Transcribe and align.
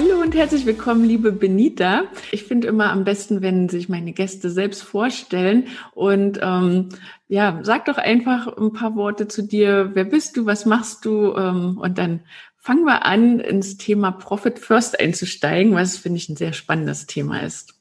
Hallo 0.00 0.22
und 0.22 0.34
herzlich 0.34 0.64
willkommen, 0.64 1.04
liebe 1.04 1.30
Benita. 1.30 2.04
Ich 2.32 2.44
finde 2.44 2.68
immer 2.68 2.90
am 2.90 3.04
besten, 3.04 3.42
wenn 3.42 3.68
sich 3.68 3.90
meine 3.90 4.14
Gäste 4.14 4.48
selbst 4.48 4.82
vorstellen. 4.82 5.66
Und 5.92 6.40
ähm, 6.42 6.88
ja, 7.28 7.60
sag 7.64 7.84
doch 7.84 7.98
einfach 7.98 8.56
ein 8.56 8.72
paar 8.72 8.96
Worte 8.96 9.28
zu 9.28 9.42
dir. 9.42 9.90
Wer 9.92 10.04
bist 10.04 10.38
du? 10.38 10.46
Was 10.46 10.64
machst 10.64 11.04
du? 11.04 11.34
Ähm, 11.34 11.76
und 11.76 11.98
dann 11.98 12.20
fangen 12.56 12.86
wir 12.86 13.04
an, 13.04 13.40
ins 13.40 13.76
Thema 13.76 14.10
Profit 14.10 14.58
First 14.58 14.98
einzusteigen, 14.98 15.74
was 15.74 15.98
finde 15.98 16.16
ich 16.16 16.30
ein 16.30 16.36
sehr 16.36 16.54
spannendes 16.54 17.04
Thema 17.04 17.40
ist. 17.40 17.74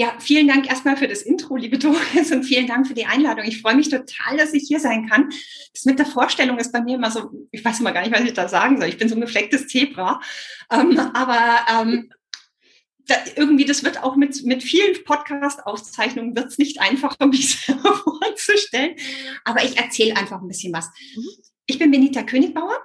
Ja, 0.00 0.14
vielen 0.18 0.48
Dank 0.48 0.66
erstmal 0.66 0.96
für 0.96 1.08
das 1.08 1.20
Intro, 1.20 1.56
liebe 1.56 1.76
Doris, 1.76 2.32
und 2.32 2.44
vielen 2.44 2.66
Dank 2.66 2.86
für 2.86 2.94
die 2.94 3.04
Einladung. 3.04 3.44
Ich 3.44 3.60
freue 3.60 3.76
mich 3.76 3.90
total, 3.90 4.38
dass 4.38 4.54
ich 4.54 4.66
hier 4.66 4.80
sein 4.80 5.06
kann. 5.10 5.28
Das 5.74 5.84
mit 5.84 5.98
der 5.98 6.06
Vorstellung 6.06 6.56
ist 6.56 6.72
bei 6.72 6.80
mir 6.80 6.94
immer 6.94 7.10
so, 7.10 7.30
ich 7.50 7.62
weiß 7.62 7.80
immer 7.80 7.92
gar 7.92 8.00
nicht, 8.00 8.14
was 8.14 8.22
ich 8.22 8.32
da 8.32 8.48
sagen 8.48 8.80
soll. 8.80 8.88
Ich 8.88 8.96
bin 8.96 9.10
so 9.10 9.14
ein 9.14 9.20
geflecktes 9.20 9.68
Zebra. 9.68 10.22
Ähm, 10.72 10.98
aber 10.98 11.66
ähm, 11.70 12.10
da, 13.00 13.14
irgendwie, 13.36 13.66
das 13.66 13.84
wird 13.84 14.02
auch 14.02 14.16
mit, 14.16 14.42
mit 14.42 14.62
vielen 14.62 15.04
Podcast-Auszeichnungen 15.04 16.34
wird 16.34 16.46
es 16.46 16.56
nicht 16.56 16.80
einfacher, 16.80 17.26
mich 17.26 17.58
vorzustellen. 17.58 18.96
Aber 19.44 19.62
ich 19.64 19.76
erzähle 19.76 20.16
einfach 20.16 20.40
ein 20.40 20.48
bisschen 20.48 20.72
was. 20.72 20.88
Mhm. 21.14 21.28
Ich 21.66 21.78
bin 21.78 21.90
Benita 21.90 22.22
Königbauer. 22.22 22.78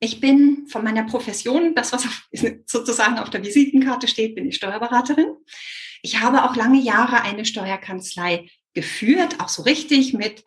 Ich 0.00 0.18
bin 0.18 0.66
von 0.68 0.82
meiner 0.82 1.04
Profession, 1.04 1.74
das, 1.74 1.92
was 1.92 2.08
sozusagen 2.64 3.18
auf 3.18 3.28
der 3.28 3.44
Visitenkarte 3.44 4.08
steht, 4.08 4.34
bin 4.34 4.46
ich 4.46 4.56
Steuerberaterin. 4.56 5.36
Ich 6.02 6.20
habe 6.20 6.44
auch 6.44 6.56
lange 6.56 6.80
Jahre 6.80 7.22
eine 7.22 7.44
Steuerkanzlei 7.44 8.48
geführt, 8.74 9.40
auch 9.40 9.48
so 9.48 9.62
richtig 9.62 10.14
mit 10.14 10.44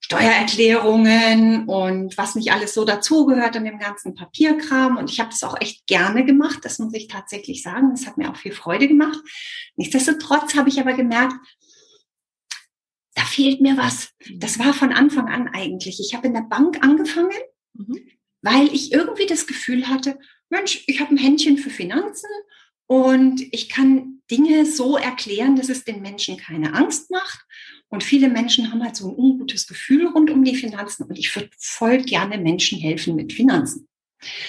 Steuererklärungen 0.00 1.66
und 1.66 2.16
was 2.16 2.34
nicht 2.34 2.52
alles 2.52 2.72
so 2.72 2.84
dazugehört 2.84 3.56
in 3.56 3.64
dem 3.64 3.78
ganzen 3.78 4.14
Papierkram. 4.14 4.96
Und 4.96 5.10
ich 5.10 5.20
habe 5.20 5.30
das 5.30 5.42
auch 5.42 5.60
echt 5.60 5.86
gerne 5.86 6.24
gemacht, 6.24 6.60
das 6.62 6.78
muss 6.78 6.94
ich 6.94 7.08
tatsächlich 7.08 7.62
sagen. 7.62 7.90
Das 7.90 8.06
hat 8.06 8.16
mir 8.16 8.30
auch 8.30 8.36
viel 8.36 8.52
Freude 8.52 8.88
gemacht. 8.88 9.18
Nichtsdestotrotz 9.76 10.54
habe 10.54 10.68
ich 10.68 10.80
aber 10.80 10.94
gemerkt, 10.94 11.34
da 13.14 13.22
fehlt 13.24 13.60
mir 13.60 13.76
was. 13.76 14.10
Das 14.36 14.58
war 14.58 14.72
von 14.72 14.92
Anfang 14.92 15.28
an 15.28 15.48
eigentlich. 15.48 16.00
Ich 16.00 16.14
habe 16.14 16.28
in 16.28 16.34
der 16.34 16.42
Bank 16.42 16.82
angefangen, 16.82 17.36
mhm. 17.74 17.98
weil 18.40 18.72
ich 18.72 18.92
irgendwie 18.92 19.26
das 19.26 19.46
Gefühl 19.46 19.88
hatte, 19.88 20.18
Mensch, 20.48 20.84
ich 20.86 21.00
habe 21.00 21.12
ein 21.12 21.18
Händchen 21.18 21.58
für 21.58 21.70
Finanzen 21.70 22.30
und 22.88 23.42
ich 23.52 23.68
kann 23.68 24.22
Dinge 24.30 24.64
so 24.64 24.96
erklären, 24.96 25.56
dass 25.56 25.68
es 25.68 25.84
den 25.84 26.00
Menschen 26.00 26.38
keine 26.38 26.74
Angst 26.74 27.10
macht. 27.10 27.44
Und 27.88 28.02
viele 28.02 28.28
Menschen 28.28 28.72
haben 28.72 28.82
halt 28.82 28.96
so 28.96 29.08
ein 29.08 29.14
ungutes 29.14 29.66
Gefühl 29.66 30.06
rund 30.08 30.30
um 30.30 30.42
die 30.42 30.56
Finanzen. 30.56 31.04
Und 31.04 31.18
ich 31.18 31.34
würde 31.36 31.50
voll 31.58 31.98
gerne 31.98 32.38
Menschen 32.38 32.78
helfen 32.78 33.14
mit 33.14 33.32
Finanzen. 33.32 33.88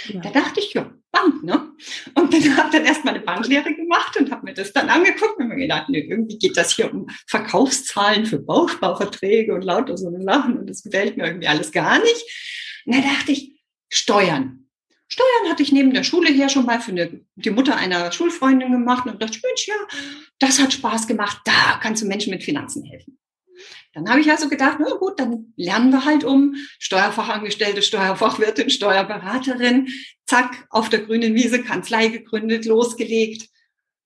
Ja. 0.08 0.22
Da 0.22 0.32
dachte 0.32 0.62
ich, 0.62 0.74
ja, 0.74 0.92
Bank, 1.12 1.44
ne? 1.44 1.72
Und 2.16 2.34
dann 2.34 2.58
habe 2.58 2.70
dann 2.72 2.86
erstmal 2.86 3.16
eine 3.16 3.24
Banklehre 3.24 3.74
gemacht 3.76 4.16
und 4.18 4.32
habe 4.32 4.46
mir 4.46 4.54
das 4.54 4.72
dann 4.72 4.90
angeguckt 4.90 5.38
und 5.38 5.50
mir 5.50 5.58
gedacht, 5.58 5.90
nee, 5.90 6.08
irgendwie 6.10 6.38
geht 6.38 6.56
das 6.56 6.76
hier 6.76 6.94
um 6.94 7.08
Verkaufszahlen 7.28 8.26
für 8.26 8.40
Bausparverträge 8.40 9.54
und 9.54 9.64
lauter 9.64 9.98
so 9.98 10.08
eine 10.08 10.24
Sachen 10.24 10.58
und 10.58 10.70
das 10.70 10.84
gefällt 10.84 11.18
mir 11.18 11.26
irgendwie 11.26 11.48
alles 11.48 11.72
gar 11.72 12.00
nicht. 12.00 12.82
Und 12.86 12.96
da 12.96 13.02
dachte 13.02 13.34
ich, 13.34 13.60
Steuern. 13.90 14.69
Steuern 15.12 15.50
hatte 15.50 15.64
ich 15.64 15.72
neben 15.72 15.94
der 15.94 16.04
Schule 16.04 16.32
her 16.32 16.50
schon 16.50 16.66
mal 16.66 16.80
für 16.80 16.92
eine, 16.92 17.22
die 17.36 17.50
Mutter 17.50 17.76
einer 17.76 18.12
Schulfreundin 18.12 18.72
gemacht 18.72 19.08
und 19.08 19.22
dachte, 19.22 19.40
Mensch, 19.44 19.68
ja, 19.68 19.76
das 20.38 20.60
hat 20.60 20.72
Spaß 20.72 21.08
gemacht, 21.08 21.40
da 21.46 21.80
kannst 21.82 22.04
du 22.04 22.08
Menschen 22.08 22.32
mit 22.32 22.44
Finanzen 22.44 22.84
helfen. 22.84 23.18
Dann 23.94 24.08
habe 24.08 24.22
ich 24.22 24.30
also 24.30 24.50
gedacht, 24.50 24.78
na 24.80 24.96
gut, 24.96 25.20
dann 25.20 25.52
lernen 25.58 25.92
wir 25.92 26.06
halt 26.06 26.24
um 26.24 26.56
Steuerfachangestellte, 26.78 27.82
Steuerfachwirtin, 27.82 28.70
Steuerberaterin. 28.70 29.90
Zack, 30.28 30.68
auf 30.70 30.90
der 30.90 31.00
grünen 31.00 31.34
Wiese 31.34 31.64
Kanzlei 31.64 32.08
gegründet, 32.10 32.66
losgelegt. 32.66 33.50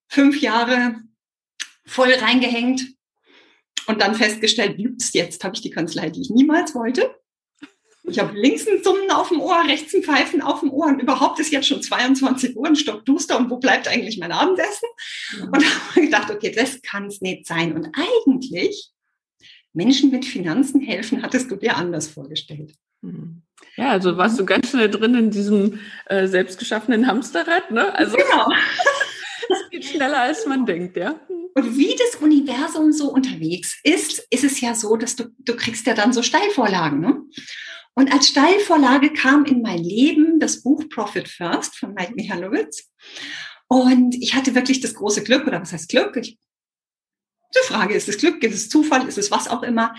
Fünf 0.07 0.39
Jahre 0.41 1.01
voll 1.85 2.13
reingehängt 2.13 2.95
und 3.87 4.01
dann 4.01 4.15
festgestellt, 4.15 4.79
jetzt 5.11 5.43
habe 5.43 5.55
ich 5.55 5.61
die 5.61 5.69
Kanzlei, 5.69 6.09
die 6.09 6.21
ich 6.21 6.29
niemals 6.29 6.73
wollte. 6.73 7.13
Ich 8.05 8.19
habe 8.19 8.37
links 8.37 8.67
ein 8.67 8.83
Summen 8.83 9.09
auf 9.11 9.29
dem 9.29 9.39
Ohr, 9.39 9.63
rechts 9.65 9.93
ein 9.93 10.03
Pfeifen 10.03 10.41
auf 10.41 10.59
dem 10.59 10.71
Ohr 10.71 10.87
und 10.87 11.01
überhaupt 11.01 11.39
ist 11.39 11.51
jetzt 11.51 11.67
schon 11.67 11.81
22 11.81 12.55
Uhr, 12.57 12.67
ein 12.67 12.75
Stockduster 12.75 13.37
und 13.37 13.49
wo 13.49 13.57
bleibt 13.57 13.87
eigentlich 13.87 14.17
mein 14.17 14.33
Abendessen? 14.33 14.89
Und 15.39 15.53
da 15.61 15.65
habe 15.65 15.95
ich 15.95 16.01
gedacht, 16.03 16.29
okay, 16.29 16.51
das 16.53 16.81
kann 16.81 17.05
es 17.05 17.21
nicht 17.21 17.47
sein. 17.47 17.73
Und 17.73 17.89
eigentlich 17.93 18.91
Menschen 19.71 20.11
mit 20.11 20.25
Finanzen 20.25 20.81
helfen, 20.81 21.23
hattest 21.23 21.49
du 21.49 21.55
dir 21.55 21.77
anders 21.77 22.07
vorgestellt. 22.07 22.73
Hm. 23.01 23.41
Ja, 23.77 23.91
also 23.91 24.17
warst 24.17 24.39
du 24.39 24.45
ganz 24.45 24.69
schnell 24.69 24.89
drin 24.89 25.15
in 25.15 25.31
diesem 25.31 25.79
äh, 26.05 26.27
selbstgeschaffenen 26.27 27.07
Hamsterrad, 27.07 27.71
ne? 27.71 27.93
Also 27.95 28.17
genau. 28.17 28.51
es 29.49 29.69
geht 29.71 29.85
schneller 29.85 30.21
als 30.21 30.45
man 30.45 30.65
denkt, 30.65 30.97
ja. 30.97 31.19
Und 31.55 31.77
wie 31.77 31.95
das 31.95 32.21
Universum 32.21 32.91
so 32.91 33.11
unterwegs 33.11 33.79
ist, 33.83 34.25
ist 34.29 34.43
es 34.43 34.59
ja 34.59 34.73
so, 34.75 34.95
dass 34.97 35.15
du, 35.15 35.25
du 35.39 35.55
kriegst 35.55 35.85
ja 35.85 35.93
dann 35.93 36.11
so 36.11 36.21
Steilvorlagen, 36.21 36.99
ne? 36.99 37.21
Und 37.95 38.11
als 38.11 38.29
Steilvorlage 38.29 39.13
kam 39.13 39.45
in 39.45 39.61
mein 39.61 39.83
Leben 39.83 40.39
das 40.39 40.63
Buch 40.63 40.87
Profit 40.89 41.27
First 41.27 41.77
von 41.77 41.93
Mike 41.93 42.13
Michalowitz. 42.15 42.91
Und 43.67 44.15
ich 44.15 44.33
hatte 44.33 44.55
wirklich 44.55 44.81
das 44.81 44.95
große 44.95 45.23
Glück, 45.23 45.47
oder 45.47 45.61
was 45.61 45.73
heißt 45.73 45.89
Glück? 45.89 46.15
Ich, 46.17 46.37
die 47.55 47.67
Frage, 47.67 47.93
ist 47.93 48.09
es 48.09 48.17
Glück, 48.17 48.43
ist 48.43 48.55
es 48.55 48.69
Zufall, 48.69 49.07
ist 49.07 49.17
es 49.17 49.31
was 49.31 49.47
auch 49.47 49.63
immer? 49.63 49.95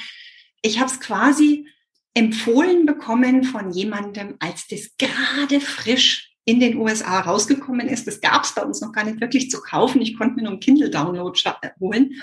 Ich 0.62 0.80
habe 0.80 0.90
es 0.90 0.98
quasi 1.00 1.68
empfohlen 2.14 2.86
bekommen 2.86 3.44
von 3.44 3.70
jemandem, 3.70 4.36
als 4.38 4.66
das 4.68 4.96
gerade 4.98 5.60
frisch 5.60 6.34
in 6.44 6.60
den 6.60 6.76
USA 6.76 7.20
rausgekommen 7.20 7.88
ist. 7.88 8.06
Das 8.06 8.20
gab 8.20 8.44
es 8.44 8.54
bei 8.54 8.62
uns 8.62 8.80
noch 8.80 8.92
gar 8.92 9.04
nicht 9.04 9.20
wirklich 9.20 9.50
zu 9.50 9.60
kaufen. 9.60 10.02
Ich 10.02 10.16
konnte 10.16 10.36
mir 10.36 10.42
nur 10.42 10.52
einen 10.52 10.60
Kindle-Download 10.60 11.38
holen. 11.80 12.14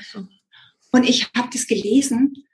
Und 0.92 1.10
ich 1.10 1.30
habe 1.36 1.50
das 1.52 1.66
gelesen 1.66 2.46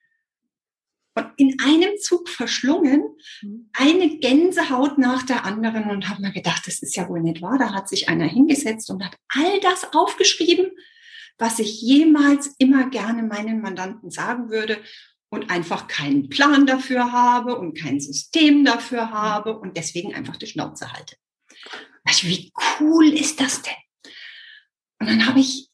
und 1.18 1.32
in 1.38 1.60
einem 1.60 1.98
Zug 2.00 2.30
verschlungen, 2.30 3.04
mhm. 3.42 3.70
eine 3.74 4.20
Gänsehaut 4.20 5.00
nach 5.00 5.24
der 5.24 5.46
anderen 5.46 5.90
und 5.90 6.08
habe 6.10 6.22
mir 6.22 6.32
gedacht, 6.32 6.68
das 6.68 6.80
ist 6.84 6.96
ja 6.96 7.10
wohl 7.10 7.22
nicht 7.22 7.42
wahr. 7.42 7.58
Da 7.58 7.74
hat 7.74 7.90
sich 7.90 8.08
einer 8.08 8.26
hingesetzt 8.26 8.90
und 8.92 9.04
hat 9.04 9.18
all 9.30 9.60
das 9.62 9.94
aufgeschrieben, 9.94 10.68
was 11.40 11.58
ich 11.58 11.82
jemals 11.82 12.54
immer 12.60 12.90
gerne 12.90 13.24
meinen 13.24 13.62
Mandanten 13.62 14.12
sagen 14.12 14.52
würde 14.52 14.78
und 15.30 15.50
einfach 15.50 15.88
keinen 15.88 16.30
Plan 16.30 16.68
dafür 16.68 17.12
habe 17.12 17.58
und 17.58 17.78
kein 17.78 18.00
System 18.00 18.64
dafür 18.64 19.10
habe 19.10 19.58
und 19.60 19.76
deswegen 19.76 20.14
einfach 20.14 20.38
die 20.38 20.48
Schnauze 20.48 20.94
halte. 20.94 21.16
Wie 22.22 22.52
cool 22.80 23.10
ist 23.10 23.42
das 23.42 23.64
denn? 23.64 23.74
Und 25.00 25.08
dann 25.08 25.26
habe 25.28 25.40
ich 25.40 25.67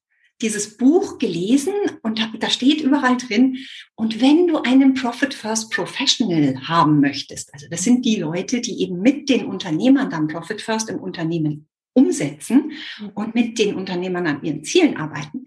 dieses 0.43 0.77
Buch 0.77 1.17
gelesen 1.17 1.73
und 2.03 2.19
da 2.39 2.49
steht 2.49 2.81
überall 2.81 3.17
drin, 3.17 3.57
und 3.95 4.21
wenn 4.21 4.47
du 4.47 4.57
einen 4.57 4.93
Profit 4.93 5.33
First 5.33 5.71
Professional 5.71 6.59
haben 6.67 6.99
möchtest, 6.99 7.51
also 7.53 7.67
das 7.69 7.83
sind 7.83 8.05
die 8.05 8.17
Leute, 8.17 8.61
die 8.61 8.81
eben 8.81 9.01
mit 9.01 9.29
den 9.29 9.45
Unternehmern 9.45 10.09
dann 10.09 10.27
Profit 10.27 10.61
First 10.61 10.89
im 10.89 10.99
Unternehmen 10.99 11.67
umsetzen 11.93 12.73
und 13.13 13.35
mit 13.35 13.57
den 13.57 13.75
Unternehmern 13.75 14.27
an 14.27 14.43
ihren 14.43 14.63
Zielen 14.63 14.97
arbeiten, 14.97 15.45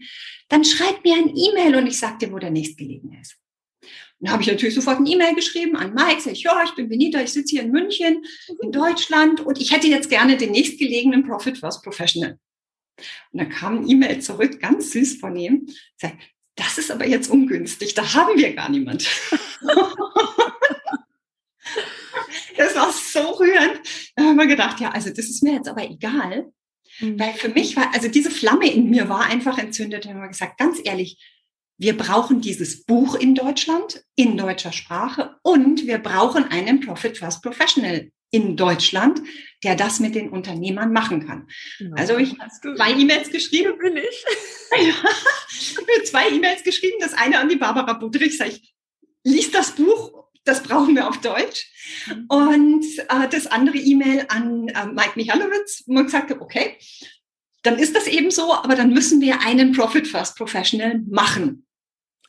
dann 0.49 0.65
schreib 0.65 1.05
mir 1.05 1.15
ein 1.15 1.37
E-Mail 1.37 1.77
und 1.77 1.87
ich 1.87 1.99
sag 1.99 2.19
dir, 2.19 2.33
wo 2.33 2.39
der 2.39 2.51
nächstgelegene 2.51 3.21
ist. 3.21 3.37
Dann 4.21 4.33
habe 4.33 4.43
ich 4.43 4.49
natürlich 4.49 4.75
sofort 4.75 4.99
ein 4.99 5.07
E-Mail 5.07 5.35
geschrieben 5.35 5.77
an 5.77 5.93
Mike, 5.93 6.21
sag 6.21 6.33
ich, 6.33 6.43
ja, 6.43 6.63
ich 6.65 6.75
bin 6.75 6.89
Benita, 6.89 7.21
ich 7.21 7.33
sitze 7.33 7.57
hier 7.57 7.65
in 7.65 7.71
München, 7.71 8.25
in 8.63 8.73
Deutschland 8.73 9.41
und 9.41 9.61
ich 9.61 9.73
hätte 9.73 9.89
jetzt 9.89 10.09
gerne 10.09 10.39
den 10.39 10.53
nächstgelegenen 10.53 11.27
Profit 11.27 11.59
First 11.59 11.83
Professional. 11.83 12.39
Und 13.33 13.41
dann 13.41 13.49
kam 13.51 13.79
ein 13.79 13.89
E-Mail 13.89 14.21
zurück, 14.21 14.61
ganz 14.61 14.91
süß 14.93 15.19
von 15.19 15.37
ihm, 15.37 15.67
sagt, 15.97 16.17
das 16.57 16.79
ist 16.79 16.91
aber 16.91 17.07
jetzt 17.07 17.31
ungünstig, 17.31 17.95
da 17.95 18.15
haben 18.15 18.39
wir 18.39 18.55
gar 18.55 18.71
niemand. 18.71 19.07
das 22.57 22.75
war 22.75 22.91
so 22.93 23.21
rührend. 23.33 23.81
Da 24.17 24.25
haben 24.25 24.37
wir 24.37 24.47
gedacht, 24.47 24.81
ja, 24.81 24.91
also 24.91 25.11
das 25.11 25.27
ist 25.27 25.43
mir 25.43 25.53
jetzt 25.55 25.69
aber 25.69 25.85
egal. 25.85 26.51
Mhm. 27.01 27.19
Weil 27.19 27.35
für 27.35 27.51
mich 27.51 27.77
war, 27.77 27.93
also 27.95 28.09
diese 28.09 28.31
Flamme 28.31 28.73
in 28.73 28.89
mir 28.89 29.09
war 29.09 29.27
einfach 29.27 29.59
entzündet. 29.59 30.07
Da 30.07 30.11
haben 30.11 30.21
wir 30.21 30.29
gesagt, 30.29 30.59
ganz 30.59 30.81
ehrlich, 30.83 31.19
wir 31.79 31.97
brauchen 31.97 32.41
dieses 32.41 32.85
Buch 32.85 33.15
in 33.17 33.35
Deutschland, 33.35 34.03
in 34.15 34.39
deutscher 34.39 34.73
Sprache 34.73 35.37
und 35.43 35.87
wir 35.87 35.99
brauchen 35.99 36.45
einen 36.45 36.81
Profit 36.81 37.19
First 37.19 37.43
Professional 37.43 38.11
in 38.31 38.57
Deutschland, 38.57 39.23
der 39.63 39.77
das 39.77 40.01
mit 40.01 40.15
den 40.15 40.31
Unternehmern 40.31 40.93
machen 40.93 41.27
kann. 41.27 41.49
Ja, 41.79 41.91
also 41.95 42.19
ich 42.19 42.39
habe 42.39 42.77
zwei 42.77 42.93
E-Mails 42.93 43.31
geschrieben. 43.31 43.79
Bin 43.79 43.97
ich. 43.97 44.25
ich 44.81 45.77
habe 45.77 46.05
zwei 46.05 46.29
E-Mails 46.31 46.63
geschrieben. 46.63 46.97
Das 47.01 47.15
eine 47.15 47.39
an 47.39 47.49
die 47.49 47.57
Barbara 47.57 47.95
Budrich, 47.95 48.37
sage 48.37 48.51
ich, 48.51 48.75
lies 49.25 49.51
das 49.51 49.73
Buch, 49.73 50.27
das 50.45 50.63
brauchen 50.63 50.95
wir 50.95 51.09
auf 51.09 51.21
Deutsch. 51.21 51.71
Mhm. 52.07 52.27
Und 52.29 52.85
äh, 52.99 53.29
das 53.31 53.47
andere 53.47 53.77
E-Mail 53.77 54.27
an 54.29 54.69
äh, 54.69 54.87
Mike 54.87 55.13
Michalowitz, 55.17 55.85
wo 55.87 55.99
ich 55.99 56.07
gesagt 56.07 56.31
habe, 56.31 56.41
okay, 56.41 56.77
dann 57.63 57.79
ist 57.79 57.97
das 57.97 58.07
eben 58.07 58.31
so, 58.31 58.55
aber 58.55 58.77
dann 58.77 58.91
müssen 58.93 59.21
wir 59.21 59.41
einen 59.41 59.73
Profit 59.73 60.07
First 60.07 60.37
Professional 60.37 61.01
machen. 61.09 61.67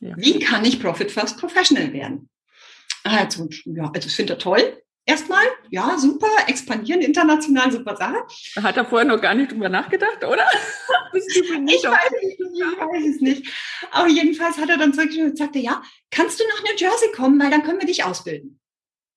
Ja. 0.00 0.16
Wie 0.16 0.38
kann 0.40 0.64
ich 0.64 0.80
Profit 0.80 1.12
First 1.12 1.38
Professional 1.38 1.92
werden? 1.92 2.28
Also, 3.04 3.48
ja, 3.64 3.84
also 3.84 3.92
das 3.92 4.14
finde 4.14 4.32
ich 4.34 4.38
toll. 4.40 4.82
Erstmal, 5.08 5.42
ja, 5.70 5.96
super, 5.96 6.28
expandieren 6.48 7.00
international, 7.00 7.72
super 7.72 7.96
Sache. 7.96 8.18
Hat 8.62 8.76
er 8.76 8.84
vorher 8.84 9.08
noch 9.08 9.18
gar 9.18 9.34
nicht 9.34 9.50
drüber 9.50 9.70
nachgedacht, 9.70 10.22
oder? 10.22 10.44
ich, 11.14 11.24
weiß 11.24 12.12
ich 12.20 12.38
weiß 12.60 13.14
es 13.14 13.20
nicht. 13.22 13.50
Aber 13.90 14.08
jedenfalls 14.08 14.58
hat 14.58 14.68
er 14.68 14.76
dann 14.76 14.92
zurückgeschrieben 14.92 15.30
und 15.30 15.38
sagte, 15.38 15.60
ja, 15.60 15.82
kannst 16.10 16.38
du 16.38 16.44
nach 16.44 16.62
New 16.62 16.76
Jersey 16.76 17.10
kommen, 17.16 17.40
weil 17.40 17.50
dann 17.50 17.62
können 17.62 17.80
wir 17.80 17.86
dich 17.86 18.04
ausbilden. 18.04 18.60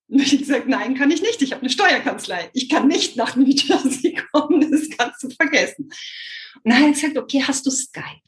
Und 0.07 0.21
ich 0.21 0.39
gesagt, 0.39 0.69
nein, 0.69 0.95
kann 0.95 1.11
ich 1.11 1.21
nicht. 1.21 1.41
Ich 1.41 1.51
habe 1.51 1.61
eine 1.61 1.69
Steuerkanzlei. 1.69 2.49
Ich 2.53 2.69
kann 2.69 2.87
nicht 2.87 3.17
nach 3.17 3.35
New 3.35 3.49
Jersey 3.49 4.17
kommen. 4.31 4.71
Das 4.71 4.89
kannst 4.97 5.21
du 5.23 5.29
vergessen. 5.29 5.91
Und 6.63 6.71
dann 6.71 6.75
hat 6.75 6.83
er 6.83 6.91
gesagt, 6.91 7.17
okay, 7.17 7.43
hast 7.45 7.65
du 7.65 7.69
Skype? 7.69 8.21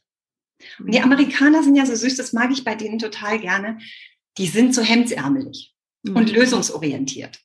Und 0.79 0.93
die 0.93 0.99
Amerikaner 0.99 1.63
sind 1.63 1.77
ja 1.77 1.85
so 1.85 1.95
süß, 1.95 2.17
das 2.17 2.33
mag 2.33 2.51
ich 2.51 2.65
bei 2.65 2.75
denen 2.75 2.99
total 2.99 3.39
gerne. 3.39 3.79
Die 4.37 4.47
sind 4.47 4.75
so 4.75 4.81
hemdsärmelig 4.81 5.73
mhm. 6.03 6.17
und 6.17 6.29
lösungsorientiert. 6.33 7.39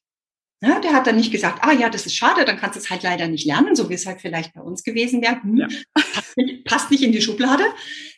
Ja, 0.61 0.81
der 0.81 0.93
hat 0.93 1.07
dann 1.07 1.17
nicht 1.17 1.31
gesagt, 1.31 1.61
ah 1.63 1.73
ja, 1.73 1.89
das 1.89 2.07
ist 2.07 2.17
schade, 2.17 2.45
dann 2.45 2.57
kannst 2.57 2.77
du 2.77 2.81
es 2.81 2.91
halt 2.91 3.05
leider 3.05 3.29
nicht 3.29 3.47
lernen, 3.47 3.77
so 3.77 3.89
wie 3.89 3.95
es 3.95 4.07
halt 4.07 4.21
vielleicht 4.21 4.55
bei 4.55 4.61
uns 4.61 4.83
gewesen 4.83 5.23
wäre. 5.23 5.41
Hm, 5.41 5.57
ja. 5.57 5.69
passt, 5.95 6.37
nicht, 6.37 6.65
passt, 6.65 6.91
nicht, 6.91 7.03
in 7.03 7.13
die 7.13 7.23
Schublade, 7.23 7.65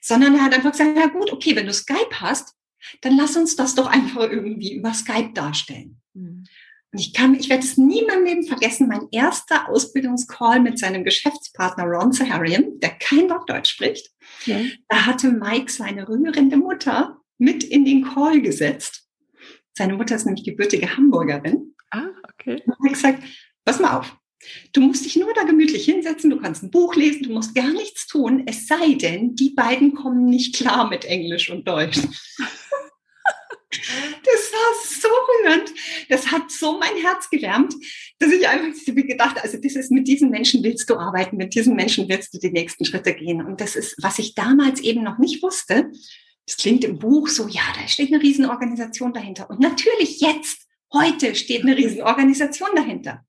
sondern 0.01 0.35
er 0.35 0.45
hat 0.45 0.55
einfach 0.55 0.73
gesagt, 0.73 0.97
ja 0.97 1.07
gut, 1.07 1.33
okay, 1.33 1.55
wenn 1.55 1.67
du 1.67 1.73
Skype 1.75 2.21
hast, 2.21 2.55
dann 3.03 3.17
lass 3.17 3.37
uns 3.37 3.57
das 3.57 3.75
doch 3.75 3.87
einfach 3.87 4.23
irgendwie 4.23 4.73
über 4.73 4.95
Skype 4.95 5.33
darstellen. 5.35 6.01
Mhm. 6.15 6.45
Und 6.93 6.99
ich 6.99 7.13
kann, 7.13 7.35
ich 7.35 7.49
werde 7.49 7.63
es 7.63 7.77
nie 7.77 8.01
in 8.01 8.07
meinem 8.07 8.25
Leben 8.25 8.43
vergessen, 8.45 8.89
mein 8.89 9.07
erster 9.13 9.69
Ausbildungscall 9.69 10.61
mit 10.61 10.79
seinem 10.79 11.05
Geschäftspartner 11.05 11.85
Ron 11.85 12.13
Saharian, 12.13 12.81
der 12.81 12.91
kein 12.91 13.31
Wort 13.31 13.49
Deutsch 13.49 13.71
spricht. 13.71 14.11
Ja. 14.45 14.59
Da 14.89 15.07
hatte 15.07 15.31
Mike 15.31 15.71
seine 15.71 16.09
rührende 16.09 16.57
Mutter 16.57 17.19
mit 17.39 17.63
in 17.63 17.85
den 17.85 18.03
Call 18.03 18.41
gesetzt. 18.41 19.07
Seine 19.73 19.95
Mutter 19.95 20.17
ist 20.17 20.27
nämlich 20.27 20.45
gebürtige 20.45 20.97
Hamburgerin. 20.97 21.75
Ah, 21.91 22.09
okay. 22.41 22.63
Und 22.65 22.73
hat 22.73 22.93
gesagt, 22.93 23.23
pass 23.65 23.81
mal 23.81 23.99
auf. 23.99 24.17
Du 24.73 24.81
musst 24.81 25.05
dich 25.05 25.17
nur 25.17 25.35
da 25.35 25.43
gemütlich 25.43 25.85
hinsetzen, 25.85 26.31
du 26.31 26.41
kannst 26.41 26.63
ein 26.63 26.71
Buch 26.71 26.95
lesen, 26.95 27.25
du 27.25 27.33
musst 27.33 27.55
gar 27.55 27.71
nichts 27.73 28.07
tun, 28.07 28.45
es 28.47 28.67
sei 28.67 28.95
denn, 28.95 29.37
die 29.37 29.51
beiden 29.51 29.95
kommen 29.95 30.25
nicht 30.27 30.57
klar 30.57 30.89
mit 30.89 31.05
Englisch 31.05 31.51
und 31.51 31.69
Deutsch. 31.69 31.99
Das 33.71 34.53
war 34.53 35.01
so 35.01 35.09
rührend. 35.09 35.71
Das 36.09 36.31
hat 36.33 36.51
so 36.51 36.79
mein 36.79 36.97
Herz 36.97 37.31
gewärmt, 37.31 37.73
dass 38.19 38.33
ich 38.33 38.47
einfach 38.49 38.77
gedacht, 38.85 39.37
also 39.43 39.59
das 39.59 39.77
ist, 39.77 39.93
mit 39.93 40.09
diesen 40.09 40.31
Menschen 40.31 40.65
willst 40.65 40.91
du 40.91 40.97
arbeiten, 40.97 41.37
mit 41.37 41.55
diesen 41.55 41.77
Menschen 41.77 42.09
willst 42.09 42.35
du 42.35 42.39
die 42.39 42.51
nächsten 42.51 42.85
Schritte 42.85 43.15
gehen. 43.15 43.45
Und 43.45 43.61
das 43.61 43.77
ist, 43.77 43.97
was 44.03 44.19
ich 44.19 44.35
damals 44.35 44.81
eben 44.81 45.05
noch 45.05 45.19
nicht 45.19 45.43
wusste. 45.43 45.91
Das 46.47 46.57
klingt 46.57 46.83
im 46.83 46.99
Buch 46.99 47.29
so, 47.29 47.47
ja, 47.47 47.63
da 47.81 47.87
steht 47.87 48.13
eine 48.13 48.23
Riesenorganisation 48.23 49.13
dahinter. 49.13 49.49
Und 49.49 49.61
natürlich 49.61 50.21
jetzt, 50.21 50.67
heute 50.93 51.35
steht 51.35 51.63
eine 51.63 51.77
Riesenorganisation 51.77 52.71
dahinter. 52.75 53.25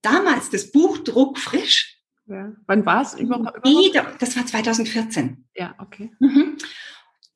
Damals 0.00 0.50
das 0.50 0.70
Buch 0.70 0.98
druckfrisch. 0.98 1.98
Ja. 2.26 2.52
Wann 2.66 2.86
war 2.86 3.02
es 3.02 3.14
überhaupt? 3.14 3.60
Das 4.20 4.36
war 4.36 4.46
2014. 4.46 5.44
Ja, 5.54 5.74
okay. 5.78 6.10
Mhm 6.18 6.56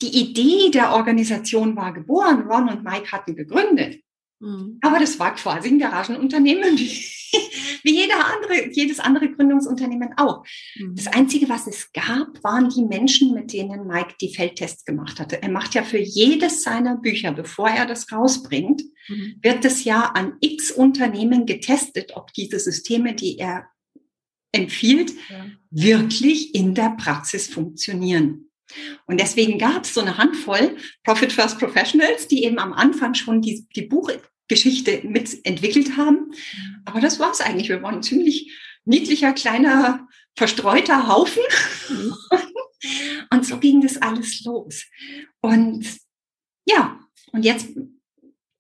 die 0.03 0.21
Idee 0.21 0.71
der 0.71 0.93
Organisation 0.93 1.77
war 1.77 1.93
geboren. 1.93 2.43
Ron 2.43 2.69
und 2.69 2.85
Mike 2.85 3.13
hatten 3.13 3.35
gegründet. 3.35 4.03
Mhm. 4.41 4.79
Aber 4.83 4.99
das 4.99 5.19
war 5.19 5.35
quasi 5.35 5.69
ein 5.69 5.79
Garagenunternehmen, 5.79 6.77
wie, 6.79 6.91
wie 7.83 7.95
jeder 7.95 8.27
andere, 8.27 8.71
jedes 8.73 9.01
andere 9.01 9.31
Gründungsunternehmen 9.31 10.11
auch. 10.17 10.45
Mhm. 10.77 10.95
Das 10.95 11.07
Einzige, 11.07 11.49
was 11.49 11.67
es 11.67 11.93
gab, 11.93 12.43
waren 12.45 12.69
die 12.69 12.85
Menschen, 12.85 13.35
mit 13.35 13.53
denen 13.53 13.87
Mike 13.87 14.15
die 14.21 14.35
Feldtests 14.35 14.85
gemacht 14.85 15.19
hatte. 15.19 15.43
Er 15.43 15.51
macht 15.51 15.75
ja 15.75 15.83
für 15.83 15.99
jedes 15.99 16.63
seiner 16.63 16.97
Bücher, 16.97 17.33
bevor 17.33 17.69
er 17.69 17.87
das 17.87 18.13
rausbringt, 18.13 18.83
mhm. 19.09 19.39
wird 19.43 19.65
es 19.65 19.85
ja 19.85 20.13
an 20.15 20.35
x 20.41 20.71
Unternehmen 20.71 21.47
getestet, 21.47 22.13
ob 22.15 22.33
diese 22.33 22.59
Systeme, 22.59 23.15
die 23.15 23.39
er 23.39 23.69
empfiehlt, 24.53 25.13
ja. 25.29 25.47
wirklich 25.71 26.55
in 26.55 26.75
der 26.75 26.97
Praxis 26.99 27.47
funktionieren. 27.47 28.46
Und 29.07 29.21
deswegen 29.21 29.59
gab 29.59 29.85
es 29.85 29.95
so 29.95 30.01
eine 30.01 30.19
Handvoll 30.19 30.77
Profit 31.05 31.33
First 31.33 31.59
Professionals, 31.59 32.29
die 32.29 32.45
eben 32.45 32.59
am 32.59 32.73
Anfang 32.73 33.15
schon 33.15 33.41
die, 33.41 33.67
die 33.77 33.83
Buchgeschichte 33.83 35.03
mitentwickelt 35.05 35.97
haben. 35.97 36.33
Aber 36.85 37.01
das 37.01 37.19
war 37.19 37.31
es 37.31 37.41
eigentlich. 37.41 37.69
Wir 37.69 37.83
waren 37.83 37.97
ein 37.97 38.03
ziemlich 38.03 38.53
niedlicher, 38.85 39.33
kleiner, 39.33 40.09
verstreuter 40.37 41.09
Haufen. 41.09 41.43
und 43.31 43.47
so 43.47 43.59
ging 43.59 43.81
das 43.81 43.97
alles 43.99 44.45
los. 44.45 44.85
Und 45.41 45.87
ja, 46.67 47.01
und 47.33 47.45
jetzt 47.45 47.69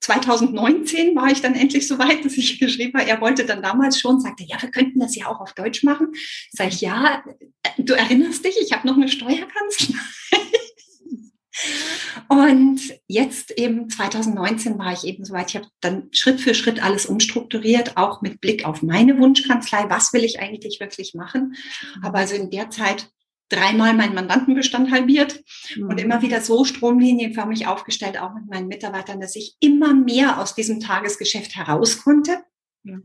2019 0.06 1.16
war 1.16 1.32
ich 1.32 1.40
dann 1.40 1.56
endlich 1.56 1.88
so 1.88 1.98
weit, 1.98 2.24
dass 2.24 2.36
ich 2.36 2.60
geschrieben 2.60 2.98
habe, 2.98 3.10
er 3.10 3.20
wollte 3.20 3.44
dann 3.44 3.60
damals 3.62 3.98
schon, 3.98 4.20
sagte, 4.20 4.44
ja, 4.46 4.60
wir 4.62 4.70
könnten 4.70 5.00
das 5.00 5.16
ja 5.16 5.26
auch 5.26 5.40
auf 5.40 5.52
Deutsch 5.52 5.82
machen. 5.82 6.12
Sag 6.52 6.68
ich, 6.68 6.80
ja, 6.80 7.24
du 7.76 7.94
erinnerst 7.94 8.44
dich, 8.44 8.56
ich 8.60 8.72
habe 8.72 8.86
noch 8.86 8.96
eine 8.96 9.08
Steuerkanzlei. 9.08 9.98
Und 12.28 12.80
jetzt 13.08 13.50
eben 13.52 13.88
2019 13.88 14.78
war 14.78 14.92
ich 14.92 15.04
eben 15.04 15.24
so 15.24 15.32
weit, 15.32 15.50
ich 15.50 15.56
habe 15.56 15.68
dann 15.80 16.08
Schritt 16.12 16.40
für 16.40 16.54
Schritt 16.54 16.82
alles 16.82 17.06
umstrukturiert, 17.06 17.96
auch 17.96 18.20
mit 18.20 18.40
Blick 18.40 18.64
auf 18.64 18.82
meine 18.82 19.18
Wunschkanzlei, 19.18 19.86
was 19.88 20.12
will 20.12 20.22
ich 20.22 20.38
eigentlich 20.38 20.78
wirklich 20.78 21.14
machen. 21.14 21.56
Aber 22.02 22.18
also 22.18 22.34
in 22.34 22.50
der 22.50 22.70
Zeit 22.70 23.08
dreimal 23.48 23.94
meinen 23.94 24.14
Mandantenbestand 24.14 24.90
halbiert 24.90 25.42
mhm. 25.76 25.88
und 25.88 26.00
immer 26.00 26.22
wieder 26.22 26.40
so 26.40 26.64
stromlinienförmig 26.64 27.66
aufgestellt, 27.66 28.18
auch 28.18 28.34
mit 28.34 28.48
meinen 28.48 28.68
Mitarbeitern, 28.68 29.20
dass 29.20 29.36
ich 29.36 29.56
immer 29.60 29.94
mehr 29.94 30.40
aus 30.40 30.54
diesem 30.54 30.80
Tagesgeschäft 30.80 31.56
heraus 31.56 32.02
konnte, 32.02 32.38
ja. 32.84 32.98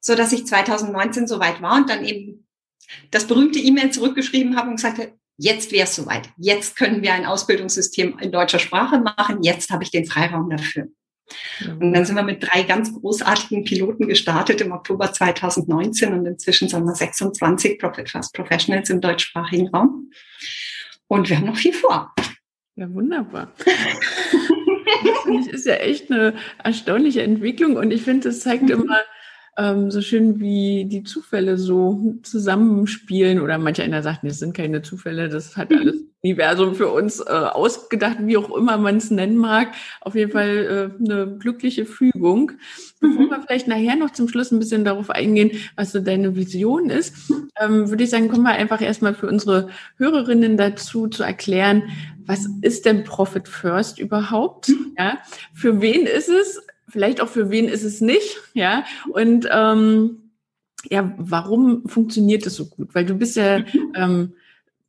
so 0.00 0.14
dass 0.14 0.32
ich 0.32 0.46
2019 0.46 1.26
soweit 1.26 1.62
war 1.62 1.76
und 1.76 1.88
dann 1.88 2.04
eben 2.04 2.46
das 3.10 3.26
berühmte 3.26 3.58
E-Mail 3.58 3.90
zurückgeschrieben 3.90 4.56
habe 4.56 4.70
und 4.70 4.76
gesagt 4.76 5.12
jetzt 5.36 5.72
wäre 5.72 5.84
es 5.84 5.94
soweit. 5.94 6.30
Jetzt 6.36 6.76
können 6.76 7.02
wir 7.02 7.14
ein 7.14 7.26
Ausbildungssystem 7.26 8.18
in 8.18 8.32
deutscher 8.32 8.58
Sprache 8.58 8.98
machen. 8.98 9.42
Jetzt 9.42 9.70
habe 9.70 9.84
ich 9.84 9.90
den 9.90 10.04
Freiraum 10.04 10.50
dafür. 10.50 10.88
Und 11.80 11.92
dann 11.92 12.04
sind 12.04 12.16
wir 12.16 12.22
mit 12.22 12.42
drei 12.42 12.62
ganz 12.62 12.92
großartigen 12.94 13.64
Piloten 13.64 14.08
gestartet 14.08 14.60
im 14.60 14.72
Oktober 14.72 15.12
2019 15.12 16.12
und 16.12 16.26
inzwischen 16.26 16.68
sind 16.68 16.84
wir 16.84 16.94
26 16.94 17.78
Profit 17.78 18.10
Fast 18.10 18.34
Professionals 18.34 18.90
im 18.90 19.00
deutschsprachigen 19.00 19.68
Raum. 19.68 20.10
Und 21.06 21.28
wir 21.28 21.36
haben 21.36 21.46
noch 21.46 21.56
viel 21.56 21.72
vor. 21.72 22.14
Ja, 22.76 22.92
wunderbar. 22.92 23.52
das 25.26 25.46
ist 25.48 25.66
ja 25.66 25.74
echt 25.74 26.10
eine 26.10 26.34
erstaunliche 26.62 27.22
Entwicklung 27.22 27.76
und 27.76 27.90
ich 27.90 28.02
finde, 28.02 28.28
es 28.28 28.40
zeigt 28.40 28.64
mhm. 28.64 28.82
immer, 28.82 29.00
ähm, 29.58 29.90
so 29.90 30.00
schön 30.00 30.38
wie 30.38 30.84
die 30.84 31.02
Zufälle 31.02 31.58
so 31.58 32.14
zusammenspielen 32.22 33.40
oder 33.40 33.58
mancher 33.58 33.82
einer 33.82 34.02
sagt, 34.02 34.20
das 34.22 34.38
sind 34.38 34.56
keine 34.56 34.82
Zufälle, 34.82 35.28
das 35.28 35.56
hat 35.56 35.72
alles 35.72 35.96
Universum 36.22 36.76
für 36.76 36.88
uns 36.88 37.20
äh, 37.20 37.24
ausgedacht, 37.24 38.18
wie 38.20 38.36
auch 38.36 38.56
immer 38.56 38.78
man 38.78 38.96
es 38.96 39.10
nennen 39.10 39.36
mag. 39.36 39.72
Auf 40.00 40.14
jeden 40.14 40.30
Fall 40.30 40.92
äh, 41.00 41.04
eine 41.04 41.36
glückliche 41.38 41.86
Fügung. 41.86 42.52
Bevor 43.00 43.26
mhm. 43.26 43.30
wir 43.30 43.42
vielleicht 43.42 43.68
nachher 43.68 43.96
noch 43.96 44.12
zum 44.12 44.28
Schluss 44.28 44.52
ein 44.52 44.60
bisschen 44.60 44.84
darauf 44.84 45.10
eingehen, 45.10 45.50
was 45.76 45.92
so 45.92 46.00
deine 46.00 46.36
Vision 46.36 46.90
ist, 46.90 47.14
ähm, 47.60 47.88
würde 47.90 48.04
ich 48.04 48.10
sagen, 48.10 48.28
kommen 48.28 48.44
wir 48.44 48.52
einfach 48.52 48.80
erstmal 48.80 49.14
für 49.14 49.28
unsere 49.28 49.68
Hörerinnen 49.96 50.56
dazu 50.56 51.08
zu 51.08 51.24
erklären, 51.24 51.82
was 52.26 52.46
ist 52.62 52.84
denn 52.84 53.04
Profit 53.04 53.48
First 53.48 53.98
überhaupt? 53.98 54.68
Mhm. 54.68 54.94
Ja, 54.98 55.18
für 55.52 55.80
wen 55.80 56.06
ist 56.06 56.28
es? 56.28 56.60
Vielleicht 56.88 57.20
auch 57.20 57.28
für 57.28 57.50
wen 57.50 57.68
ist 57.68 57.84
es 57.84 58.00
nicht, 58.00 58.38
ja. 58.54 58.84
Und 59.12 59.48
ähm, 59.50 60.30
ja, 60.90 61.12
warum 61.18 61.86
funktioniert 61.88 62.46
es 62.46 62.56
so 62.56 62.66
gut? 62.66 62.94
Weil 62.94 63.04
du 63.04 63.14
bist 63.14 63.36
ja 63.36 63.64
ähm, 63.94 64.32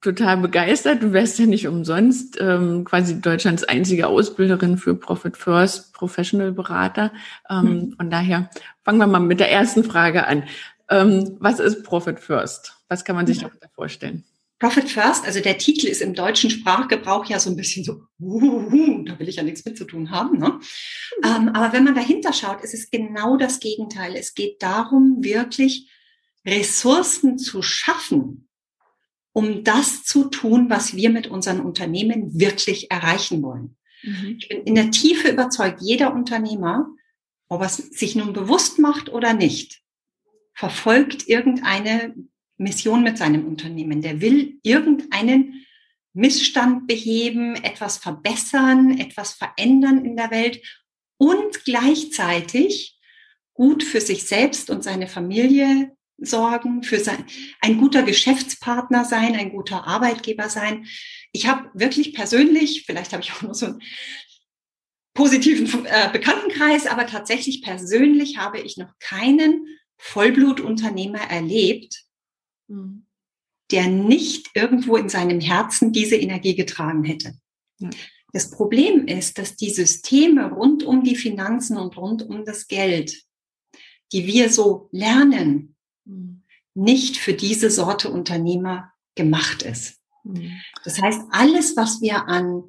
total 0.02 0.38
begeistert. 0.38 1.04
Du 1.04 1.14
wärst 1.14 1.40
ja 1.40 1.46
nicht 1.46 1.68
umsonst 1.68 2.38
ähm, 2.40 2.86
quasi 2.86 3.20
Deutschlands 3.20 3.64
einzige 3.64 4.08
Ausbilderin 4.08 4.78
für 4.78 4.96
Profit 4.96 5.36
First 5.36 5.94
Professional 5.94 6.52
Berater. 6.52 7.12
Ähm, 7.50 7.64
mhm. 7.64 7.94
Von 7.94 8.10
daher 8.10 8.50
fangen 8.84 9.00
wir 9.00 9.08
mal 9.08 9.20
mit 9.20 9.40
der 9.40 9.52
ersten 9.52 9.84
Frage 9.84 10.28
an. 10.28 10.44
Ähm, 10.90 11.38
was 11.40 11.60
ist 11.60 11.84
Profit 11.84 12.20
First? 12.20 12.76
Was 12.88 13.04
kann 13.04 13.16
man 13.16 13.28
sich 13.28 13.42
ja. 13.42 13.48
darunter 13.48 13.70
vorstellen? 13.74 14.24
Profit 14.60 14.90
First, 14.90 15.26
also 15.26 15.40
der 15.40 15.58
Titel 15.58 15.88
ist 15.88 16.02
im 16.02 16.14
deutschen 16.14 16.50
Sprachgebrauch 16.50 17.26
ja 17.26 17.40
so 17.40 17.50
ein 17.50 17.56
bisschen 17.56 17.86
so, 17.86 18.02
uh, 18.20 19.04
da 19.06 19.18
will 19.18 19.30
ich 19.30 19.38
ja 19.38 19.44
nichts 19.44 19.64
mit 19.64 19.78
zu 19.78 19.86
tun 19.86 20.12
haben. 20.12 20.38
Ne? 20.38 20.60
Ähm, 21.24 21.50
aber 21.50 21.72
wenn 21.72 21.86
man 21.86 21.96
dahinter 21.96 22.34
schaut, 22.34 22.62
ist 22.62 22.74
es 22.74 22.92
genau 22.92 23.38
das 23.38 23.62
Gegenteil. 23.62 24.16
Es 24.16 24.34
geht 24.34 24.62
darum, 24.62 25.24
wirklich 25.24 25.90
Ressourcen 26.46 27.38
zu 27.38 27.62
schaffen, 27.62 28.50
um 29.32 29.64
das 29.64 30.04
zu 30.04 30.26
tun, 30.26 30.70
was 30.70 30.94
wir 30.94 31.10
mit 31.10 31.28
unseren 31.28 31.62
Unternehmen 31.62 32.38
wirklich 32.38 32.92
erreichen 32.92 33.42
wollen. 33.42 33.78
Mhm. 34.04 34.38
Ich 34.40 34.50
bin 34.50 34.64
in 34.64 34.76
der 34.76 34.92
Tiefe 34.92 35.30
überzeugt, 35.30 35.82
jeder 35.82 36.14
Unternehmer, 36.14 36.88
ob 37.48 37.62
er 37.62 37.68
es 37.68 37.78
sich 37.78 38.16
nun 38.16 38.34
bewusst 38.34 38.78
macht 38.78 39.08
oder 39.08 39.34
nicht, 39.34 39.82
verfolgt 40.54 41.30
irgendeine 41.30 42.14
Mission 42.60 43.04
mit 43.04 43.18
seinem 43.18 43.48
Unternehmen. 43.48 44.02
Der 44.02 44.22
will 44.22 44.60
irgendeinen 44.64 45.66
Missstand 46.14 46.88
beheben, 46.88 47.56
etwas 47.56 47.98
verbessern, 47.98 49.00
etwas 49.00 49.34
verändern 49.34 50.06
in 50.06 50.16
der 50.16 50.32
Welt 50.32 50.62
und 51.18 51.66
gleichzeitig 51.66 53.00
gut 53.54 53.84
für 53.84 54.02
sich 54.02 54.26
selbst 54.26 54.70
und 54.70 54.84
seine 54.84 55.08
Familie 55.08 55.92
sorgen, 56.18 56.84
für 56.84 57.00
sein, 57.00 57.26
ein 57.62 57.78
guter 57.78 58.04
Geschäftspartner 58.04 59.06
sein, 59.06 59.36
ein 59.36 59.52
guter 59.52 59.88
Arbeitgeber 59.88 60.50
sein. 60.50 60.86
Ich 61.32 61.48
habe 61.48 61.70
wirklich 61.74 62.14
persönlich, 62.14 62.84
vielleicht 62.86 63.14
habe 63.14 63.24
ich 63.24 63.32
auch 63.32 63.42
nur 63.42 63.54
so 63.54 63.68
einen 63.68 63.82
positiven 65.14 65.86
äh, 65.86 66.10
Bekanntenkreis, 66.12 66.88
aber 66.88 67.06
tatsächlich 67.06 67.62
persönlich 67.62 68.38
habe 68.38 68.60
ich 68.60 68.78
noch 68.78 68.98
keinen 69.00 69.66
Vollblutunternehmer 69.98 71.30
erlebt. 71.30 72.04
Der 73.72 73.88
nicht 73.88 74.50
irgendwo 74.56 74.96
in 74.96 75.10
seinem 75.10 75.40
Herzen 75.40 75.92
diese 75.92 76.16
Energie 76.16 76.56
getragen 76.56 77.04
hätte. 77.04 77.34
Ja. 77.80 77.90
Das 78.32 78.52
Problem 78.52 79.08
ist, 79.08 79.38
dass 79.38 79.56
die 79.56 79.72
Systeme 79.72 80.52
rund 80.52 80.84
um 80.84 81.04
die 81.04 81.16
Finanzen 81.16 81.78
und 81.78 81.98
rund 81.98 82.22
um 82.24 82.46
das 82.46 82.68
Geld, 82.68 83.24
die 84.12 84.28
wir 84.28 84.52
so 84.52 84.90
lernen, 84.92 85.76
mhm. 86.06 86.44
nicht 86.76 87.18
für 87.18 87.34
diese 87.34 87.72
Sorte 87.72 88.10
Unternehmer 88.10 88.92
gemacht 89.16 89.64
ist. 89.64 90.00
Mhm. 90.24 90.52
Das 90.84 91.02
heißt, 91.02 91.22
alles, 91.32 91.76
was 91.76 92.02
wir 92.02 92.28
an, 92.28 92.64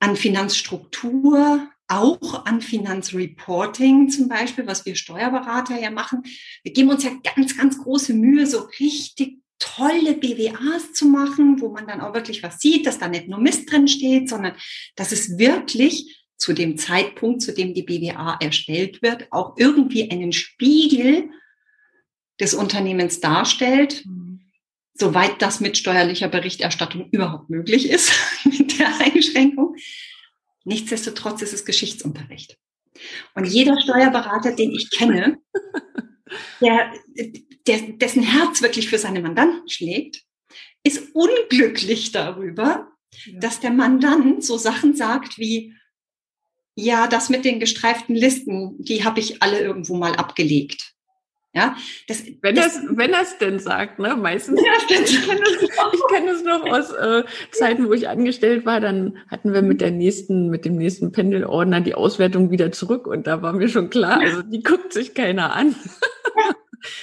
an 0.00 0.16
Finanzstruktur, 0.16 1.68
auch 1.88 2.44
an 2.46 2.60
Finanzreporting 2.60 4.08
zum 4.08 4.28
Beispiel, 4.28 4.66
was 4.66 4.84
wir 4.86 4.96
Steuerberater 4.96 5.80
ja 5.80 5.90
machen. 5.90 6.22
Wir 6.62 6.72
geben 6.72 6.90
uns 6.90 7.04
ja 7.04 7.10
ganz, 7.34 7.56
ganz 7.56 7.78
große 7.78 8.14
Mühe, 8.14 8.46
so 8.46 8.68
richtig 8.80 9.38
tolle 9.58 10.14
BWAs 10.14 10.92
zu 10.92 11.06
machen, 11.06 11.60
wo 11.60 11.70
man 11.70 11.86
dann 11.86 12.00
auch 12.00 12.14
wirklich 12.14 12.42
was 12.42 12.58
sieht, 12.58 12.86
dass 12.86 12.98
da 12.98 13.08
nicht 13.08 13.28
nur 13.28 13.38
Mist 13.38 13.70
drin 13.70 13.88
steht, 13.88 14.28
sondern 14.28 14.54
dass 14.96 15.12
es 15.12 15.38
wirklich 15.38 16.24
zu 16.36 16.52
dem 16.52 16.76
Zeitpunkt, 16.76 17.40
zu 17.40 17.52
dem 17.54 17.72
die 17.72 17.82
BWA 17.82 18.36
erstellt 18.40 19.00
wird, 19.02 19.28
auch 19.30 19.54
irgendwie 19.56 20.10
einen 20.10 20.32
Spiegel 20.32 21.30
des 22.38 22.52
Unternehmens 22.52 23.20
darstellt, 23.20 24.04
soweit 24.92 25.40
das 25.40 25.60
mit 25.60 25.78
steuerlicher 25.78 26.28
Berichterstattung 26.28 27.08
überhaupt 27.10 27.48
möglich 27.48 27.88
ist, 27.88 28.12
mit 28.44 28.78
der 28.78 28.88
Einschränkung. 29.00 29.76
Nichtsdestotrotz 30.66 31.42
ist 31.42 31.54
es 31.54 31.64
Geschichtsunterricht. 31.64 32.58
Und 33.34 33.44
jeder 33.44 33.80
Steuerberater, 33.80 34.52
den 34.52 34.72
ich 34.72 34.90
kenne, 34.90 35.38
der, 36.60 36.92
der, 37.66 37.80
dessen 37.92 38.22
Herz 38.22 38.62
wirklich 38.62 38.88
für 38.88 38.98
seine 38.98 39.20
Mandanten 39.20 39.68
schlägt, 39.68 40.22
ist 40.82 41.14
unglücklich 41.14 42.10
darüber, 42.10 42.88
ja. 43.26 43.38
dass 43.38 43.60
der 43.60 43.70
Mandant 43.70 44.44
so 44.44 44.58
Sachen 44.58 44.96
sagt 44.96 45.38
wie, 45.38 45.72
ja, 46.74 47.06
das 47.06 47.30
mit 47.30 47.44
den 47.44 47.60
gestreiften 47.60 48.16
Listen, 48.16 48.76
die 48.82 49.04
habe 49.04 49.20
ich 49.20 49.42
alle 49.42 49.60
irgendwo 49.60 49.94
mal 49.94 50.16
abgelegt. 50.16 50.95
Ja, 51.56 51.74
das, 52.06 52.22
wenn 52.42 52.54
das, 52.54 52.74
das 52.74 52.84
wenn 52.90 53.12
das 53.12 53.38
denn 53.38 53.58
sagt, 53.58 53.98
ne? 53.98 54.14
Meistens. 54.14 54.60
Ja, 54.60 54.72
ich 54.88 56.06
kenne 56.10 56.30
es, 56.30 56.44
noch 56.44 56.70
aus 56.70 56.92
äh, 56.92 57.24
Zeiten, 57.50 57.88
wo 57.88 57.94
ich 57.94 58.10
angestellt 58.10 58.66
war. 58.66 58.78
Dann 58.78 59.16
hatten 59.30 59.54
wir 59.54 59.62
mit 59.62 59.80
der 59.80 59.90
nächsten, 59.90 60.50
mit 60.50 60.66
dem 60.66 60.76
nächsten 60.76 61.12
Pendelordner 61.12 61.80
die 61.80 61.94
Auswertung 61.94 62.50
wieder 62.50 62.72
zurück 62.72 63.06
und 63.06 63.26
da 63.26 63.40
war 63.40 63.54
mir 63.54 63.70
schon 63.70 63.88
klar, 63.88 64.20
also 64.20 64.42
die 64.42 64.62
guckt 64.62 64.92
sich 64.92 65.14
keiner 65.14 65.54
an. 65.54 65.74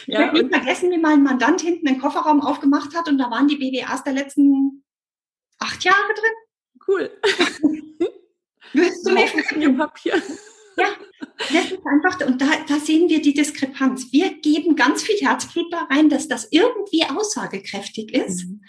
Ja. 0.06 0.28
ich 0.28 0.34
werde 0.34 0.50
vergessen, 0.50 0.92
wie 0.92 1.00
mein 1.00 1.24
Mandant 1.24 1.62
hinten 1.62 1.88
den 1.88 2.00
Kofferraum 2.00 2.40
aufgemacht 2.42 2.96
hat 2.96 3.10
und 3.10 3.18
da 3.18 3.32
waren 3.32 3.48
die 3.48 3.58
BWAs 3.58 4.04
der 4.04 4.14
letzten 4.14 4.84
acht 5.58 5.84
Jahre 5.84 6.14
drin. 6.14 6.88
Cool. 6.88 7.10
Willst 8.74 9.08
du 9.08 9.14
mir 9.58 9.78
Papier? 9.78 10.22
Ja, 10.77 10.88
das 11.38 11.72
ist 11.72 11.86
einfach, 11.86 12.25
und 12.27 12.42
da, 12.42 12.48
da 12.68 12.80
sehen 12.80 13.10
wir 13.10 13.22
die 13.22 13.34
Diskrepanz. 13.34 14.12
Wir 14.12 14.34
geben 14.39 14.75
ganz 14.75 15.03
viel 15.03 15.18
Herzblut 15.18 15.72
da 15.72 15.84
rein, 15.89 16.10
dass 16.10 16.27
das 16.27 16.48
irgendwie 16.51 17.03
aussagekräftig 17.06 18.13
ist. 18.13 18.46
Mhm. 18.46 18.62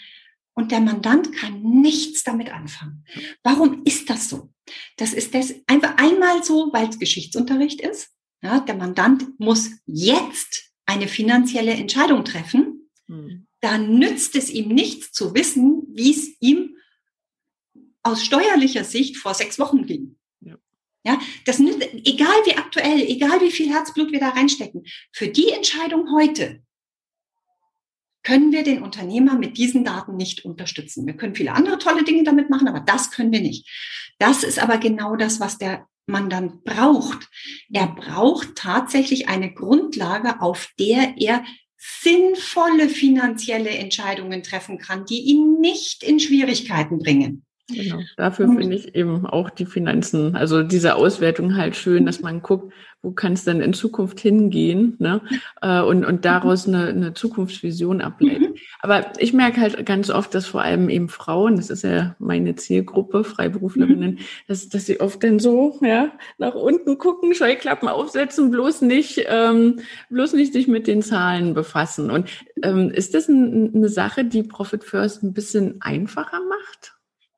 Und 0.54 0.70
der 0.70 0.80
Mandant 0.80 1.34
kann 1.34 1.62
nichts 1.62 2.22
damit 2.22 2.52
anfangen. 2.52 3.04
Warum 3.42 3.82
ist 3.84 4.08
das 4.08 4.28
so? 4.28 4.50
Das 4.96 5.12
ist 5.12 5.34
das 5.34 5.54
einfach 5.66 5.96
einmal 5.96 6.44
so, 6.44 6.70
weil 6.72 6.88
es 6.88 6.98
Geschichtsunterricht 6.98 7.80
ist. 7.80 8.10
Ja, 8.42 8.60
der 8.60 8.76
Mandant 8.76 9.38
muss 9.38 9.70
jetzt 9.86 10.70
eine 10.86 11.08
finanzielle 11.08 11.72
Entscheidung 11.72 12.24
treffen. 12.24 12.90
Mhm. 13.08 13.46
Da 13.60 13.78
nützt 13.78 14.36
es 14.36 14.50
ihm 14.50 14.68
nichts 14.68 15.12
zu 15.12 15.34
wissen, 15.34 15.82
wie 15.88 16.10
es 16.10 16.36
ihm 16.40 16.76
aus 18.02 18.22
steuerlicher 18.22 18.84
Sicht 18.84 19.16
vor 19.16 19.34
sechs 19.34 19.58
Wochen 19.58 19.86
ging. 19.86 20.16
Ja, 21.04 21.20
das 21.44 21.58
nützt, 21.58 21.82
egal 22.04 22.34
wie 22.46 22.56
aktuell, 22.56 23.00
egal 23.02 23.40
wie 23.42 23.50
viel 23.50 23.70
Herzblut 23.70 24.10
wir 24.10 24.20
da 24.20 24.30
reinstecken, 24.30 24.84
für 25.12 25.28
die 25.28 25.50
Entscheidung 25.50 26.10
heute 26.12 26.62
können 28.22 28.52
wir 28.52 28.64
den 28.64 28.82
Unternehmer 28.82 29.34
mit 29.34 29.58
diesen 29.58 29.84
Daten 29.84 30.16
nicht 30.16 30.46
unterstützen. 30.46 31.06
Wir 31.06 31.14
können 31.14 31.34
viele 31.34 31.52
andere 31.52 31.78
tolle 31.78 32.04
Dinge 32.04 32.24
damit 32.24 32.48
machen, 32.48 32.68
aber 32.68 32.80
das 32.80 33.10
können 33.10 33.32
wir 33.32 33.42
nicht. 33.42 33.68
Das 34.18 34.42
ist 34.42 34.58
aber 34.58 34.78
genau 34.78 35.14
das, 35.14 35.40
was 35.40 35.58
der 35.58 35.86
Mann 36.06 36.30
dann 36.30 36.62
braucht. 36.64 37.28
Er 37.70 37.86
braucht 37.86 38.56
tatsächlich 38.56 39.28
eine 39.28 39.52
Grundlage, 39.52 40.40
auf 40.40 40.70
der 40.78 41.14
er 41.18 41.44
sinnvolle 41.76 42.88
finanzielle 42.88 43.70
Entscheidungen 43.70 44.42
treffen 44.42 44.78
kann, 44.78 45.04
die 45.04 45.20
ihn 45.20 45.60
nicht 45.60 46.02
in 46.02 46.18
Schwierigkeiten 46.18 46.98
bringen. 46.98 47.44
Genau. 47.68 48.00
Dafür 48.18 48.46
finde 48.48 48.76
ich 48.76 48.94
eben 48.94 49.24
auch 49.24 49.48
die 49.48 49.64
Finanzen, 49.64 50.36
also 50.36 50.62
diese 50.62 50.96
Auswertung 50.96 51.56
halt 51.56 51.76
schön, 51.76 52.04
dass 52.04 52.20
man 52.20 52.42
guckt, 52.42 52.74
wo 53.04 53.10
kann 53.12 53.34
es 53.34 53.44
denn 53.44 53.60
in 53.60 53.72
Zukunft 53.72 54.20
hingehen 54.20 54.96
ne? 54.98 55.22
Äh, 55.62 55.80
und, 55.80 56.04
und 56.04 56.24
daraus 56.24 56.66
eine, 56.66 56.88
eine 56.88 57.14
Zukunftsvision 57.14 58.02
ableiten. 58.02 58.52
Mhm. 58.52 58.54
Aber 58.80 59.12
ich 59.18 59.32
merke 59.32 59.60
halt 59.60 59.84
ganz 59.86 60.10
oft, 60.10 60.34
dass 60.34 60.46
vor 60.46 60.62
allem 60.62 60.90
eben 60.90 61.08
Frauen, 61.08 61.56
das 61.56 61.70
ist 61.70 61.84
ja 61.84 62.16
meine 62.18 62.54
Zielgruppe, 62.56 63.24
Freiberuflerinnen, 63.24 64.12
mhm. 64.12 64.18
dass, 64.46 64.68
dass 64.68 64.84
sie 64.84 65.00
oft 65.00 65.22
dann 65.22 65.38
so 65.38 65.78
ja, 65.82 66.12
nach 66.38 66.54
unten 66.54 66.98
gucken, 66.98 67.34
Scheuklappen 67.34 67.88
aufsetzen, 67.88 68.50
bloß 68.50 68.82
nicht, 68.82 69.24
ähm, 69.26 69.80
bloß 70.10 70.34
nicht 70.34 70.52
sich 70.52 70.68
mit 70.68 70.86
den 70.86 71.02
Zahlen 71.02 71.54
befassen. 71.54 72.10
Und 72.10 72.28
ähm, 72.62 72.90
ist 72.90 73.14
das 73.14 73.28
ein, 73.28 73.74
eine 73.74 73.88
Sache, 73.88 74.24
die 74.24 74.42
Profit 74.42 74.84
First 74.84 75.22
ein 75.22 75.32
bisschen 75.32 75.80
einfacher 75.80 76.40
macht? 76.46 76.93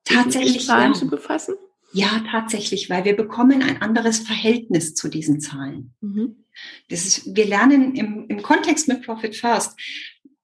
Tatsächlich 0.06 0.66
Zahlen 0.66 0.92
ja. 0.92 0.98
zu 0.98 1.08
befassen? 1.08 1.54
Ja, 1.92 2.22
tatsächlich, 2.30 2.90
weil 2.90 3.04
wir 3.04 3.16
bekommen 3.16 3.62
ein 3.62 3.80
anderes 3.80 4.18
Verhältnis 4.18 4.94
zu 4.94 5.08
diesen 5.08 5.40
Zahlen. 5.40 5.94
Mhm. 6.00 6.44
Das 6.88 7.06
ist, 7.06 7.34
wir 7.34 7.46
lernen 7.46 7.94
im, 7.94 8.26
im 8.28 8.42
Kontext 8.42 8.88
mit 8.88 9.02
Profit 9.02 9.36
First, 9.36 9.78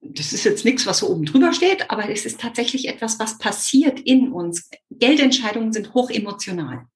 das 0.03 0.33
ist 0.33 0.45
jetzt 0.45 0.65
nichts, 0.65 0.85
was 0.87 0.99
so 0.99 1.09
oben 1.09 1.25
drüber 1.25 1.53
steht, 1.53 1.91
aber 1.91 2.11
es 2.11 2.27
ist 2.27 2.41
tatsächlich 2.41 2.89
etwas, 2.89 3.21
was 3.21 3.39
passiert 3.39 4.01
in 4.01 4.33
uns. 4.33 4.69
Geldentscheidungen 4.91 5.73
sind 5.73 5.95
hoch 5.95 6.11
emotional. 6.11 6.87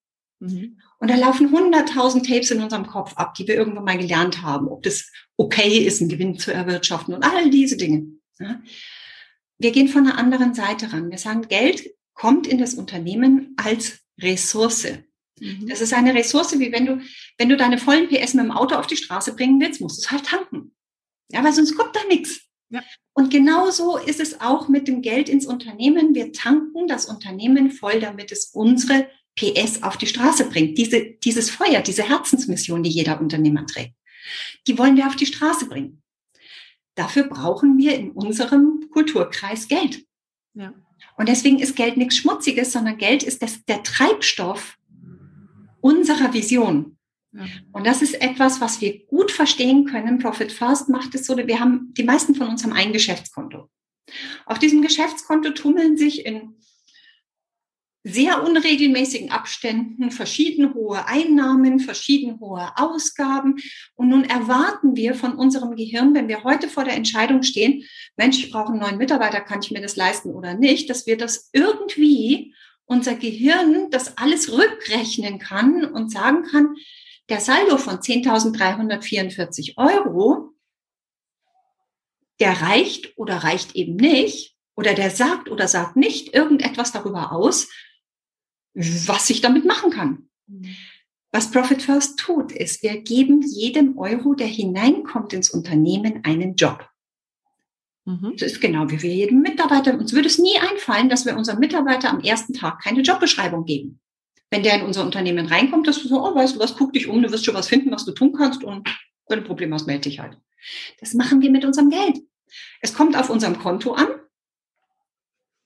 Mhm. 0.41 0.81
Und 0.99 1.11
da 1.11 1.17
laufen 1.17 1.53
hunderttausend 1.53 2.27
Tapes 2.27 2.51
in 2.51 2.63
unserem 2.63 2.87
Kopf 2.87 3.13
ab, 3.17 3.35
die 3.35 3.47
wir 3.47 3.55
irgendwann 3.55 3.85
mal 3.85 3.99
gelernt 3.99 4.43
haben, 4.43 4.69
ob 4.69 4.83
das 4.83 5.11
okay 5.37 5.79
ist, 5.79 6.01
einen 6.01 6.11
Gewinn 6.11 6.39
zu 6.39 6.53
erwirtschaften 6.53 7.15
und 7.15 7.23
all 7.23 7.51
diese 7.51 7.77
Dinge. 7.77 8.07
Wir 9.59 9.71
gehen 9.71 9.89
von 9.89 10.07
einer 10.07 10.19
anderen 10.19 10.55
Seite 10.55 10.93
ran. 10.93 11.11
Wir 11.11 11.19
sagen, 11.19 11.43
Geld 11.49 11.83
kommt 12.17 12.47
in 12.47 12.59
das 12.59 12.75
Unternehmen 12.75 13.55
als 13.57 14.01
Ressource. 14.21 14.89
Mhm. 15.39 15.69
Das 15.69 15.81
ist 15.81 15.93
eine 15.93 16.15
Ressource, 16.15 16.59
wie 16.59 16.73
wenn 16.73 16.87
du, 16.87 17.01
wenn 17.39 17.49
du 17.49 17.57
deine 17.57 17.79
vollen 17.79 18.09
PS 18.09 18.35
mit 18.35 18.45
dem 18.45 18.51
Auto 18.51 18.75
auf 18.75 18.87
die 18.87 18.97
Straße 18.97 19.37
bringen 19.37 19.61
willst, 19.61 19.81
musst 19.81 19.99
du 19.99 20.01
es 20.01 20.11
halt 20.11 20.27
tanken. 20.27 20.75
Ja, 21.31 21.45
weil 21.45 21.53
sonst 21.53 21.77
kommt 21.77 21.95
da 21.95 22.01
nichts. 22.09 22.41
Ja. 22.71 22.83
Und 23.13 23.31
genauso 23.31 23.97
ist 23.97 24.19
es 24.19 24.41
auch 24.41 24.69
mit 24.69 24.89
dem 24.89 25.03
Geld 25.03 25.29
ins 25.29 25.47
Unternehmen. 25.47 26.15
Wir 26.15 26.33
tanken 26.33 26.89
das 26.89 27.07
Unternehmen 27.07 27.71
voll, 27.71 28.01
damit 28.01 28.33
es 28.33 28.47
unsere 28.47 29.09
PS 29.37 29.83
auf 29.83 29.97
die 29.97 30.07
Straße 30.07 30.49
bringt. 30.49 30.79
Diese, 30.79 31.05
dieses 31.23 31.51
Feuer, 31.51 31.83
diese 31.83 32.09
Herzensmission, 32.09 32.83
die 32.83 32.91
jeder 32.91 33.21
Unternehmer 33.21 33.67
trägt, 33.67 33.95
die 34.67 34.79
wollen 34.79 34.97
wir 34.97 35.07
auf 35.07 35.17
die 35.17 35.27
Straße 35.27 35.69
bringen. 35.69 36.03
Dafür 36.95 37.25
brauchen 37.25 37.77
wir 37.77 37.95
in 37.95 38.13
unserem 38.13 38.89
Kulturkreis 38.91 39.69
Geld. 39.69 40.07
Ja. 40.55 40.73
Und 41.17 41.29
deswegen 41.29 41.59
ist 41.59 41.77
Geld 41.77 41.97
nichts 41.97 42.17
Schmutziges, 42.17 42.73
sondern 42.73 42.99
Geld 42.99 43.23
ist 43.23 43.43
das, 43.43 43.65
der 43.65 43.83
Treibstoff 43.83 44.77
unserer 45.81 46.33
Vision. 46.33 46.99
Ja. 47.33 47.45
Und 47.73 47.87
das 47.87 48.03
ist 48.03 48.21
etwas, 48.21 48.61
was 48.61 48.81
wir 48.81 49.05
gut 49.07 49.31
verstehen 49.31 49.85
können. 49.85 50.19
Profit 50.19 50.53
First 50.53 50.89
macht 50.89 51.15
es 51.15 51.27
so, 51.27 51.37
wir 51.37 51.61
haben, 51.61 51.93
die 51.97 52.05
meisten 52.05 52.35
von 52.35 52.49
uns 52.49 52.65
haben 52.65 52.73
ein 52.73 52.93
Geschäftskonto. 52.93 53.69
Auf 54.47 54.59
diesem 54.59 54.83
Geschäftskonto 54.83 55.51
tummeln 55.51 55.97
sich 55.97 56.25
in 56.25 56.55
sehr 58.09 58.45
unregelmäßigen 58.45 59.33
Abständen 59.33 60.13
verschieden 60.13 60.75
hohe 60.75 61.07
Einnahmen, 61.09 61.81
verschieden 61.81 62.39
hohe 62.39 62.71
Ausgaben. 62.77 63.57
Und 63.97 64.09
nun 64.09 64.23
erwarten 64.23 64.95
wir 64.95 65.15
von 65.17 65.35
unserem 65.35 65.75
Gehirn, 65.75 66.15
wenn 66.15 66.29
wir 66.29 66.45
heute 66.45 66.69
vor 66.69 66.85
der 66.85 66.95
Entscheidung 66.95 67.43
stehen, 67.43 67.83
Mensch, 68.17 68.39
ich 68.39 68.53
brauche 68.53 68.71
einen 68.71 68.79
neuen 68.79 68.99
Mitarbeiter, 68.99 69.41
kann 69.41 69.61
ich 69.61 69.73
mir 69.73 69.81
das 69.81 69.97
leisten 69.97 70.31
oder 70.31 70.55
nicht, 70.55 70.89
dass 70.89 71.09
wir 71.09 71.17
das 71.17 71.51
irgendwie 71.53 72.55
unser 72.85 73.17
Gehirn 73.17 73.91
das 73.91 74.17
alles 74.19 74.53
rückrechnen 74.53 75.41
kann 75.41 75.85
und 75.85 76.13
sagen 76.13 76.45
kann, 76.45 76.77
der 77.29 77.41
Saldo 77.41 77.77
von 77.77 77.97
10.344 77.97 79.73
Euro, 79.79 80.53
der 82.39 82.63
reicht 82.63 83.19
oder 83.19 83.39
reicht 83.39 83.75
eben 83.75 83.97
nicht, 83.97 84.55
oder 84.77 84.95
der 84.95 85.11
sagt 85.11 85.51
oder 85.51 85.67
sagt 85.67 85.97
nicht 85.97 86.35
irgendetwas 86.35 86.93
darüber 86.93 87.33
aus, 87.33 87.69
was 88.77 89.31
ich 89.31 89.41
damit 89.41 89.65
machen 89.65 89.91
kann. 89.91 90.29
Was 91.33 91.51
Profit 91.51 91.83
First 91.83 92.19
tut, 92.19 92.53
ist, 92.53 92.83
wir 92.83 93.01
geben 93.01 93.43
jedem 93.43 93.99
Euro, 93.99 94.35
der 94.35 94.47
hineinkommt 94.47 95.33
ins 95.33 95.51
Unternehmen, 95.51 96.21
einen 96.25 96.55
Job. 96.57 96.89
Mhm. 98.05 98.35
Das 98.39 98.53
ist 98.53 98.61
genau 98.61 98.89
wie 98.91 99.03
wir 99.03 99.15
jedem 99.15 99.41
Mitarbeiter. 99.41 99.99
Uns 99.99 100.13
würde 100.13 100.29
es 100.29 100.39
nie 100.39 100.57
einfallen, 100.59 101.09
dass 101.09 101.27
wir 101.27 101.37
unserem 101.37 101.59
Mitarbeiter 101.59 102.11
am 102.11 102.21
ersten 102.21 102.53
Tag 102.53 102.83
keine 102.83 103.01
Jobbeschreibung 103.01 103.65
geben. 103.65 104.01
Wenn 104.51 104.63
der 104.63 104.77
in 104.77 104.83
unser 104.83 105.05
Unternehmen 105.05 105.47
reinkommt, 105.47 105.89
dass 105.89 106.01
du 106.01 106.09
so, 106.09 106.23
oh, 106.23 106.35
weißt 106.35 106.55
du 106.55 106.61
was, 106.61 106.77
guck 106.77 106.93
dich 106.93 107.09
um, 107.09 107.21
du 107.21 107.33
wirst 107.33 107.45
schon 107.45 107.55
was 107.55 107.69
finden, 107.69 107.91
was 107.91 108.05
du 108.05 108.13
tun 108.13 108.33
kannst 108.33 108.63
und 108.63 108.87
wenn 109.29 109.39
du 109.39 109.45
ein 109.45 109.47
Problem 109.47 109.75
hast, 109.75 109.87
melde 109.87 110.03
dich 110.03 110.21
halt. 110.21 110.39
Das 111.01 111.15
machen 111.15 111.41
wir 111.41 111.51
mit 111.51 111.65
unserem 111.65 111.91
Geld. 111.91 112.19
Es 112.81 112.95
kommt 112.95 113.17
auf 113.17 113.29
unserem 113.29 113.59
Konto 113.59 113.95
an 113.95 114.09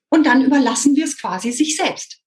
und 0.09 0.25
dann 0.27 0.43
überlassen 0.43 0.97
wir 0.97 1.05
es 1.05 1.19
quasi 1.19 1.53
sich 1.53 1.77
selbst. 1.77 2.21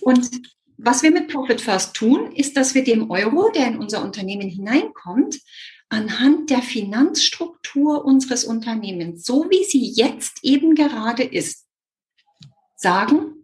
Und 0.00 0.30
was 0.76 1.02
wir 1.02 1.10
mit 1.10 1.28
Profit 1.28 1.60
First 1.60 1.94
tun, 1.94 2.32
ist, 2.32 2.56
dass 2.56 2.74
wir 2.74 2.84
dem 2.84 3.10
Euro, 3.10 3.50
der 3.50 3.66
in 3.66 3.78
unser 3.78 4.02
Unternehmen 4.02 4.48
hineinkommt, 4.48 5.40
anhand 5.88 6.50
der 6.50 6.62
Finanzstruktur 6.62 8.04
unseres 8.04 8.44
Unternehmens, 8.44 9.24
so 9.24 9.46
wie 9.50 9.64
sie 9.64 9.90
jetzt 9.90 10.38
eben 10.42 10.74
gerade 10.74 11.24
ist, 11.24 11.66
sagen, 12.76 13.38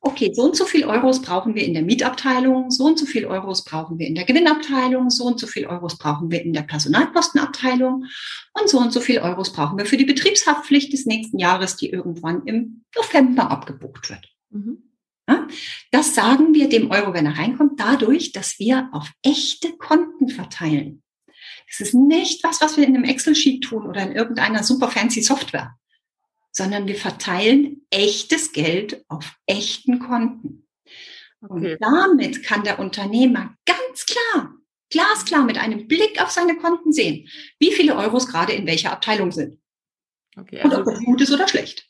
okay, 0.00 0.32
so 0.34 0.44
und 0.44 0.56
so 0.56 0.64
viel 0.64 0.84
Euros 0.84 1.20
brauchen 1.20 1.54
wir 1.54 1.64
in 1.64 1.74
der 1.74 1.82
Mietabteilung, 1.82 2.70
so 2.70 2.84
und 2.86 2.98
so 2.98 3.04
viel 3.04 3.26
Euros 3.26 3.64
brauchen 3.64 3.98
wir 3.98 4.06
in 4.06 4.14
der 4.14 4.24
Gewinnabteilung, 4.24 5.10
so 5.10 5.24
und 5.24 5.38
so 5.38 5.46
viel 5.46 5.66
Euros 5.66 5.98
brauchen 5.98 6.30
wir 6.30 6.42
in 6.42 6.54
der 6.54 6.62
Personalkostenabteilung 6.62 8.06
und 8.58 8.68
so 8.68 8.78
und 8.78 8.92
so 8.92 9.00
viel 9.00 9.18
Euros 9.18 9.52
brauchen 9.52 9.78
wir 9.78 9.86
für 9.86 9.98
die 9.98 10.06
Betriebshaftpflicht 10.06 10.92
des 10.92 11.06
nächsten 11.06 11.38
Jahres, 11.38 11.76
die 11.76 11.90
irgendwann 11.90 12.46
im 12.46 12.84
November 12.96 13.50
abgebucht 13.50 14.08
wird. 14.08 14.26
Mhm. 14.50 14.89
Das 15.90 16.14
sagen 16.14 16.54
wir 16.54 16.68
dem 16.68 16.90
Euro, 16.90 17.12
wenn 17.12 17.26
er 17.26 17.38
reinkommt, 17.38 17.78
dadurch, 17.78 18.32
dass 18.32 18.58
wir 18.58 18.88
auf 18.92 19.10
echte 19.22 19.76
Konten 19.76 20.28
verteilen. 20.28 21.02
Das 21.68 21.80
ist 21.80 21.94
nicht 21.94 22.42
was, 22.42 22.60
was 22.60 22.76
wir 22.76 22.86
in 22.86 22.94
einem 22.94 23.04
Excel-Sheet 23.04 23.64
tun 23.64 23.86
oder 23.86 24.02
in 24.02 24.12
irgendeiner 24.12 24.62
super 24.62 24.88
fancy 24.88 25.22
Software, 25.22 25.76
sondern 26.50 26.86
wir 26.88 26.96
verteilen 26.96 27.86
echtes 27.90 28.52
Geld 28.52 29.04
auf 29.08 29.36
echten 29.46 30.00
Konten. 30.00 30.66
Okay. 31.42 31.74
Und 31.74 31.78
damit 31.80 32.42
kann 32.42 32.64
der 32.64 32.78
Unternehmer 32.78 33.54
ganz 33.64 34.04
klar, 34.04 34.54
glasklar 34.90 35.44
mit 35.44 35.58
einem 35.58 35.86
Blick 35.86 36.20
auf 36.20 36.30
seine 36.30 36.56
Konten 36.56 36.92
sehen, 36.92 37.28
wie 37.58 37.72
viele 37.72 37.96
Euros 37.96 38.26
gerade 38.26 38.52
in 38.52 38.66
welcher 38.66 38.92
Abteilung 38.92 39.32
sind. 39.32 39.58
Okay, 40.36 40.60
also 40.60 40.76
Und 40.76 40.82
ob 40.82 40.94
das 40.94 41.04
gut 41.04 41.20
ist 41.20 41.32
oder 41.32 41.48
schlecht. 41.48 41.89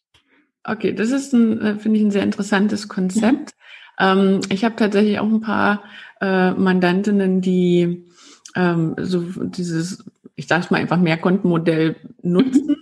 Okay, 0.65 0.93
das 0.93 1.11
ist 1.11 1.33
ein, 1.33 1.61
äh, 1.61 1.75
finde 1.77 1.99
ich, 1.99 2.05
ein 2.05 2.11
sehr 2.11 2.23
interessantes 2.23 2.89
Konzept. 2.89 3.55
Ähm, 3.99 4.41
ich 4.51 4.65
habe 4.65 4.77
tatsächlich 4.77 5.19
auch 5.19 5.29
ein 5.29 5.41
paar 5.41 5.83
äh, 6.21 6.53
Mandantinnen, 6.53 7.41
die 7.41 8.05
ähm, 8.57 8.95
so 8.99 9.21
dieses, 9.21 10.05
ich 10.37 10.47
sage 10.47 10.65
es 10.65 10.71
mal 10.71 10.79
einfach 10.79 10.99
Mehrkontenmodell 10.99 11.97
nutzen, 12.23 12.69
mhm. 12.69 12.77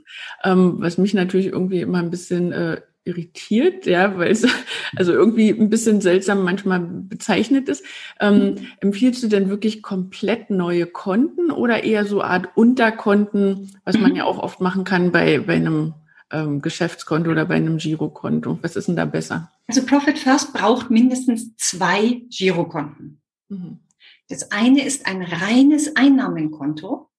ähm, 0.44 0.74
was 0.78 0.98
mich 0.98 1.14
natürlich 1.14 1.46
irgendwie 1.46 1.80
immer 1.80 1.98
ein 1.98 2.10
bisschen 2.10 2.52
äh, 2.52 2.80
irritiert, 3.04 3.86
ja, 3.86 4.16
weil 4.18 4.30
es 4.30 4.46
also 4.96 5.12
irgendwie 5.12 5.50
ein 5.50 5.70
bisschen 5.70 6.00
seltsam 6.00 6.42
manchmal 6.42 6.80
bezeichnet 6.80 7.68
ist. 7.68 7.84
Ähm, 8.20 8.38
mhm. 8.38 8.56
Empfiehlst 8.80 9.22
du 9.22 9.28
denn 9.28 9.50
wirklich 9.50 9.82
komplett 9.82 10.50
neue 10.50 10.86
Konten 10.86 11.50
oder 11.50 11.84
eher 11.84 12.04
so 12.04 12.22
Art 12.22 12.48
Unterkonten, 12.54 13.72
was 13.84 13.98
man 13.98 14.14
ja 14.16 14.24
auch 14.24 14.38
oft 14.38 14.60
machen 14.60 14.84
kann 14.84 15.10
bei, 15.12 15.38
bei 15.38 15.54
einem 15.54 15.94
ähm, 16.30 16.60
Geschäftskonto 16.60 17.30
oder 17.30 17.44
bei 17.46 17.54
einem 17.54 17.78
Girokonto? 17.78 18.58
Was 18.62 18.76
ist 18.76 18.88
denn 18.88 18.96
da 18.96 19.04
besser? 19.04 19.50
Also 19.66 19.84
Profit 19.84 20.18
First 20.18 20.52
braucht 20.52 20.90
mindestens 20.90 21.56
zwei 21.56 22.22
Girokonten. 22.30 23.20
Mhm. 23.48 23.80
Das 24.28 24.50
eine 24.50 24.84
ist 24.84 25.06
ein 25.06 25.22
reines 25.22 25.96
Einnahmenkonto. 25.96 27.10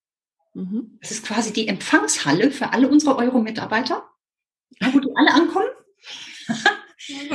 Mhm. 0.54 0.98
Das 1.02 1.12
ist 1.12 1.26
quasi 1.26 1.54
die 1.54 1.68
Empfangshalle 1.68 2.52
für 2.52 2.72
alle 2.74 2.88
unsere 2.88 3.18
Euro-Mitarbeiter, 3.18 4.04
wo 4.94 5.00
die 5.00 5.12
alle 5.16 5.34
ankommen. 5.34 5.68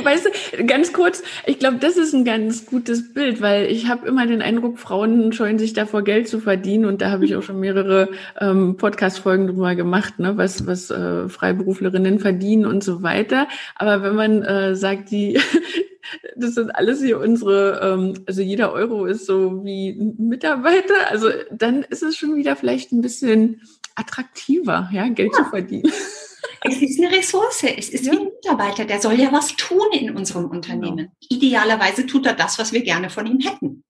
Weißt 0.01 0.25
du, 0.25 0.65
ganz 0.65 0.93
kurz, 0.93 1.23
ich 1.45 1.59
glaube, 1.59 1.77
das 1.77 1.97
ist 1.97 2.13
ein 2.13 2.25
ganz 2.25 2.65
gutes 2.65 3.13
Bild, 3.13 3.41
weil 3.41 3.65
ich 3.65 3.87
habe 3.87 4.07
immer 4.07 4.25
den 4.25 4.41
Eindruck, 4.41 4.79
Frauen 4.79 5.33
scheuen 5.33 5.59
sich 5.59 5.73
davor, 5.73 6.03
Geld 6.03 6.27
zu 6.27 6.39
verdienen. 6.39 6.85
Und 6.85 7.01
da 7.01 7.11
habe 7.11 7.25
ich 7.25 7.35
auch 7.35 7.43
schon 7.43 7.59
mehrere 7.59 8.09
ähm, 8.39 8.77
Podcast-Folgen 8.77 9.47
drüber 9.47 9.75
gemacht, 9.75 10.19
ne, 10.19 10.37
was, 10.37 10.65
was 10.67 10.89
äh, 10.91 11.27
Freiberuflerinnen 11.29 12.19
verdienen 12.19 12.65
und 12.65 12.83
so 12.83 13.03
weiter. 13.03 13.47
Aber 13.75 14.03
wenn 14.03 14.15
man 14.15 14.43
äh, 14.43 14.75
sagt, 14.75 15.11
die 15.11 15.39
das 16.35 16.55
sind 16.55 16.75
alles 16.75 17.01
hier 17.01 17.19
unsere, 17.19 17.79
ähm, 17.81 18.13
also 18.27 18.41
jeder 18.41 18.71
Euro 18.73 19.05
ist 19.05 19.25
so 19.25 19.63
wie 19.63 19.89
ein 19.89 20.15
Mitarbeiter, 20.27 21.09
also 21.09 21.29
dann 21.51 21.83
ist 21.83 22.03
es 22.03 22.15
schon 22.15 22.35
wieder 22.35 22.55
vielleicht 22.55 22.91
ein 22.91 23.01
bisschen 23.01 23.61
attraktiver, 23.95 24.89
ja, 24.91 25.07
Geld 25.07 25.31
ja. 25.33 25.43
zu 25.43 25.49
verdienen. 25.49 25.91
Es 26.61 26.81
ist 26.81 26.99
eine 26.99 27.15
Ressource. 27.15 27.63
Es 27.63 27.89
ist 27.89 28.05
ja. 28.05 28.11
wie 28.11 28.17
ein 28.17 28.23
Mitarbeiter. 28.25 28.85
Der 28.85 29.01
soll 29.01 29.19
ja 29.19 29.31
was 29.31 29.55
tun 29.55 29.87
in 29.91 30.15
unserem 30.15 30.45
Unternehmen. 30.45 30.97
Genau. 30.97 31.11
Idealerweise 31.29 32.05
tut 32.05 32.25
er 32.25 32.33
das, 32.33 32.59
was 32.59 32.73
wir 32.73 32.81
gerne 32.81 33.09
von 33.09 33.25
ihm 33.25 33.39
hätten. 33.39 33.83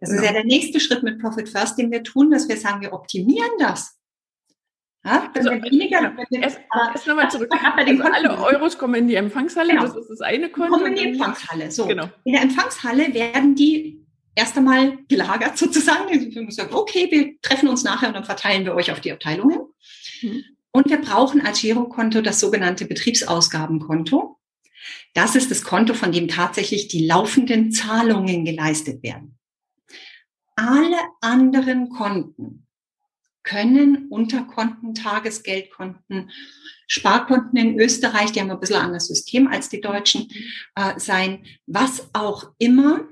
Das 0.00 0.10
genau. 0.10 0.22
ist 0.22 0.26
ja 0.26 0.32
der 0.32 0.44
nächste 0.44 0.80
Schritt 0.80 1.02
mit 1.02 1.20
Profit 1.20 1.48
First, 1.48 1.78
den 1.78 1.90
wir 1.90 2.02
tun, 2.02 2.30
dass 2.30 2.48
wir 2.48 2.56
sagen, 2.56 2.80
wir 2.80 2.92
optimieren 2.92 3.50
das. 3.58 3.98
Ja, 5.04 5.30
also, 5.32 5.50
weniger, 5.50 6.02
ja. 6.02 6.40
erst, 6.40 6.58
erst 6.92 7.06
nochmal 7.06 7.30
zurück. 7.30 7.48
Also 7.52 8.02
alle 8.02 8.38
Euros 8.38 8.76
kommen 8.76 8.96
in 8.96 9.06
die 9.06 9.14
Empfangshalle, 9.14 9.70
genau. 9.70 9.82
das 9.84 9.96
ist 9.96 10.08
das 10.08 10.20
eine 10.20 10.50
Konto. 10.50 10.72
Kommen 10.72 10.86
in 10.86 10.94
die 10.96 11.08
Empfangshalle. 11.10 11.70
So. 11.70 11.86
Genau. 11.86 12.08
In 12.24 12.32
der 12.32 12.42
Empfangshalle 12.42 13.14
werden 13.14 13.54
die 13.54 14.04
erst 14.34 14.56
einmal 14.56 14.98
gelagert 15.08 15.56
sozusagen. 15.58 16.10
Wir 16.10 16.50
sagen, 16.50 16.74
okay, 16.74 17.08
wir 17.10 17.40
treffen 17.40 17.68
uns 17.68 17.84
nachher 17.84 18.08
und 18.08 18.14
dann 18.14 18.24
verteilen 18.24 18.64
wir 18.64 18.74
euch 18.74 18.90
auf 18.90 19.00
die 19.00 19.12
Abteilungen. 19.12 19.60
Mhm. 20.22 20.44
Und 20.76 20.90
wir 20.90 21.00
brauchen 21.00 21.40
als 21.40 21.62
Girokonto 21.62 22.20
das 22.20 22.38
sogenannte 22.38 22.84
Betriebsausgabenkonto. 22.84 24.38
Das 25.14 25.34
ist 25.34 25.50
das 25.50 25.62
Konto, 25.62 25.94
von 25.94 26.12
dem 26.12 26.28
tatsächlich 26.28 26.86
die 26.88 27.06
laufenden 27.06 27.72
Zahlungen 27.72 28.44
geleistet 28.44 29.02
werden. 29.02 29.38
Alle 30.54 30.98
anderen 31.22 31.88
Konten 31.88 32.66
können 33.42 34.08
Unterkonten, 34.10 34.94
Tagesgeldkonten, 34.94 36.30
Sparkonten 36.86 37.56
in 37.56 37.80
Österreich, 37.80 38.32
die 38.32 38.42
haben 38.42 38.50
ein 38.50 38.60
bisschen 38.60 38.76
anderes 38.76 39.06
System 39.06 39.48
als 39.48 39.70
die 39.70 39.80
Deutschen, 39.80 40.28
äh, 40.74 41.00
sein, 41.00 41.46
was 41.66 42.10
auch 42.12 42.52
immer 42.58 43.08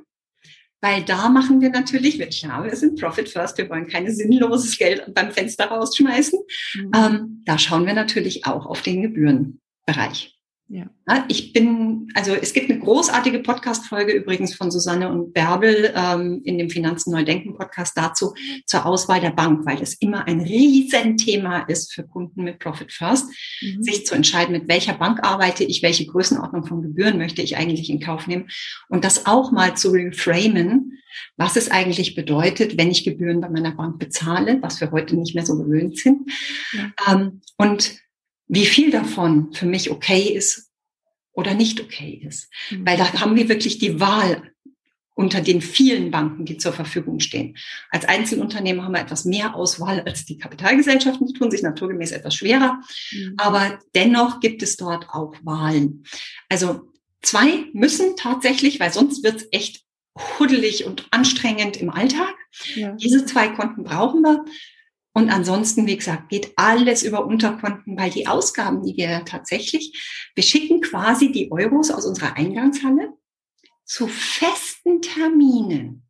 weil 0.84 1.02
da 1.02 1.30
machen 1.30 1.62
wir 1.62 1.70
natürlich, 1.70 2.18
wir, 2.18 2.28
ja, 2.28 2.62
wir 2.62 2.76
sind 2.76 3.00
Profit 3.00 3.26
First, 3.26 3.56
wir 3.56 3.70
wollen 3.70 3.88
keine 3.88 4.10
sinnloses 4.10 4.76
Geld 4.76 5.14
beim 5.14 5.30
Fenster 5.30 5.64
rausschmeißen. 5.68 6.38
Mhm. 6.74 6.90
Ähm, 6.94 7.42
da 7.46 7.58
schauen 7.58 7.86
wir 7.86 7.94
natürlich 7.94 8.44
auch 8.44 8.66
auf 8.66 8.82
den 8.82 9.00
Gebührenbereich. 9.00 10.38
Ja. 10.68 10.86
Ich 11.28 11.52
bin, 11.52 12.08
also 12.14 12.32
es 12.32 12.54
gibt 12.54 12.70
eine 12.70 12.80
großartige 12.80 13.40
Podcast-Folge 13.40 14.12
übrigens 14.12 14.54
von 14.54 14.70
Susanne 14.70 15.10
und 15.10 15.34
Bärbel 15.34 15.92
ähm, 15.94 16.40
in 16.44 16.56
dem 16.56 16.70
Finanzen 16.70 17.12
Neudenken 17.12 17.54
Podcast 17.54 17.92
dazu 17.96 18.32
zur 18.64 18.86
Auswahl 18.86 19.20
der 19.20 19.30
Bank, 19.30 19.66
weil 19.66 19.82
es 19.82 19.94
immer 19.94 20.26
ein 20.26 20.40
Riesenthema 20.40 21.60
ist 21.68 21.92
für 21.92 22.04
Kunden 22.04 22.44
mit 22.44 22.60
Profit 22.60 22.92
First, 22.92 23.26
mhm. 23.60 23.82
sich 23.82 24.06
zu 24.06 24.14
entscheiden, 24.14 24.52
mit 24.52 24.66
welcher 24.66 24.94
Bank 24.94 25.22
arbeite 25.22 25.64
ich, 25.64 25.82
welche 25.82 26.06
Größenordnung 26.06 26.64
von 26.64 26.80
Gebühren 26.80 27.18
möchte 27.18 27.42
ich 27.42 27.58
eigentlich 27.58 27.90
in 27.90 28.00
Kauf 28.00 28.26
nehmen 28.26 28.48
und 28.88 29.04
das 29.04 29.26
auch 29.26 29.52
mal 29.52 29.76
zu 29.76 29.90
reframen, 29.90 30.98
was 31.36 31.56
es 31.56 31.70
eigentlich 31.70 32.14
bedeutet, 32.14 32.78
wenn 32.78 32.90
ich 32.90 33.04
Gebühren 33.04 33.42
bei 33.42 33.50
meiner 33.50 33.72
Bank 33.72 33.98
bezahle, 33.98 34.58
was 34.62 34.80
wir 34.80 34.90
heute 34.92 35.14
nicht 35.14 35.34
mehr 35.34 35.44
so 35.44 35.58
gewöhnt 35.58 35.98
sind. 35.98 36.30
Ja. 36.72 36.90
Ähm, 37.12 37.42
und 37.58 38.03
wie 38.46 38.66
viel 38.66 38.90
davon 38.90 39.52
für 39.52 39.66
mich 39.66 39.90
okay 39.90 40.22
ist 40.22 40.70
oder 41.32 41.54
nicht 41.54 41.80
okay 41.80 42.22
ist. 42.26 42.48
Mhm. 42.70 42.86
Weil 42.86 42.96
da 42.96 43.12
haben 43.20 43.36
wir 43.36 43.48
wirklich 43.48 43.78
die 43.78 44.00
Wahl 44.00 44.54
unter 45.16 45.40
den 45.40 45.60
vielen 45.60 46.10
Banken, 46.10 46.44
die 46.44 46.56
zur 46.58 46.72
Verfügung 46.72 47.20
stehen. 47.20 47.56
Als 47.90 48.04
Einzelunternehmer 48.04 48.84
haben 48.84 48.94
wir 48.94 49.00
etwas 49.00 49.24
mehr 49.24 49.54
Auswahl 49.54 50.00
als 50.00 50.24
die 50.24 50.38
Kapitalgesellschaften. 50.38 51.26
Die 51.28 51.34
tun 51.34 51.50
sich 51.50 51.62
naturgemäß 51.62 52.10
etwas 52.10 52.34
schwerer. 52.34 52.80
Mhm. 53.12 53.34
Aber 53.36 53.78
dennoch 53.94 54.40
gibt 54.40 54.62
es 54.62 54.76
dort 54.76 55.08
auch 55.10 55.34
Wahlen. 55.44 56.04
Also 56.48 56.88
zwei 57.22 57.66
müssen 57.72 58.16
tatsächlich, 58.16 58.80
weil 58.80 58.92
sonst 58.92 59.22
wird 59.22 59.36
es 59.36 59.48
echt 59.52 59.84
huddelig 60.38 60.84
und 60.84 61.06
anstrengend 61.10 61.76
im 61.76 61.90
Alltag. 61.90 62.34
Ja. 62.74 62.92
Diese 62.92 63.24
zwei 63.24 63.48
Konten 63.48 63.84
brauchen 63.84 64.22
wir. 64.22 64.44
Und 65.16 65.30
ansonsten, 65.30 65.86
wie 65.86 65.96
gesagt, 65.96 66.28
geht 66.28 66.52
alles 66.56 67.04
über 67.04 67.24
Unterkonten, 67.24 67.96
weil 67.96 68.10
die 68.10 68.26
Ausgaben, 68.26 68.82
die 68.82 68.96
wir 68.96 69.24
tatsächlich, 69.24 70.28
wir 70.34 70.42
schicken 70.42 70.80
quasi 70.80 71.30
die 71.30 71.52
Euros 71.52 71.92
aus 71.92 72.04
unserer 72.04 72.36
Eingangshalle 72.36 73.12
zu 73.84 74.08
festen 74.08 75.02
Terminen, 75.02 76.02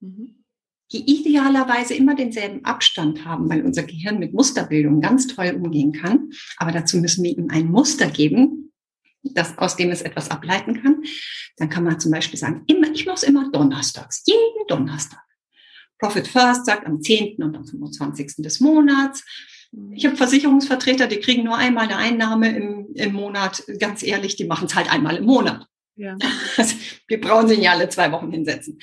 mhm. 0.00 0.44
die 0.92 1.10
idealerweise 1.10 1.94
immer 1.94 2.14
denselben 2.14 2.66
Abstand 2.66 3.24
haben, 3.24 3.48
weil 3.48 3.64
unser 3.64 3.84
Gehirn 3.84 4.18
mit 4.18 4.34
Musterbildung 4.34 5.00
ganz 5.00 5.26
toll 5.28 5.58
umgehen 5.58 5.92
kann. 5.92 6.30
Aber 6.58 6.70
dazu 6.70 6.98
müssen 6.98 7.24
wir 7.24 7.36
ihm 7.36 7.48
ein 7.48 7.70
Muster 7.70 8.10
geben, 8.10 8.72
das, 9.22 9.56
aus 9.56 9.76
dem 9.76 9.90
es 9.90 10.02
etwas 10.02 10.30
ableiten 10.30 10.82
kann. 10.82 11.02
Dann 11.56 11.70
kann 11.70 11.84
man 11.84 11.98
zum 11.98 12.12
Beispiel 12.12 12.38
sagen, 12.38 12.64
immer, 12.66 12.92
ich 12.92 13.06
mache 13.06 13.16
es 13.16 13.22
immer 13.22 13.50
donnerstags, 13.50 14.22
jeden 14.26 14.66
Donnerstag. 14.68 15.22
Profit 15.98 16.28
First 16.28 16.66
sagt 16.66 16.86
am 16.86 17.02
10. 17.02 17.42
und 17.42 17.56
am 17.56 17.66
25. 17.66 18.36
des 18.38 18.60
Monats. 18.60 19.24
Ich 19.92 20.06
habe 20.06 20.16
Versicherungsvertreter, 20.16 21.06
die 21.06 21.20
kriegen 21.20 21.44
nur 21.44 21.56
einmal 21.56 21.84
eine 21.84 21.96
Einnahme 21.96 22.56
im, 22.56 22.88
im 22.94 23.12
Monat. 23.12 23.64
Ganz 23.78 24.02
ehrlich, 24.02 24.36
die 24.36 24.44
machen 24.44 24.66
es 24.66 24.74
halt 24.74 24.90
einmal 24.90 25.16
im 25.16 25.24
Monat. 25.24 25.66
Ja. 25.96 26.16
Also, 26.56 26.76
wir 27.06 27.20
brauchen 27.20 27.48
sich 27.48 27.58
ja 27.58 27.72
alle 27.72 27.88
zwei 27.88 28.10
Wochen 28.12 28.30
hinsetzen. 28.30 28.78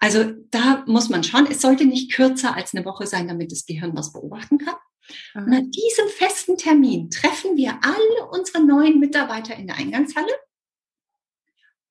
Also 0.00 0.32
da 0.50 0.82
muss 0.86 1.10
man 1.10 1.22
schauen, 1.22 1.46
es 1.48 1.60
sollte 1.60 1.84
nicht 1.84 2.12
kürzer 2.12 2.56
als 2.56 2.74
eine 2.74 2.84
Woche 2.86 3.06
sein, 3.06 3.28
damit 3.28 3.52
das 3.52 3.66
Gehirn 3.66 3.94
was 3.94 4.12
beobachten 4.12 4.58
kann. 4.58 4.76
Mhm. 5.34 5.44
Und 5.44 5.54
an 5.54 5.70
diesem 5.70 6.08
festen 6.08 6.56
Termin 6.56 7.10
treffen 7.10 7.56
wir 7.56 7.78
alle 7.82 8.30
unsere 8.30 8.64
neuen 8.64 8.98
Mitarbeiter 8.98 9.54
in 9.54 9.66
der 9.66 9.76
Eingangshalle 9.76 10.32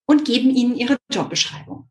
und 0.07 0.25
geben 0.25 0.49
ihnen 0.49 0.75
ihre 0.75 0.97
Jobbeschreibung. 1.11 1.89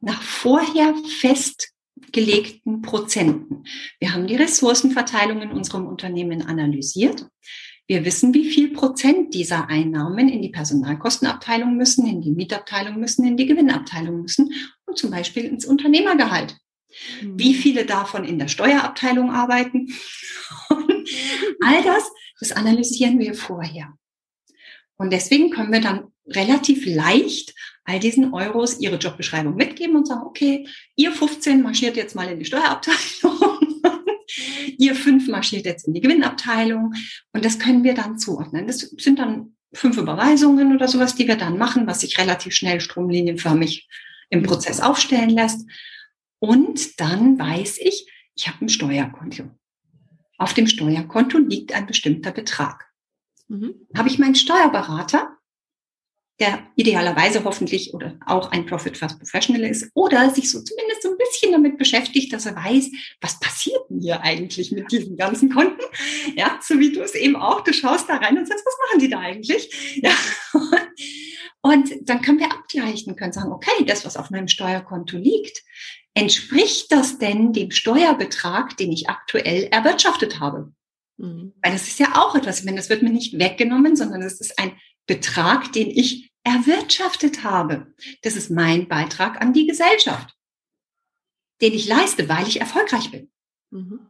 Nach 0.00 0.22
vorher 0.22 0.94
festgelegten 1.20 2.82
Prozenten. 2.82 3.64
Wir 3.98 4.12
haben 4.12 4.26
die 4.26 4.36
Ressourcenverteilung 4.36 5.42
in 5.42 5.50
unserem 5.50 5.86
Unternehmen 5.86 6.42
analysiert. 6.42 7.26
Wir 7.86 8.04
wissen, 8.04 8.34
wie 8.34 8.50
viel 8.50 8.72
Prozent 8.72 9.32
dieser 9.32 9.68
Einnahmen 9.68 10.28
in 10.28 10.42
die 10.42 10.50
Personalkostenabteilung 10.50 11.74
müssen, 11.74 12.06
in 12.06 12.20
die 12.20 12.32
Mietabteilung 12.32 13.00
müssen, 13.00 13.26
in 13.26 13.36
die 13.36 13.46
Gewinnabteilung 13.46 14.20
müssen 14.20 14.52
und 14.84 14.98
zum 14.98 15.10
Beispiel 15.10 15.44
ins 15.44 15.64
Unternehmergehalt. 15.64 16.56
Mhm. 17.22 17.38
Wie 17.38 17.54
viele 17.54 17.86
davon 17.86 18.24
in 18.24 18.38
der 18.38 18.48
Steuerabteilung 18.48 19.30
arbeiten? 19.30 19.88
all 20.68 21.82
das, 21.82 22.10
das 22.40 22.52
analysieren 22.52 23.18
wir 23.18 23.34
vorher. 23.34 23.94
Und 24.96 25.12
deswegen 25.12 25.50
können 25.50 25.72
wir 25.72 25.80
dann 25.80 26.12
relativ 26.26 26.84
leicht 26.86 27.54
all 27.88 27.98
diesen 27.98 28.34
Euros 28.34 28.78
ihre 28.80 28.96
Jobbeschreibung 28.96 29.56
mitgeben 29.56 29.96
und 29.96 30.06
sagen, 30.06 30.22
okay, 30.24 30.66
ihr 30.94 31.10
15 31.10 31.62
marschiert 31.62 31.96
jetzt 31.96 32.14
mal 32.14 32.28
in 32.28 32.38
die 32.38 32.44
Steuerabteilung 32.44 33.58
ihr 34.78 34.94
fünf 34.94 35.28
marschiert 35.28 35.66
jetzt 35.66 35.86
in 35.86 35.94
die 35.94 36.00
Gewinnabteilung 36.00 36.94
und 37.32 37.44
das 37.44 37.58
können 37.58 37.84
wir 37.84 37.94
dann 37.94 38.18
zuordnen. 38.18 38.66
Das 38.66 38.80
sind 38.80 39.18
dann 39.18 39.56
fünf 39.72 39.96
Überweisungen 39.96 40.74
oder 40.74 40.88
sowas, 40.88 41.14
die 41.14 41.26
wir 41.26 41.36
dann 41.36 41.58
machen, 41.58 41.86
was 41.86 42.00
sich 42.00 42.18
relativ 42.18 42.54
schnell 42.54 42.80
stromlinienförmig 42.80 43.88
im 44.30 44.42
Prozess 44.42 44.80
aufstellen 44.80 45.30
lässt. 45.30 45.66
Und 46.38 47.00
dann 47.00 47.38
weiß 47.38 47.78
ich, 47.78 48.10
ich 48.34 48.48
habe 48.48 48.64
ein 48.64 48.68
Steuerkonto. 48.68 49.44
Auf 50.36 50.54
dem 50.54 50.68
Steuerkonto 50.68 51.38
liegt 51.38 51.72
ein 51.72 51.86
bestimmter 51.86 52.30
Betrag. 52.30 52.86
Mhm. 53.48 53.74
Habe 53.96 54.08
ich 54.08 54.18
meinen 54.18 54.36
Steuerberater, 54.36 55.37
der 56.40 56.60
idealerweise 56.76 57.42
hoffentlich 57.42 57.94
oder 57.94 58.16
auch 58.24 58.52
ein 58.52 58.66
Profit 58.66 58.96
First 58.96 59.18
Professional 59.18 59.64
ist 59.64 59.90
oder 59.94 60.30
sich 60.30 60.50
so 60.50 60.62
zumindest 60.62 61.02
so 61.02 61.10
ein 61.10 61.18
bisschen 61.18 61.52
damit 61.52 61.78
beschäftigt, 61.78 62.32
dass 62.32 62.46
er 62.46 62.54
weiß, 62.54 62.90
was 63.20 63.40
passiert 63.40 63.82
hier 64.00 64.20
eigentlich 64.22 64.70
mit 64.70 64.90
diesen 64.92 65.16
ganzen 65.16 65.50
Konten? 65.50 65.82
Ja, 66.36 66.58
so 66.62 66.78
wie 66.78 66.92
du 66.92 67.02
es 67.02 67.14
eben 67.14 67.36
auch, 67.36 67.62
du 67.62 67.72
schaust 67.72 68.08
da 68.08 68.16
rein 68.16 68.38
und 68.38 68.46
sagst, 68.46 68.64
was 68.64 68.76
machen 68.86 69.00
die 69.00 69.08
da 69.08 69.18
eigentlich? 69.18 70.00
Ja. 70.02 70.12
Und 71.60 71.90
dann 72.02 72.22
können 72.22 72.38
wir 72.38 72.52
abgleichen, 72.52 73.16
können 73.16 73.32
sagen, 73.32 73.52
okay, 73.52 73.84
das, 73.84 74.04
was 74.04 74.16
auf 74.16 74.30
meinem 74.30 74.48
Steuerkonto 74.48 75.16
liegt, 75.16 75.64
entspricht 76.14 76.92
das 76.92 77.18
denn 77.18 77.52
dem 77.52 77.72
Steuerbetrag, 77.72 78.76
den 78.76 78.92
ich 78.92 79.08
aktuell 79.08 79.64
erwirtschaftet 79.64 80.38
habe? 80.38 80.72
Mhm. 81.16 81.52
Weil 81.62 81.72
das 81.72 81.88
ist 81.88 81.98
ja 81.98 82.14
auch 82.14 82.36
etwas, 82.36 82.60
ich 82.60 82.64
meine, 82.64 82.76
das 82.76 82.88
wird 82.88 83.02
mir 83.02 83.10
nicht 83.10 83.38
weggenommen, 83.38 83.96
sondern 83.96 84.22
es 84.22 84.40
ist 84.40 84.58
ein 84.58 84.72
Betrag, 85.06 85.72
den 85.72 85.90
ich 85.90 86.27
erwirtschaftet 86.48 87.44
habe. 87.44 87.94
Das 88.22 88.36
ist 88.36 88.50
mein 88.50 88.88
Beitrag 88.88 89.40
an 89.40 89.52
die 89.52 89.66
Gesellschaft, 89.66 90.34
den 91.60 91.74
ich 91.74 91.86
leiste, 91.86 92.28
weil 92.28 92.48
ich 92.48 92.60
erfolgreich 92.60 93.10
bin. 93.10 93.30
Mhm. 93.70 94.00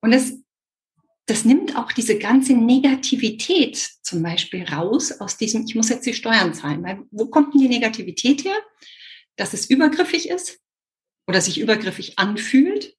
Und 0.00 0.10
das, 0.10 0.34
das 1.26 1.44
nimmt 1.44 1.76
auch 1.76 1.92
diese 1.92 2.18
ganze 2.18 2.54
Negativität 2.54 3.76
zum 4.02 4.22
Beispiel 4.22 4.64
raus 4.64 5.12
aus 5.12 5.36
diesem, 5.36 5.64
ich 5.66 5.74
muss 5.74 5.88
jetzt 5.88 6.06
die 6.06 6.14
Steuern 6.14 6.54
zahlen. 6.54 6.82
Weil 6.82 7.02
wo 7.10 7.26
kommt 7.26 7.54
denn 7.54 7.60
die 7.60 7.68
Negativität 7.68 8.44
her? 8.44 8.56
Dass 9.36 9.54
es 9.54 9.70
übergriffig 9.70 10.28
ist 10.28 10.60
oder 11.26 11.40
sich 11.40 11.58
übergriffig 11.58 12.18
anfühlt, 12.18 12.96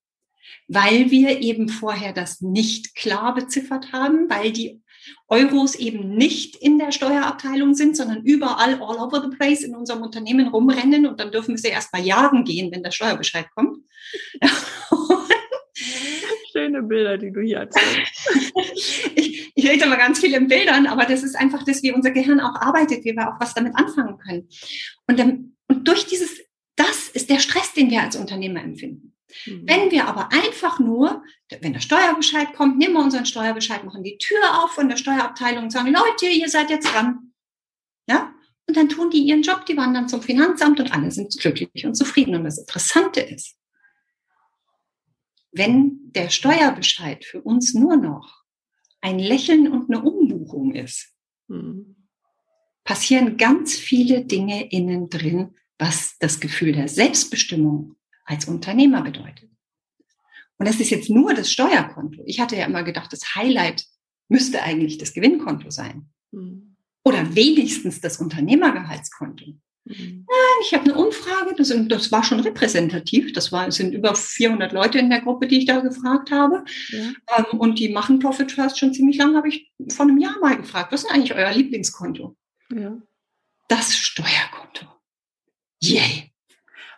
weil 0.68 1.12
wir 1.12 1.42
eben 1.42 1.70
vorher 1.70 2.14
das 2.14 2.42
nicht 2.42 2.96
klar 2.96 3.36
beziffert 3.36 3.92
haben, 3.92 4.30
weil 4.30 4.52
die 4.52 4.83
Euros 5.28 5.76
eben 5.76 6.16
nicht 6.16 6.56
in 6.56 6.80
der 6.80 6.92
Steuerabteilung 6.92 7.74
sind, 7.74 7.96
sondern 7.96 8.24
überall 8.24 8.76
all 8.76 8.98
over 8.98 9.22
the 9.22 9.36
place 9.36 9.64
in 9.64 9.76
unserem 9.76 10.02
Unternehmen 10.02 10.48
rumrennen 10.48 11.06
und 11.06 11.20
dann 11.20 11.32
dürfen 11.32 11.56
wir 11.56 11.60
sie 11.60 11.70
erst 11.70 11.94
mal 11.94 12.04
jagen 12.04 12.44
gehen, 12.44 12.72
wenn 12.72 12.84
der 12.84 12.92
Steuerbescheid 12.92 13.48
kommt. 13.56 13.78
Schöne 16.52 16.84
Bilder, 16.84 17.18
die 17.18 17.32
du 17.32 17.42
hier 17.42 17.58
erzählst. 17.58 18.30
ich, 19.16 19.52
ich 19.56 19.70
rede 19.70 19.86
immer 19.86 19.98
ganz 19.98 20.20
viel 20.20 20.34
in 20.34 20.48
Bildern, 20.48 20.86
aber 20.86 21.06
das 21.06 21.24
ist 21.24 21.36
einfach 21.36 21.64
das, 21.64 21.82
wie 21.82 21.92
unser 21.92 22.12
Gehirn 22.12 22.40
auch 22.40 22.62
arbeitet, 22.62 23.04
wie 23.04 23.16
wir 23.16 23.28
auch 23.28 23.40
was 23.40 23.54
damit 23.56 23.76
anfangen 23.76 24.18
können. 24.20 24.48
Und, 25.08 25.18
dann, 25.18 25.56
und 25.68 25.88
durch 25.88 26.06
dieses, 26.06 26.42
das 26.76 27.10
ist 27.10 27.30
der 27.30 27.40
Stress, 27.40 27.74
den 27.74 27.90
wir 27.90 28.02
als 28.02 28.16
Unternehmer 28.16 28.62
empfinden. 28.62 29.13
Mhm. 29.46 29.64
Wenn 29.66 29.92
wir 29.92 30.08
aber 30.08 30.32
einfach 30.32 30.80
nur, 30.80 31.24
wenn 31.62 31.74
der 31.74 31.80
Steuerbescheid 31.80 32.54
kommt, 32.54 32.78
nehmen 32.78 32.94
wir 32.94 33.02
unseren 33.02 33.26
Steuerbescheid, 33.26 33.84
machen 33.84 34.04
die 34.04 34.18
Tür 34.18 34.64
auf 34.64 34.72
von 34.72 34.90
der 34.90 34.98
Steuerabteilung 34.98 35.66
und 35.66 35.72
sagen, 35.72 35.94
Leute, 35.94 36.28
ihr 36.28 36.50
seid 36.50 36.70
jetzt 36.70 36.94
dran. 36.94 37.34
Ja? 38.08 38.34
Und 38.68 38.78
dann 38.78 38.90
tun 38.90 39.10
die 39.10 39.20
ihren 39.20 39.42
Job, 39.42 39.66
die 39.66 39.78
wandern 39.78 40.08
zum 40.08 40.22
Finanzamt 40.22 40.80
und 40.80 40.94
alle 40.94 41.12
sind 41.12 41.38
glücklich 41.38 41.86
und 41.86 41.96
zufrieden. 41.96 42.36
Und 42.36 42.46
das 42.46 42.58
Interessante 42.58 43.20
ist, 43.20 43.58
wenn 45.52 46.12
der 46.12 46.30
Steuerbescheid 46.30 47.26
für 47.26 47.42
uns 47.42 47.74
nur 47.74 47.98
noch 47.98 48.44
ein 49.02 49.20
Lächeln 49.20 49.72
und 49.72 49.90
eine 49.90 50.02
Umbuchung 50.02 50.74
ist, 50.74 51.14
mhm. 51.48 52.08
passieren 52.84 53.38
ganz 53.38 53.76
viele 53.76 54.26
Dinge 54.26 54.72
innen 54.72 55.10
drin, 55.10 55.56
was 55.78 56.18
das 56.20 56.40
Gefühl 56.40 56.72
der 56.72 56.88
Selbstbestimmung 56.88 57.96
als 58.26 58.46
Unternehmer 58.46 59.02
bedeutet. 59.02 59.50
Und 60.58 60.68
das 60.68 60.80
ist 60.80 60.92
jetzt 60.92 61.10
nur 61.10 61.34
das 61.34 61.52
Steuerkonto. 61.52 62.24
Ich 62.26 62.40
hatte 62.40 62.56
ja 62.56 62.66
immer 62.66 62.84
gedacht, 62.84 63.12
das 63.12 63.36
Highlight 63.36 63.86
müsste 64.30 64.62
eigentlich 64.62 64.98
das 64.98 65.14
Gewinnkonto 65.14 65.70
sein. 65.70 66.10
Mhm. 66.32 66.76
Oder 67.04 67.36
wenigstens 67.36 68.00
das 68.00 68.18
Unternehmergehaltskonto. 68.18 69.46
Mhm. 69.86 70.26
Nein, 70.30 70.58
ich 70.62 70.74
habe 70.74 70.86
eine 70.86 70.96
Umfrage, 70.96 71.54
das, 71.58 71.74
das, 71.90 72.12
war 72.12 72.24
schon 72.24 72.40
repräsentativ. 72.40 73.34
Das 73.34 73.52
war, 73.52 73.68
es 73.68 73.76
sind 73.76 73.94
über 73.94 74.16
400 74.16 74.72
Leute 74.72 75.00
in 75.00 75.10
der 75.10 75.22
Gruppe, 75.22 75.48
die 75.48 75.60
ich 75.60 75.66
da 75.66 75.82
gefragt 75.82 76.32
habe. 76.32 76.64
Ja. 76.90 77.12
Ähm, 77.38 77.60
und 77.60 77.80
die 77.80 77.90
machen 77.90 78.20
Profit 78.20 78.52
First 78.52 78.80
schon 78.80 78.94
ziemlich 78.94 79.18
lange, 79.18 79.38
habe 79.38 79.50
ich 79.50 79.72
vor 79.90 80.06
einem 80.06 80.18
Jahr 80.18 80.40
mal 80.40 80.56
gefragt, 80.56 80.92
was 80.92 81.04
ist 81.04 81.12
eigentlich 81.12 81.36
euer 81.36 81.52
Lieblingskonto? 81.52 82.38
Ja. 82.74 82.98
Das 83.68 83.96
Steuerkonto. 83.96 84.88
Yay. 85.82 86.33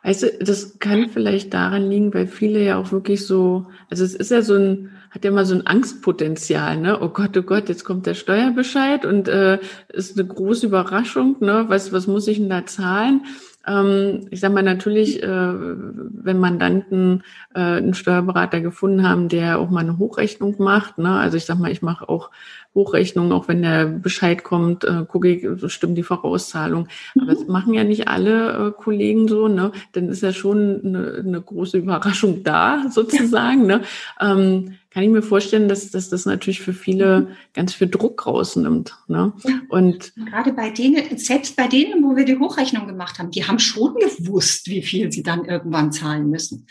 Also 0.06 0.28
das 0.40 0.78
kann 0.78 1.10
vielleicht 1.10 1.52
daran 1.56 1.90
liegen, 1.90 2.14
weil 2.14 2.28
viele 2.28 2.64
ja 2.64 2.78
auch 2.78 2.92
wirklich 2.92 3.26
so, 3.26 3.66
also 3.90 4.04
es 4.04 4.14
ist 4.14 4.30
ja 4.30 4.44
so 4.44 4.54
ein, 4.54 4.92
hat 5.10 5.26
ja 5.26 5.32
mal 5.32 5.48
so 5.48 5.56
ein 5.56 5.66
Angstpotenzial, 5.66 6.78
ne? 6.78 7.02
Oh 7.02 7.10
Gott, 7.10 7.36
oh 7.36 7.42
Gott, 7.42 7.70
jetzt 7.70 7.86
kommt 7.86 8.06
der 8.06 8.14
Steuerbescheid 8.14 9.04
und 9.04 9.28
äh, 9.28 9.58
ist 9.92 10.20
eine 10.20 10.28
große 10.28 10.68
Überraschung, 10.68 11.38
ne? 11.40 11.66
Was, 11.70 11.92
was 11.92 12.06
muss 12.06 12.28
ich 12.28 12.38
denn 12.38 12.52
da 12.52 12.68
zahlen? 12.68 13.22
Ähm, 13.66 14.28
ich 14.30 14.42
sage 14.42 14.54
mal 14.54 14.62
natürlich, 14.62 15.24
äh, 15.24 15.28
wenn 15.28 16.38
Mandanten 16.38 17.24
äh, 17.56 17.62
einen 17.62 17.96
Steuerberater 17.96 18.62
gefunden 18.62 19.08
haben, 19.08 19.28
der 19.28 19.58
auch 19.58 19.72
mal 19.72 19.80
eine 19.80 19.98
Hochrechnung 19.98 20.56
macht. 20.60 21.00
Ne? 21.00 21.10
Also 21.18 21.38
ich 21.38 21.46
sage 21.46 21.62
mal, 21.62 21.72
ich 21.72 21.82
mache 21.82 22.08
auch 22.08 22.30
Hochrechnungen, 22.76 23.32
auch 23.32 23.48
wenn 23.48 23.62
der 23.62 23.86
Bescheid 23.86 24.44
kommt, 24.44 24.84
äh, 24.84 25.06
gucke 25.08 25.30
ich, 25.30 25.48
so 25.60 25.70
stimmt 25.70 25.98
die 25.98 26.04
Vorauszahlung. 26.04 26.88
Aber 27.16 27.26
das 27.26 27.48
machen 27.48 27.74
ja 27.74 27.84
nicht 27.84 28.08
alle 28.10 28.68
äh, 28.68 28.72
Kollegen 28.72 29.28
so, 29.28 29.48
ne? 29.48 29.72
Dann 29.94 30.10
ist 30.10 30.22
ja 30.22 30.34
schon 30.34 30.82
eine, 30.84 31.24
eine 31.26 31.42
große 31.42 31.78
Überraschung 31.78 32.44
da, 32.44 32.86
sozusagen. 32.92 33.66
Ne? 33.66 33.82
Ähm, 34.20 34.76
kann 34.92 35.04
ich 35.04 35.10
mir 35.10 35.22
vorstellen, 35.22 35.68
dass, 35.68 35.92
dass 35.92 36.10
das 36.10 36.26
natürlich 36.26 36.62
für 36.62 36.74
viele 36.74 37.22
mhm. 37.22 37.28
ganz 37.54 37.74
viel 37.74 37.90
Druck 37.90 38.26
rausnimmt. 38.26 38.96
Ne? 39.08 39.34
Ja. 39.44 39.62
Und 39.70 40.14
gerade 40.16 40.54
bei 40.54 40.70
denen, 40.70 41.18
selbst 41.18 41.56
bei 41.56 41.68
denen, 41.68 42.04
wo 42.04 42.16
wir 42.16 42.26
die 42.26 42.38
Hochrechnung 42.38 42.88
gemacht 42.88 43.20
haben, 43.20 43.32
die 43.32 43.46
haben 43.46 43.60
schon 43.60 43.96
gewusst, 43.96 44.68
wie 44.68 44.82
viel 44.82 45.12
sie 45.12 45.24
dann 45.24 45.46
irgendwann 45.46 45.92
zahlen 45.92 46.30
müssen. 46.30 46.68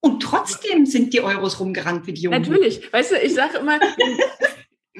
Und 0.00 0.22
trotzdem 0.22 0.86
sind 0.86 1.12
die 1.12 1.20
Euros 1.20 1.60
rumgerannt 1.60 2.06
wie 2.06 2.14
die 2.14 2.22
Jungen. 2.22 2.40
Natürlich. 2.40 2.90
Weißt 2.92 3.12
du, 3.12 3.16
ich 3.16 3.34
sage 3.34 3.58
immer, 3.58 3.78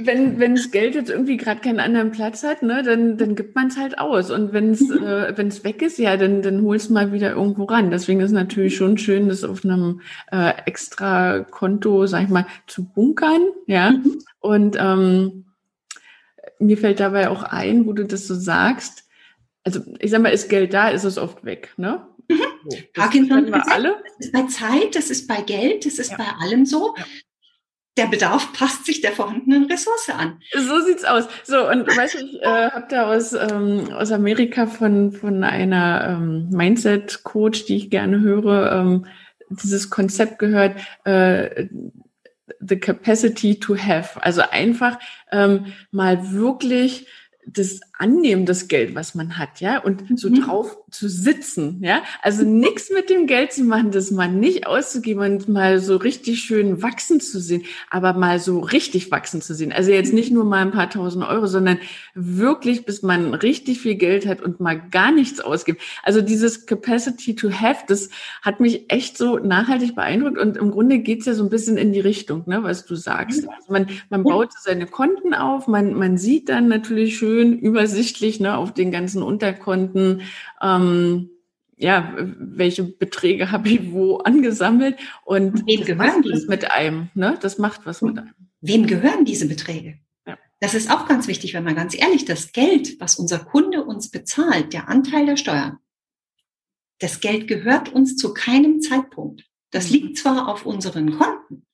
wenn 0.06 0.38
wenn 0.38 0.54
das 0.54 0.70
Geld 0.70 0.94
jetzt 0.94 1.10
irgendwie 1.10 1.36
gerade 1.36 1.60
keinen 1.60 1.80
anderen 1.80 2.10
Platz 2.10 2.42
hat, 2.42 2.62
ne, 2.62 2.82
dann 2.82 3.16
dann 3.16 3.34
gibt 3.34 3.54
man 3.54 3.68
es 3.68 3.76
halt 3.76 3.98
aus 3.98 4.30
und 4.30 4.52
wenn 4.52 4.70
es 4.70 4.80
mhm. 4.80 5.02
äh, 5.04 5.36
wenn 5.36 5.48
es 5.48 5.64
weg 5.64 5.82
ist, 5.82 5.98
ja, 5.98 6.16
dann 6.16 6.42
dann 6.42 6.62
holst 6.62 6.90
mal 6.90 7.12
wieder 7.12 7.32
irgendwo 7.32 7.64
ran. 7.64 7.90
Deswegen 7.90 8.20
ist 8.20 8.26
es 8.26 8.32
natürlich 8.32 8.76
schon 8.76 8.98
schön, 8.98 9.28
das 9.28 9.44
auf 9.44 9.64
einem 9.64 10.00
äh, 10.30 10.52
extra 10.66 11.40
Konto, 11.40 12.06
sag 12.06 12.24
ich 12.24 12.28
mal, 12.28 12.46
zu 12.66 12.84
bunkern, 12.84 13.42
ja. 13.66 13.92
Mhm. 13.92 14.22
Und 14.40 14.76
ähm, 14.78 15.46
mir 16.58 16.78
fällt 16.78 17.00
dabei 17.00 17.28
auch 17.28 17.42
ein, 17.42 17.86
wo 17.86 17.92
du 17.92 18.04
das 18.04 18.26
so 18.26 18.34
sagst. 18.34 19.04
Also 19.64 19.80
ich 19.98 20.10
sag 20.10 20.22
mal, 20.22 20.30
ist 20.30 20.48
Geld 20.48 20.74
da, 20.74 20.88
ist 20.88 21.04
es 21.04 21.18
oft 21.18 21.44
weg, 21.44 21.74
ne? 21.76 22.06
Mhm. 22.28 22.36
So, 22.68 22.76
das 22.94 23.12
wir 23.14 23.72
alle. 23.72 23.96
Das 24.18 24.26
ist 24.26 24.32
bei 24.32 24.42
Zeit, 24.46 24.94
das 24.94 25.10
ist 25.10 25.26
bei 25.26 25.40
Geld, 25.42 25.86
das 25.86 25.98
ist 25.98 26.12
ja. 26.12 26.16
bei 26.16 26.44
allem 26.44 26.66
so. 26.66 26.94
Ja 26.96 27.04
der 27.96 28.07
Bedarf 28.07 28.53
passt 28.53 28.87
sich 28.87 29.00
der 29.00 29.12
vorhandenen 29.12 29.64
Ressource 29.64 30.11
an. 30.11 30.40
So 30.55 30.81
sieht's 30.81 31.05
aus. 31.05 31.24
So, 31.44 31.68
und 31.68 31.87
weißt 31.87 32.14
du, 32.14 32.18
ich 32.24 32.42
äh, 32.42 32.70
habe 32.70 32.87
da 32.88 33.12
aus, 33.12 33.33
ähm, 33.33 33.92
aus 33.92 34.12
Amerika 34.12 34.66
von, 34.66 35.12
von 35.12 35.44
einer 35.44 36.09
ähm, 36.09 36.48
Mindset-Coach, 36.50 37.66
die 37.66 37.76
ich 37.76 37.90
gerne 37.90 38.20
höre, 38.20 38.72
ähm, 38.72 39.07
dieses 39.50 39.90
Konzept 39.90 40.38
gehört, 40.38 40.76
äh, 41.05 41.66
the 42.61 42.79
capacity 42.79 43.59
to 43.59 43.76
have. 43.76 44.22
Also 44.22 44.42
einfach 44.50 44.98
ähm, 45.33 45.72
mal 45.90 46.33
wirklich 46.33 47.07
das 47.52 47.80
annehmen, 47.98 48.46
das 48.46 48.68
Geld, 48.68 48.94
was 48.94 49.14
man 49.14 49.36
hat, 49.36 49.60
ja, 49.60 49.78
und 49.78 50.18
so 50.18 50.30
mhm. 50.30 50.42
drauf 50.42 50.78
zu 50.90 51.08
sitzen, 51.08 51.80
ja. 51.82 52.02
Also 52.22 52.44
nichts 52.44 52.90
mit 52.90 53.10
dem 53.10 53.26
Geld 53.26 53.52
zu 53.52 53.64
machen, 53.64 53.90
das 53.90 54.10
mal 54.10 54.28
nicht 54.28 54.66
auszugeben 54.66 55.22
und 55.22 55.48
mal 55.48 55.80
so 55.80 55.96
richtig 55.96 56.40
schön 56.40 56.82
wachsen 56.82 57.20
zu 57.20 57.40
sehen, 57.40 57.64
aber 57.90 58.14
mal 58.14 58.38
so 58.38 58.60
richtig 58.60 59.10
wachsen 59.10 59.42
zu 59.42 59.54
sehen. 59.54 59.72
Also 59.72 59.90
jetzt 59.90 60.12
nicht 60.12 60.32
nur 60.32 60.44
mal 60.44 60.62
ein 60.62 60.70
paar 60.70 60.90
tausend 60.90 61.24
Euro, 61.24 61.46
sondern 61.46 61.78
wirklich, 62.14 62.84
bis 62.84 63.02
man 63.02 63.34
richtig 63.34 63.80
viel 63.80 63.96
Geld 63.96 64.26
hat 64.26 64.40
und 64.40 64.60
mal 64.60 64.80
gar 64.90 65.12
nichts 65.12 65.40
ausgibt. 65.40 65.82
Also 66.02 66.20
dieses 66.20 66.66
Capacity 66.66 67.34
to 67.34 67.50
have, 67.50 67.84
das 67.88 68.10
hat 68.42 68.60
mich 68.60 68.90
echt 68.90 69.18
so 69.18 69.38
nachhaltig 69.38 69.94
beeindruckt 69.94 70.38
und 70.38 70.56
im 70.56 70.70
Grunde 70.70 71.00
geht's 71.00 71.26
ja 71.26 71.34
so 71.34 71.44
ein 71.44 71.50
bisschen 71.50 71.76
in 71.76 71.92
die 71.92 72.00
Richtung, 72.00 72.44
ne, 72.46 72.62
was 72.62 72.86
du 72.86 72.94
sagst. 72.94 73.48
Also 73.48 73.72
man, 73.72 73.88
man 74.08 74.22
baut 74.22 74.52
seine 74.58 74.86
Konten 74.86 75.34
auf, 75.34 75.66
man, 75.66 75.94
man 75.94 76.16
sieht 76.16 76.48
dann 76.48 76.68
natürlich 76.68 77.18
schön 77.18 77.39
übersichtlich 77.42 78.40
ne, 78.40 78.57
auf 78.57 78.72
den 78.74 78.90
ganzen 78.90 79.22
Unterkonten, 79.22 80.22
ähm, 80.62 81.31
ja, 81.76 82.14
welche 82.16 82.85
Beträge 82.85 83.50
habe 83.50 83.70
ich 83.70 83.90
wo 83.92 84.18
angesammelt 84.18 84.98
und 85.24 85.66
wem 85.66 85.85
gehören 85.85 86.22
die? 86.22 86.46
mit 86.46 86.70
einem, 86.70 87.09
ne? 87.14 87.38
Das 87.40 87.59
macht 87.59 87.87
was 87.87 88.03
mit 88.03 88.18
einem. 88.18 88.35
Wem 88.61 88.87
gehören 88.87 89.24
diese 89.24 89.48
Beträge? 89.48 89.98
Ja. 90.26 90.37
Das 90.61 90.74
ist 90.74 90.90
auch 90.90 91.09
ganz 91.09 91.26
wichtig, 91.26 91.55
wenn 91.55 91.64
man 91.64 91.74
ganz 91.74 91.98
ehrlich, 91.98 92.26
das 92.26 92.53
Geld, 92.53 93.00
was 93.00 93.16
unser 93.16 93.38
Kunde 93.38 93.83
uns 93.85 94.11
bezahlt, 94.11 94.74
der 94.74 94.88
Anteil 94.88 95.24
der 95.24 95.38
Steuern, 95.38 95.79
das 96.98 97.20
Geld 97.20 97.48
gehört 97.48 97.88
uns 97.88 98.16
zu 98.16 98.35
keinem 98.35 98.83
Zeitpunkt. 98.83 99.44
Das 99.70 99.87
mhm. 99.87 99.92
liegt 99.94 100.18
zwar 100.18 100.48
auf 100.48 100.66
unseren 100.66 101.18
Konten, 101.18 101.66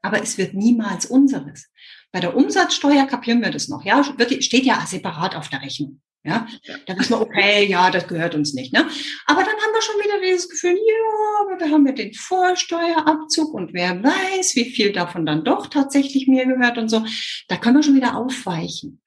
aber 0.00 0.22
es 0.22 0.38
wird 0.38 0.54
niemals 0.54 1.04
unseres. 1.06 1.68
Bei 2.12 2.20
der 2.20 2.36
Umsatzsteuer 2.36 3.06
kapieren 3.06 3.42
wir 3.42 3.50
das 3.50 3.68
noch, 3.68 3.84
ja, 3.84 4.04
wird, 4.18 4.44
steht 4.44 4.64
ja 4.64 4.84
separat 4.86 5.34
auf 5.34 5.48
der 5.48 5.62
Rechnung. 5.62 6.00
Ja, 6.24 6.46
da 6.86 6.96
wissen 6.96 7.14
wir, 7.14 7.20
okay, 7.20 7.66
ja, 7.66 7.90
das 7.90 8.06
gehört 8.06 8.36
uns 8.36 8.54
nicht. 8.54 8.72
Ne? 8.72 8.86
Aber 9.26 9.40
dann 9.40 9.56
haben 9.56 9.72
wir 9.72 9.82
schon 9.82 9.96
wieder 9.96 10.20
dieses 10.20 10.48
Gefühl, 10.48 10.76
ja, 10.76 11.40
aber 11.40 11.56
da 11.56 11.68
haben 11.68 11.84
wir 11.84 11.94
den 11.94 12.14
Vorsteuerabzug 12.14 13.52
und 13.52 13.74
wer 13.74 14.00
weiß, 14.04 14.54
wie 14.54 14.70
viel 14.70 14.92
davon 14.92 15.26
dann 15.26 15.42
doch 15.42 15.66
tatsächlich 15.66 16.28
mir 16.28 16.46
gehört 16.46 16.78
und 16.78 16.88
so. 16.88 17.04
Da 17.48 17.56
können 17.56 17.76
wir 17.76 17.82
schon 17.82 17.96
wieder 17.96 18.16
aufweichen. 18.16 19.00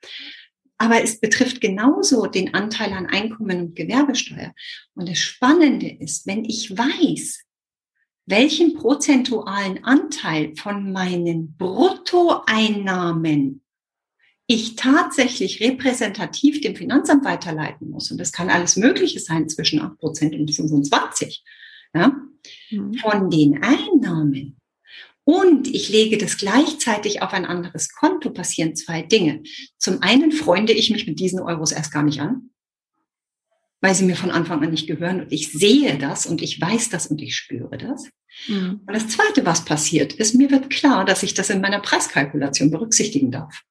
Aber 0.78 1.02
es 1.02 1.22
betrifft 1.22 1.62
genauso 1.62 2.26
den 2.26 2.54
Anteil 2.54 2.92
an 2.92 3.06
Einkommen 3.06 3.62
und 3.62 3.76
Gewerbesteuer. 3.78 4.54
Und 4.94 5.08
das 5.08 5.20
Spannende 5.20 5.90
ist, 5.90 6.28
wenn 6.28 6.44
ich 6.44 6.78
weiß, 6.78 7.45
welchen 8.26 8.74
prozentualen 8.74 9.84
Anteil 9.84 10.56
von 10.56 10.92
meinen 10.92 11.56
Bruttoeinnahmen 11.58 13.62
ich 14.48 14.76
tatsächlich 14.76 15.60
repräsentativ 15.60 16.62
dem 16.62 16.76
Finanzamt 16.76 17.26
weiterleiten 17.26 17.90
muss, 17.90 18.12
und 18.12 18.20
das 18.20 18.32
kann 18.32 18.50
alles 18.50 18.76
Mögliche 18.76 19.20
sein 19.20 19.50
zwischen 19.50 19.82
8% 19.82 20.40
und 20.40 20.54
25, 20.54 21.44
ja, 21.94 22.16
mhm. 22.70 22.94
von 22.96 23.30
den 23.30 23.64
Einnahmen, 23.64 24.58
und 25.26 25.68
ich 25.68 25.90
lege 25.90 26.20
das 26.20 26.38
gleichzeitig 26.38 27.24
auf 27.24 27.34
ein 27.34 27.46
anderes 27.46 27.92
Konto, 27.92 28.30
passieren 28.30 28.76
zwei 28.76 29.02
Dinge. 29.02 29.42
Zum 29.80 30.04
einen 30.04 30.32
freunde 30.32 30.72
ich 30.72 30.92
mich 30.92 31.08
mit 31.08 31.20
diesen 31.20 31.40
Euros 31.40 31.72
erst 31.72 31.92
gar 31.92 32.04
nicht 32.04 32.22
an, 32.22 32.52
weil 33.86 33.94
sie 33.94 34.06
mir 34.06 34.16
von 34.16 34.32
Anfang 34.32 34.64
an 34.64 34.72
nicht 34.72 34.88
gehören 34.88 35.22
und 35.22 35.32
ich 35.32 35.52
sehe 35.52 36.00
das 36.00 36.26
und 36.26 36.42
ich 36.42 36.60
weiß 36.60 36.90
das 36.90 37.06
und 37.06 37.22
ich 37.22 37.36
spüre 37.36 37.78
das. 37.78 38.10
Mhm. 38.48 38.82
Und 38.84 38.92
das 38.96 39.10
Zweite, 39.10 39.46
was 39.46 39.64
passiert, 39.64 40.14
ist, 40.14 40.34
mir 40.34 40.50
wird 40.50 40.72
klar, 40.72 41.06
dass 41.06 41.22
ich 41.22 41.36
das 41.36 41.52
in 41.52 41.62
meiner 41.62 41.80
Preiskalkulation 41.80 42.72
berücksichtigen 42.72 43.30
darf. 43.30 43.62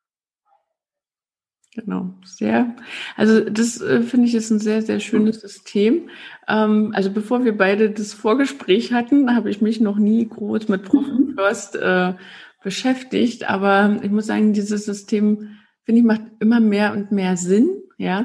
Genau, 1.75 2.15
sehr. 2.25 2.77
Also 3.17 3.41
das 3.41 3.81
äh, 3.81 4.03
finde 4.03 4.29
ich 4.29 4.37
ist 4.37 4.51
ein 4.51 4.61
sehr, 4.61 4.83
sehr 4.83 5.01
schönes 5.01 5.41
System. 5.41 6.09
Ähm, 6.47 6.93
also 6.95 7.11
bevor 7.11 7.45
wir 7.45 7.59
beide 7.59 7.91
das 7.91 8.13
Vorgespräch 8.13 8.93
hatten, 8.93 9.35
habe 9.35 9.51
ich 9.51 9.63
mich 9.63 9.81
noch 9.81 9.97
nie 9.97 10.29
groß 10.29 10.69
mit 10.69 10.85
Profit 10.85 11.31
mhm. 11.31 11.35
First 11.35 11.75
äh, 11.75 12.15
beschäftigt. 12.63 13.51
Aber 13.51 13.99
ich 14.05 14.13
muss 14.13 14.27
sagen, 14.27 14.53
dieses 14.53 14.85
System, 14.85 15.57
finde 15.83 16.03
ich, 16.03 16.07
macht 16.07 16.23
immer 16.39 16.61
mehr 16.61 16.93
und 16.93 17.11
mehr 17.11 17.37
Sinn. 17.37 17.81
Ja, 17.99 18.25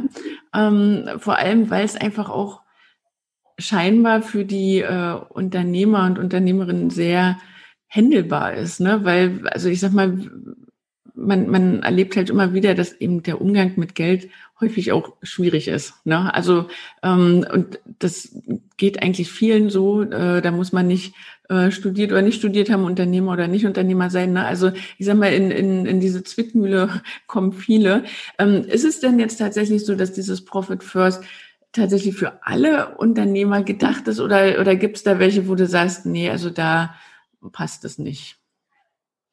ähm, 0.53 1.07
vor 1.17 1.37
allem, 1.37 1.69
weil 1.69 1.85
es 1.85 1.95
einfach 1.95 2.29
auch 2.29 2.61
scheinbar 3.57 4.21
für 4.21 4.45
die 4.45 4.79
äh, 4.79 5.13
Unternehmer 5.29 6.05
und 6.05 6.19
Unternehmerinnen 6.19 6.89
sehr 6.89 7.37
händelbar 7.87 8.53
ist, 8.53 8.79
ne? 8.79 9.03
Weil, 9.03 9.47
also 9.49 9.69
ich 9.69 9.79
sag 9.79 9.93
mal, 9.93 10.29
man, 11.19 11.49
man 11.49 11.83
erlebt 11.83 12.15
halt 12.15 12.29
immer 12.29 12.53
wieder, 12.53 12.75
dass 12.75 12.93
eben 12.93 13.23
der 13.23 13.41
Umgang 13.41 13.73
mit 13.75 13.95
Geld 13.95 14.29
häufig 14.59 14.91
auch 14.91 15.13
schwierig 15.21 15.67
ist. 15.67 15.93
Ne? 16.05 16.33
Also 16.33 16.67
ähm, 17.03 17.45
und 17.51 17.79
das 17.99 18.35
geht 18.77 19.01
eigentlich 19.01 19.31
vielen 19.31 19.69
so. 19.69 20.01
Äh, 20.03 20.41
da 20.41 20.51
muss 20.51 20.71
man 20.71 20.87
nicht 20.87 21.13
äh, 21.49 21.71
studiert 21.71 22.11
oder 22.11 22.21
nicht 22.21 22.37
studiert 22.37 22.69
haben, 22.69 22.83
Unternehmer 22.83 23.33
oder 23.33 23.47
nicht 23.47 23.65
Unternehmer 23.65 24.09
sein. 24.09 24.33
Ne? 24.33 24.45
Also 24.45 24.71
ich 24.97 25.05
sag 25.05 25.17
mal, 25.17 25.33
in, 25.33 25.51
in, 25.51 25.85
in 25.85 25.99
diese 25.99 26.23
Zwickmühle 26.23 27.01
kommen 27.27 27.53
viele. 27.53 28.03
Ähm, 28.37 28.63
ist 28.65 28.85
es 28.85 28.99
denn 28.99 29.19
jetzt 29.19 29.37
tatsächlich 29.37 29.85
so, 29.85 29.95
dass 29.95 30.13
dieses 30.13 30.45
Profit 30.45 30.83
First 30.83 31.23
tatsächlich 31.71 32.15
für 32.15 32.45
alle 32.45 32.97
Unternehmer 32.97 33.63
gedacht 33.63 34.07
ist 34.07 34.19
oder, 34.19 34.59
oder 34.59 34.75
gibt 34.75 34.97
es 34.97 35.03
da 35.03 35.19
welche, 35.19 35.47
wo 35.47 35.55
du 35.55 35.67
sagst, 35.67 36.05
nee, 36.05 36.29
also 36.29 36.49
da 36.49 36.95
passt 37.51 37.85
es 37.85 37.99
nicht? 37.99 38.37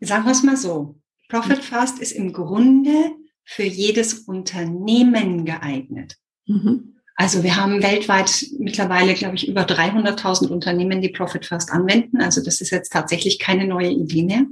Sagen 0.00 0.24
wir 0.24 0.32
es 0.32 0.42
mal 0.42 0.56
so. 0.56 0.96
Profit 1.28 1.64
First 1.64 1.98
ist 1.98 2.12
im 2.12 2.32
Grunde 2.32 3.12
für 3.44 3.64
jedes 3.64 4.14
Unternehmen 4.14 5.44
geeignet. 5.44 6.16
Mhm. 6.46 6.96
Also 7.14 7.42
wir 7.42 7.56
haben 7.56 7.82
weltweit 7.82 8.44
mittlerweile, 8.58 9.14
glaube 9.14 9.36
ich, 9.36 9.48
über 9.48 9.62
300.000 9.62 10.48
Unternehmen, 10.48 11.00
die 11.00 11.08
Profit 11.08 11.46
First 11.46 11.72
anwenden. 11.72 12.20
Also 12.20 12.44
das 12.44 12.60
ist 12.60 12.70
jetzt 12.70 12.92
tatsächlich 12.92 13.38
keine 13.38 13.66
neue 13.66 13.90
Idee 13.90 14.22
mehr. 14.22 14.44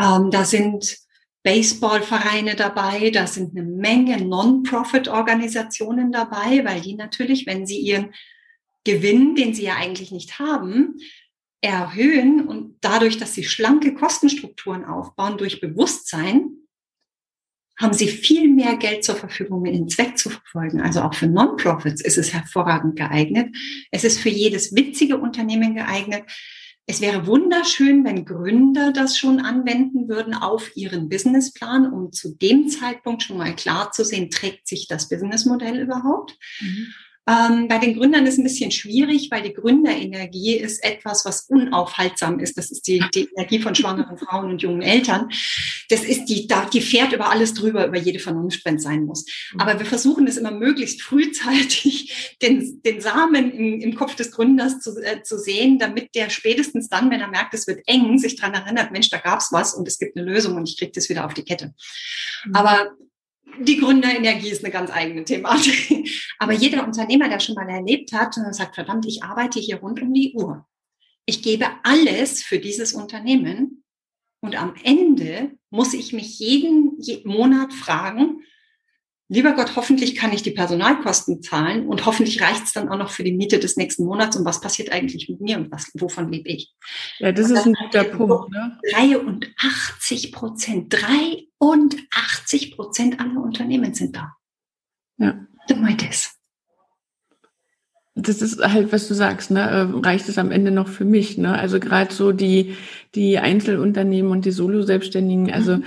Ähm, 0.00 0.30
da 0.30 0.44
sind 0.44 0.96
Baseballvereine 1.42 2.54
dabei, 2.54 3.10
da 3.10 3.26
sind 3.26 3.56
eine 3.56 3.66
Menge 3.66 4.24
Non-Profit-Organisationen 4.24 6.12
dabei, 6.12 6.64
weil 6.64 6.80
die 6.80 6.94
natürlich, 6.94 7.46
wenn 7.46 7.66
sie 7.66 7.78
ihren 7.78 8.14
Gewinn, 8.84 9.34
den 9.34 9.52
sie 9.52 9.64
ja 9.64 9.76
eigentlich 9.76 10.12
nicht 10.12 10.38
haben, 10.38 10.96
erhöhen 11.62 12.46
und 12.46 12.76
dadurch, 12.80 13.16
dass 13.16 13.34
sie 13.34 13.44
schlanke 13.44 13.94
Kostenstrukturen 13.94 14.84
aufbauen 14.84 15.38
durch 15.38 15.60
Bewusstsein, 15.60 16.58
haben 17.80 17.94
sie 17.94 18.08
viel 18.08 18.48
mehr 18.48 18.76
Geld 18.76 19.02
zur 19.04 19.16
Verfügung, 19.16 19.58
um 19.58 19.64
den 19.64 19.88
Zweck 19.88 20.18
zu 20.18 20.28
verfolgen. 20.28 20.80
Also 20.80 21.00
auch 21.00 21.14
für 21.14 21.26
Non-Profits 21.26 22.02
ist 22.02 22.18
es 22.18 22.32
hervorragend 22.32 22.96
geeignet. 22.96 23.56
Es 23.90 24.04
ist 24.04 24.18
für 24.18 24.28
jedes 24.28 24.74
witzige 24.74 25.16
Unternehmen 25.16 25.74
geeignet. 25.74 26.24
Es 26.86 27.00
wäre 27.00 27.26
wunderschön, 27.26 28.04
wenn 28.04 28.24
Gründer 28.24 28.92
das 28.92 29.16
schon 29.16 29.40
anwenden 29.40 30.08
würden 30.08 30.34
auf 30.34 30.76
ihren 30.76 31.08
Businessplan, 31.08 31.92
um 31.92 32.12
zu 32.12 32.36
dem 32.36 32.68
Zeitpunkt 32.68 33.22
schon 33.22 33.38
mal 33.38 33.54
klar 33.54 33.92
zu 33.92 34.04
sehen, 34.04 34.30
trägt 34.30 34.66
sich 34.66 34.88
das 34.88 35.08
Businessmodell 35.08 35.80
überhaupt. 35.80 36.36
Mhm. 36.60 36.88
Ähm, 37.28 37.68
bei 37.68 37.78
den 37.78 37.96
Gründern 37.96 38.26
ist 38.26 38.34
es 38.34 38.38
ein 38.38 38.44
bisschen 38.44 38.72
schwierig, 38.72 39.28
weil 39.30 39.42
die 39.42 39.52
Gründerenergie 39.52 40.56
ist 40.56 40.82
etwas, 40.82 41.24
was 41.24 41.42
unaufhaltsam 41.42 42.40
ist. 42.40 42.58
Das 42.58 42.72
ist 42.72 42.88
die, 42.88 43.00
die 43.14 43.28
Energie 43.36 43.60
von 43.60 43.76
schwangeren 43.76 44.18
Frauen 44.18 44.50
und 44.50 44.62
jungen 44.62 44.82
Eltern. 44.82 45.28
Das 45.88 46.02
ist 46.02 46.24
die, 46.24 46.48
die 46.72 46.80
fährt 46.80 47.12
über 47.12 47.30
alles 47.30 47.54
drüber, 47.54 47.86
über 47.86 47.98
jede 47.98 48.18
Vernunft, 48.18 48.64
wenn 48.64 48.74
es 48.76 48.82
sein 48.82 49.04
muss. 49.04 49.24
Mhm. 49.52 49.60
Aber 49.60 49.78
wir 49.78 49.86
versuchen 49.86 50.26
es 50.26 50.36
immer 50.36 50.50
möglichst 50.50 51.02
frühzeitig, 51.02 52.36
den, 52.42 52.82
den 52.82 53.00
Samen 53.00 53.52
im, 53.52 53.80
im 53.80 53.94
Kopf 53.94 54.16
des 54.16 54.32
Gründers 54.32 54.80
zu, 54.80 55.00
äh, 55.00 55.22
zu 55.22 55.38
sehen, 55.38 55.78
damit 55.78 56.16
der 56.16 56.28
spätestens 56.28 56.88
dann, 56.88 57.10
wenn 57.12 57.20
er 57.20 57.28
merkt, 57.28 57.54
es 57.54 57.68
wird 57.68 57.82
eng, 57.86 58.18
sich 58.18 58.34
daran 58.34 58.54
erinnert, 58.54 58.90
Mensch, 58.90 59.10
da 59.10 59.18
gab's 59.18 59.52
was 59.52 59.74
und 59.74 59.86
es 59.86 59.98
gibt 59.98 60.16
eine 60.16 60.26
Lösung 60.26 60.56
und 60.56 60.68
ich 60.68 60.76
kriege 60.76 60.92
das 60.92 61.08
wieder 61.08 61.24
auf 61.24 61.34
die 61.34 61.44
Kette. 61.44 61.72
Mhm. 62.46 62.54
Aber 62.56 62.90
die 63.60 63.78
Gründerenergie 63.78 64.50
ist 64.50 64.64
eine 64.64 64.72
ganz 64.72 64.90
eigene 64.90 65.24
Thematik. 65.24 66.08
Aber 66.38 66.52
jeder 66.52 66.86
Unternehmer, 66.86 67.28
der 67.28 67.40
schon 67.40 67.54
mal 67.54 67.68
erlebt 67.68 68.12
hat, 68.12 68.34
sagt, 68.50 68.74
verdammt, 68.74 69.06
ich 69.06 69.22
arbeite 69.22 69.60
hier 69.60 69.76
rund 69.76 70.00
um 70.00 70.12
die 70.12 70.34
Uhr. 70.34 70.66
Ich 71.26 71.42
gebe 71.42 71.66
alles 71.84 72.42
für 72.42 72.58
dieses 72.58 72.92
Unternehmen 72.92 73.84
und 74.40 74.60
am 74.60 74.74
Ende 74.82 75.52
muss 75.70 75.94
ich 75.94 76.12
mich 76.12 76.38
jeden 76.38 76.98
Monat 77.24 77.72
fragen, 77.72 78.42
lieber 79.28 79.52
Gott, 79.52 79.76
hoffentlich 79.76 80.16
kann 80.16 80.32
ich 80.32 80.42
die 80.42 80.50
Personalkosten 80.50 81.42
zahlen 81.42 81.86
und 81.86 82.04
hoffentlich 82.04 82.42
reicht 82.42 82.64
es 82.64 82.72
dann 82.72 82.88
auch 82.88 82.98
noch 82.98 83.10
für 83.10 83.24
die 83.24 83.32
Miete 83.32 83.58
des 83.58 83.76
nächsten 83.76 84.04
Monats 84.04 84.36
und 84.36 84.44
was 84.44 84.60
passiert 84.60 84.90
eigentlich 84.90 85.28
mit 85.28 85.40
mir 85.40 85.56
und 85.58 85.70
was, 85.70 85.90
wovon 85.94 86.30
lebe 86.30 86.50
ich? 86.50 86.74
Ja, 87.18 87.32
das, 87.32 87.48
das 87.48 87.60
ist 87.60 87.66
ein 87.66 87.76
guter 87.84 88.04
Punkt. 88.04 88.50
Ne? 88.50 88.78
83 88.90 90.32
Prozent, 90.32 90.92
83 90.92 91.51
Prozent 92.76 93.20
aller 93.20 93.42
Unternehmen 93.42 93.94
sind 93.94 94.16
da. 94.16 94.34
Ja. 95.18 95.46
Du 95.68 95.76
meintest. 95.76 96.32
Das 98.14 98.42
ist 98.42 98.62
halt, 98.62 98.92
was 98.92 99.08
du 99.08 99.14
sagst, 99.14 99.50
ne? 99.50 99.70
Ähm, 99.70 100.00
reicht 100.00 100.28
es 100.28 100.36
am 100.36 100.50
Ende 100.50 100.70
noch 100.70 100.88
für 100.88 101.06
mich? 101.06 101.38
Ne? 101.38 101.58
Also 101.58 101.80
gerade 101.80 102.12
so 102.12 102.32
die, 102.32 102.76
die 103.14 103.38
Einzelunternehmen 103.38 104.30
und 104.30 104.44
die 104.44 104.50
Solo-Selbstständigen, 104.50 105.50
also 105.50 105.78
mhm 105.78 105.84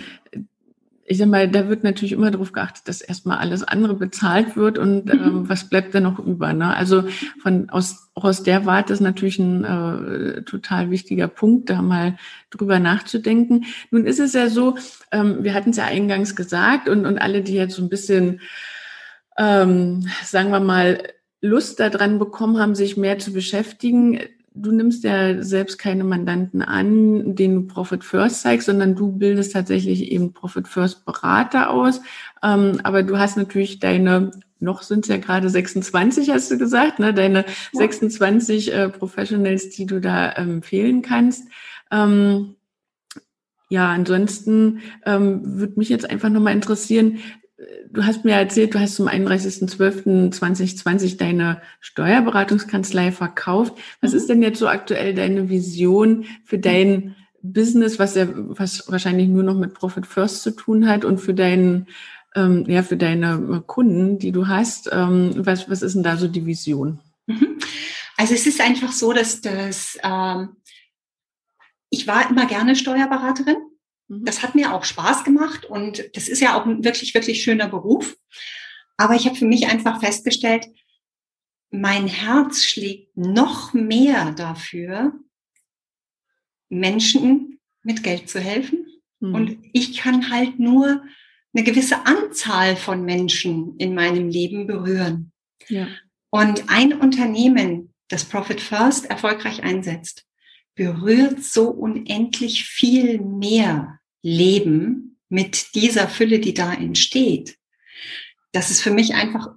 ich 1.07 1.19
sag 1.19 1.27
mal, 1.27 1.47
da 1.47 1.69
wird 1.69 1.83
natürlich 1.83 2.13
immer 2.13 2.31
darauf 2.31 2.51
geachtet, 2.51 2.87
dass 2.87 2.99
erstmal 2.99 3.37
alles 3.37 3.63
andere 3.63 3.93
bezahlt 3.93 4.57
wird 4.57 4.79
und 4.79 5.05
mhm. 5.05 5.11
ähm, 5.11 5.49
was 5.49 5.69
bleibt 5.69 5.93
da 5.93 5.99
noch 5.99 6.17
über. 6.17 6.51
Ne? 6.51 6.75
Also 6.75 7.03
von 7.43 7.69
aus, 7.69 8.09
auch 8.15 8.23
aus 8.23 8.41
der 8.41 8.65
Warte 8.65 8.91
ist 8.91 9.01
natürlich 9.01 9.37
ein 9.37 9.63
äh, 9.63 10.41
total 10.41 10.89
wichtiger 10.89 11.27
Punkt, 11.27 11.69
da 11.69 11.83
mal 11.83 12.17
drüber 12.49 12.79
nachzudenken. 12.79 13.65
Nun 13.91 14.07
ist 14.07 14.19
es 14.19 14.33
ja 14.33 14.49
so, 14.49 14.77
ähm, 15.11 15.43
wir 15.43 15.53
hatten 15.53 15.69
es 15.69 15.77
ja 15.77 15.85
eingangs 15.85 16.35
gesagt 16.35 16.89
und, 16.89 17.05
und 17.05 17.19
alle, 17.19 17.43
die 17.43 17.53
jetzt 17.53 17.75
so 17.75 17.83
ein 17.83 17.89
bisschen, 17.89 18.41
ähm, 19.37 20.07
sagen 20.23 20.49
wir 20.49 20.59
mal, 20.59 21.03
Lust 21.39 21.79
daran 21.79 22.17
bekommen 22.17 22.57
haben, 22.57 22.73
sich 22.73 22.97
mehr 22.97 23.19
zu 23.19 23.31
beschäftigen, 23.31 24.19
du 24.55 24.71
nimmst 24.71 25.03
ja 25.03 25.43
selbst 25.43 25.77
keine 25.77 26.03
Mandanten 26.03 26.61
an, 26.61 27.35
denen 27.35 27.55
du 27.55 27.73
Profit 27.73 28.03
First 28.03 28.41
zeigst, 28.41 28.67
sondern 28.67 28.95
du 28.95 29.11
bildest 29.11 29.53
tatsächlich 29.53 30.11
eben 30.11 30.33
Profit 30.33 30.67
First 30.67 31.05
Berater 31.05 31.69
aus. 31.69 32.01
Ähm, 32.41 32.79
aber 32.83 33.03
du 33.03 33.19
hast 33.19 33.35
natürlich 33.37 33.79
deine, 33.79 34.31
noch 34.59 34.81
sind 34.81 35.05
es 35.05 35.09
ja 35.09 35.17
gerade 35.17 35.49
26, 35.49 36.29
hast 36.31 36.49
du 36.49 36.57
gesagt, 36.57 36.99
ne? 36.99 37.13
deine 37.13 37.39
ja. 37.39 37.45
26 37.73 38.73
äh, 38.73 38.89
Professionals, 38.89 39.69
die 39.69 39.85
du 39.85 39.99
da 39.99 40.29
empfehlen 40.29 41.01
kannst. 41.01 41.47
Ähm, 41.91 42.55
ja, 43.69 43.91
ansonsten 43.91 44.81
ähm, 45.05 45.59
würde 45.59 45.73
mich 45.77 45.89
jetzt 45.89 46.09
einfach 46.09 46.29
nochmal 46.29 46.53
interessieren, 46.53 47.19
du 47.89 48.05
hast 48.05 48.25
mir 48.25 48.33
erzählt, 48.33 48.75
du 48.75 48.79
hast 48.79 48.95
zum 48.95 49.07
31.12.2020 49.07 51.17
deine 51.17 51.61
Steuerberatungskanzlei 51.79 53.11
verkauft. 53.11 53.73
Was 54.01 54.11
mhm. 54.11 54.17
ist 54.17 54.29
denn 54.29 54.41
jetzt 54.41 54.59
so 54.59 54.67
aktuell 54.67 55.13
deine 55.13 55.49
Vision 55.49 56.25
für 56.43 56.59
dein 56.59 57.15
Business, 57.41 57.99
was 57.99 58.15
ja 58.15 58.27
was 58.33 58.91
wahrscheinlich 58.91 59.29
nur 59.29 59.43
noch 59.43 59.55
mit 59.55 59.73
Profit 59.73 60.07
First 60.07 60.41
zu 60.41 60.51
tun 60.51 60.87
hat 60.87 61.05
und 61.05 61.19
für 61.19 61.33
deinen 61.33 61.87
ähm, 62.35 62.65
ja 62.67 62.83
für 62.83 62.97
deine 62.97 63.63
Kunden, 63.65 64.19
die 64.19 64.31
du 64.31 64.47
hast? 64.47 64.89
Ähm, 64.91 65.31
was 65.35 65.69
was 65.69 65.81
ist 65.81 65.95
denn 65.95 66.03
da 66.03 66.17
so 66.17 66.27
die 66.27 66.45
Vision? 66.45 66.99
Mhm. 67.27 67.59
Also 68.17 68.33
es 68.33 68.47
ist 68.47 68.61
einfach 68.61 68.91
so, 68.91 69.13
dass 69.13 69.41
das 69.41 69.97
ähm, 70.03 70.57
ich 71.89 72.07
war 72.07 72.29
immer 72.29 72.47
gerne 72.47 72.75
Steuerberaterin. 72.75 73.57
Das 74.07 74.43
hat 74.43 74.55
mir 74.55 74.73
auch 74.73 74.83
Spaß 74.83 75.23
gemacht 75.23 75.65
und 75.65 76.03
das 76.13 76.27
ist 76.27 76.41
ja 76.41 76.59
auch 76.59 76.65
ein 76.65 76.83
wirklich, 76.83 77.13
wirklich 77.13 77.41
schöner 77.41 77.67
Beruf. 77.67 78.15
Aber 78.97 79.15
ich 79.15 79.25
habe 79.25 79.35
für 79.35 79.45
mich 79.45 79.67
einfach 79.67 79.99
festgestellt, 79.99 80.67
mein 81.71 82.07
Herz 82.07 82.63
schlägt 82.63 83.17
noch 83.17 83.73
mehr 83.73 84.31
dafür, 84.31 85.13
Menschen 86.69 87.59
mit 87.83 88.03
Geld 88.03 88.29
zu 88.29 88.39
helfen. 88.39 88.85
Mhm. 89.19 89.35
Und 89.35 89.57
ich 89.73 89.97
kann 89.97 90.29
halt 90.29 90.59
nur 90.59 91.03
eine 91.53 91.63
gewisse 91.63 92.05
Anzahl 92.05 92.75
von 92.75 93.03
Menschen 93.03 93.77
in 93.77 93.95
meinem 93.95 94.29
Leben 94.29 94.67
berühren. 94.67 95.31
Ja. 95.67 95.87
Und 96.29 96.69
ein 96.69 96.93
Unternehmen, 96.93 97.93
das 98.09 98.25
Profit 98.25 98.61
First 98.61 99.05
erfolgreich 99.05 99.63
einsetzt, 99.63 100.24
berührt 100.75 101.43
so 101.43 101.69
unendlich 101.69 102.65
viel 102.65 103.19
mehr 103.19 103.99
Leben 104.21 105.19
mit 105.29 105.73
dieser 105.75 106.07
Fülle, 106.07 106.39
die 106.39 106.53
da 106.53 106.73
entsteht, 106.73 107.57
dass 108.51 108.69
es 108.69 108.81
für 108.81 108.91
mich 108.91 109.13
einfach 109.13 109.47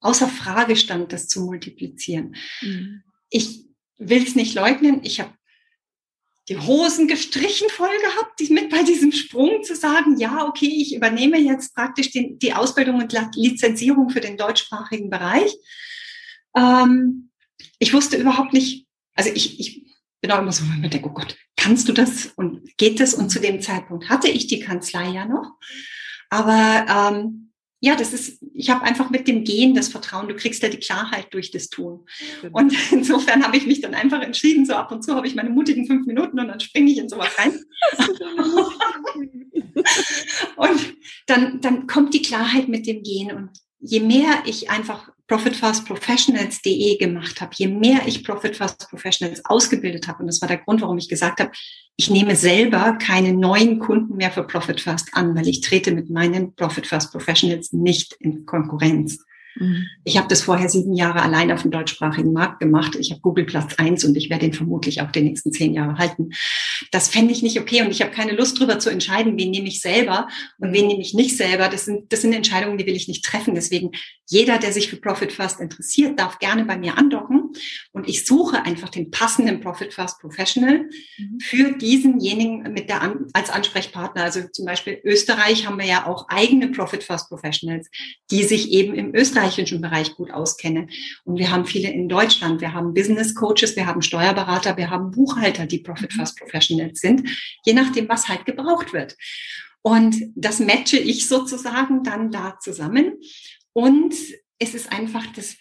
außer 0.00 0.28
Frage 0.28 0.76
stand, 0.76 1.12
das 1.12 1.28
zu 1.28 1.44
multiplizieren. 1.44 2.36
Mhm. 2.60 3.02
Ich 3.30 3.64
will 3.98 4.22
es 4.22 4.34
nicht 4.34 4.54
leugnen, 4.54 5.00
ich 5.02 5.20
habe 5.20 5.32
die 6.48 6.58
Hosen 6.58 7.08
gestrichen 7.08 7.70
voll 7.70 7.96
gehabt, 8.02 8.38
die 8.38 8.52
mit 8.52 8.68
bei 8.68 8.82
diesem 8.82 9.12
Sprung 9.12 9.62
zu 9.62 9.74
sagen, 9.74 10.18
ja, 10.18 10.46
okay, 10.46 10.68
ich 10.68 10.94
übernehme 10.94 11.38
jetzt 11.38 11.74
praktisch 11.74 12.10
den, 12.10 12.38
die 12.38 12.52
Ausbildung 12.52 12.96
und 12.96 13.14
Lizenzierung 13.34 14.10
für 14.10 14.20
den 14.20 14.36
deutschsprachigen 14.36 15.08
Bereich. 15.08 15.50
Ähm, 16.54 17.30
ich 17.78 17.94
wusste 17.94 18.18
überhaupt 18.18 18.52
nicht, 18.52 18.86
also 19.14 19.30
ich, 19.34 19.58
ich 19.58 19.83
bin 20.24 20.32
auch 20.32 20.40
immer 20.40 20.52
so, 20.52 20.64
wenn 20.64 20.80
man 20.80 20.88
denkt, 20.88 21.06
oh 21.06 21.12
Gott, 21.12 21.36
kannst 21.54 21.86
du 21.86 21.92
das 21.92 22.32
und 22.36 22.74
geht 22.78 22.98
das? 22.98 23.12
Und 23.12 23.28
zu 23.28 23.40
dem 23.40 23.60
Zeitpunkt 23.60 24.08
hatte 24.08 24.28
ich 24.28 24.46
die 24.46 24.58
Kanzlei 24.58 25.10
ja 25.10 25.26
noch. 25.26 25.52
Aber 26.30 26.86
ähm, 26.88 27.52
ja, 27.80 27.94
das 27.94 28.14
ist, 28.14 28.42
ich 28.54 28.70
habe 28.70 28.84
einfach 28.84 29.10
mit 29.10 29.28
dem 29.28 29.44
Gehen 29.44 29.74
das 29.74 29.88
Vertrauen, 29.88 30.26
du 30.26 30.34
kriegst 30.34 30.62
ja 30.62 30.70
die 30.70 30.78
Klarheit 30.78 31.26
durch 31.34 31.50
das 31.50 31.68
Tun. 31.68 32.06
Genau. 32.40 32.58
Und 32.58 32.74
insofern 32.90 33.44
habe 33.44 33.58
ich 33.58 33.66
mich 33.66 33.82
dann 33.82 33.92
einfach 33.92 34.22
entschieden, 34.22 34.64
so 34.64 34.72
ab 34.72 34.90
und 34.92 35.04
zu 35.04 35.14
habe 35.14 35.26
ich 35.26 35.34
meine 35.34 35.50
mutigen 35.50 35.86
fünf 35.86 36.06
Minuten 36.06 36.40
und 36.40 36.48
dann 36.48 36.60
springe 36.60 36.90
ich 36.90 36.96
in 36.96 37.10
sowas 37.10 37.28
rein. 37.36 37.52
und 40.56 40.96
dann, 41.26 41.60
dann 41.60 41.86
kommt 41.86 42.14
die 42.14 42.22
Klarheit 42.22 42.68
mit 42.68 42.86
dem 42.86 43.02
Gehen. 43.02 43.30
Und 43.30 43.50
je 43.78 44.00
mehr 44.00 44.42
ich 44.46 44.70
einfach 44.70 45.10
profitfastprofessionals.de 45.26 46.98
gemacht 46.98 47.40
habe, 47.40 47.52
je 47.56 47.68
mehr 47.68 48.02
ich 48.06 48.24
Profitfast 48.24 48.88
Professionals 48.90 49.44
ausgebildet 49.44 50.06
habe, 50.06 50.20
und 50.20 50.26
das 50.26 50.40
war 50.40 50.48
der 50.48 50.58
Grund, 50.58 50.82
warum 50.82 50.98
ich 50.98 51.08
gesagt 51.08 51.40
habe, 51.40 51.50
ich 51.96 52.10
nehme 52.10 52.36
selber 52.36 52.98
keine 53.00 53.32
neuen 53.32 53.78
Kunden 53.78 54.16
mehr 54.16 54.30
für 54.30 54.44
Profitfast 54.44 55.08
an, 55.12 55.34
weil 55.36 55.48
ich 55.48 55.60
trete 55.60 55.92
mit 55.92 56.10
meinen 56.10 56.54
Profitfast 56.54 57.12
Professionals 57.12 57.72
nicht 57.72 58.14
in 58.20 58.44
Konkurrenz. 58.44 59.24
Mhm. 59.56 59.86
Ich 60.04 60.16
habe 60.16 60.28
das 60.28 60.42
vorher 60.42 60.68
sieben 60.68 60.94
Jahre 60.94 61.22
allein 61.22 61.52
auf 61.52 61.62
dem 61.62 61.70
deutschsprachigen 61.70 62.32
Markt 62.32 62.60
gemacht. 62.60 62.96
Ich 62.96 63.10
habe 63.10 63.20
Google 63.20 63.44
Platz 63.44 63.74
eins 63.76 64.04
und 64.04 64.16
ich 64.16 64.30
werde 64.30 64.46
ihn 64.46 64.52
vermutlich 64.52 65.00
auch 65.00 65.10
die 65.10 65.22
nächsten 65.22 65.52
zehn 65.52 65.74
Jahre 65.74 65.98
halten. 65.98 66.30
Das 66.90 67.08
fände 67.08 67.32
ich 67.32 67.42
nicht 67.42 67.60
okay 67.60 67.82
und 67.82 67.90
ich 67.90 68.02
habe 68.02 68.10
keine 68.10 68.32
Lust 68.32 68.58
darüber 68.58 68.78
zu 68.78 68.90
entscheiden, 68.90 69.38
wen 69.38 69.50
nehme 69.50 69.68
ich 69.68 69.80
selber 69.80 70.28
und 70.58 70.72
wen 70.72 70.86
nehme 70.86 71.02
ich 71.02 71.14
nicht 71.14 71.36
selber. 71.36 71.68
Das 71.68 71.84
sind, 71.84 72.12
das 72.12 72.22
sind 72.22 72.32
Entscheidungen, 72.32 72.78
die 72.78 72.86
will 72.86 72.96
ich 72.96 73.08
nicht 73.08 73.24
treffen. 73.24 73.54
Deswegen 73.54 73.90
jeder, 74.28 74.58
der 74.58 74.72
sich 74.72 74.88
für 74.88 74.96
Profit 74.96 75.32
First 75.32 75.60
interessiert, 75.60 76.18
darf 76.18 76.38
gerne 76.38 76.64
bei 76.64 76.76
mir 76.76 76.98
andocken 76.98 77.43
und 77.92 78.08
ich 78.08 78.24
suche 78.24 78.62
einfach 78.62 78.88
den 78.88 79.10
passenden 79.10 79.60
Profit 79.60 79.92
First 79.92 80.20
Professional 80.20 80.88
mhm. 81.18 81.40
für 81.40 81.72
diesenjenigen 81.76 82.72
mit 82.72 82.88
der 82.88 83.16
als 83.32 83.50
Ansprechpartner. 83.50 84.22
Also 84.22 84.42
zum 84.52 84.64
Beispiel 84.64 85.00
Österreich 85.04 85.66
haben 85.66 85.78
wir 85.78 85.86
ja 85.86 86.06
auch 86.06 86.28
eigene 86.28 86.68
Profit 86.68 87.02
First 87.02 87.28
Professionals, 87.28 87.90
die 88.30 88.42
sich 88.42 88.70
eben 88.70 88.94
im 88.94 89.14
Österreich 89.14 89.34
österreichischen 89.34 89.80
Bereich 89.80 90.14
gut 90.14 90.30
auskenne. 90.30 90.86
Und 91.24 91.38
wir 91.38 91.50
haben 91.50 91.66
viele 91.66 91.90
in 91.90 92.08
Deutschland. 92.08 92.60
Wir 92.60 92.72
haben 92.72 92.94
Business 92.94 93.34
Coaches, 93.34 93.76
wir 93.76 93.86
haben 93.86 94.02
Steuerberater, 94.02 94.76
wir 94.76 94.90
haben 94.90 95.10
Buchhalter, 95.10 95.66
die 95.66 95.78
Profit 95.78 96.12
mhm. 96.12 96.18
First 96.18 96.38
Professionals 96.38 97.00
sind, 97.00 97.28
je 97.64 97.72
nachdem, 97.72 98.08
was 98.08 98.28
halt 98.28 98.44
gebraucht 98.46 98.92
wird. 98.92 99.16
Und 99.82 100.16
das 100.34 100.60
matche 100.60 100.98
ich 100.98 101.28
sozusagen 101.28 102.02
dann 102.04 102.30
da 102.30 102.58
zusammen. 102.58 103.14
Und 103.72 104.14
es 104.58 104.74
ist 104.74 104.92
einfach 104.92 105.26
das, 105.34 105.56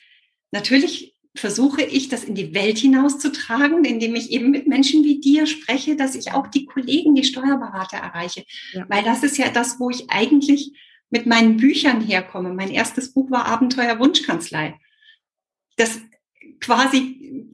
natürlich 0.51 1.12
versuche 1.35 1.81
ich, 1.81 2.09
das 2.09 2.23
in 2.23 2.35
die 2.35 2.53
Welt 2.53 2.77
hinauszutragen, 2.77 3.85
indem 3.85 4.15
ich 4.15 4.31
eben 4.31 4.51
mit 4.51 4.67
Menschen 4.67 5.03
wie 5.03 5.19
dir 5.19 5.47
spreche, 5.47 5.95
dass 5.95 6.15
ich 6.15 6.31
auch 6.31 6.47
die 6.47 6.65
Kollegen, 6.65 7.15
die 7.15 7.23
Steuerberater 7.23 7.97
erreiche. 7.97 8.45
Ja. 8.73 8.85
Weil 8.87 9.03
das 9.03 9.23
ist 9.23 9.37
ja 9.37 9.49
das, 9.49 9.79
wo 9.79 9.89
ich 9.89 10.09
eigentlich 10.09 10.71
mit 11.09 11.25
meinen 11.25 11.57
Büchern 11.57 12.01
herkomme. 12.01 12.53
Mein 12.53 12.71
erstes 12.71 13.13
Buch 13.13 13.31
war 13.31 13.45
Abenteuer 13.45 13.99
Wunschkanzlei. 13.99 14.79
Das 15.75 15.99
quasi 16.59 17.47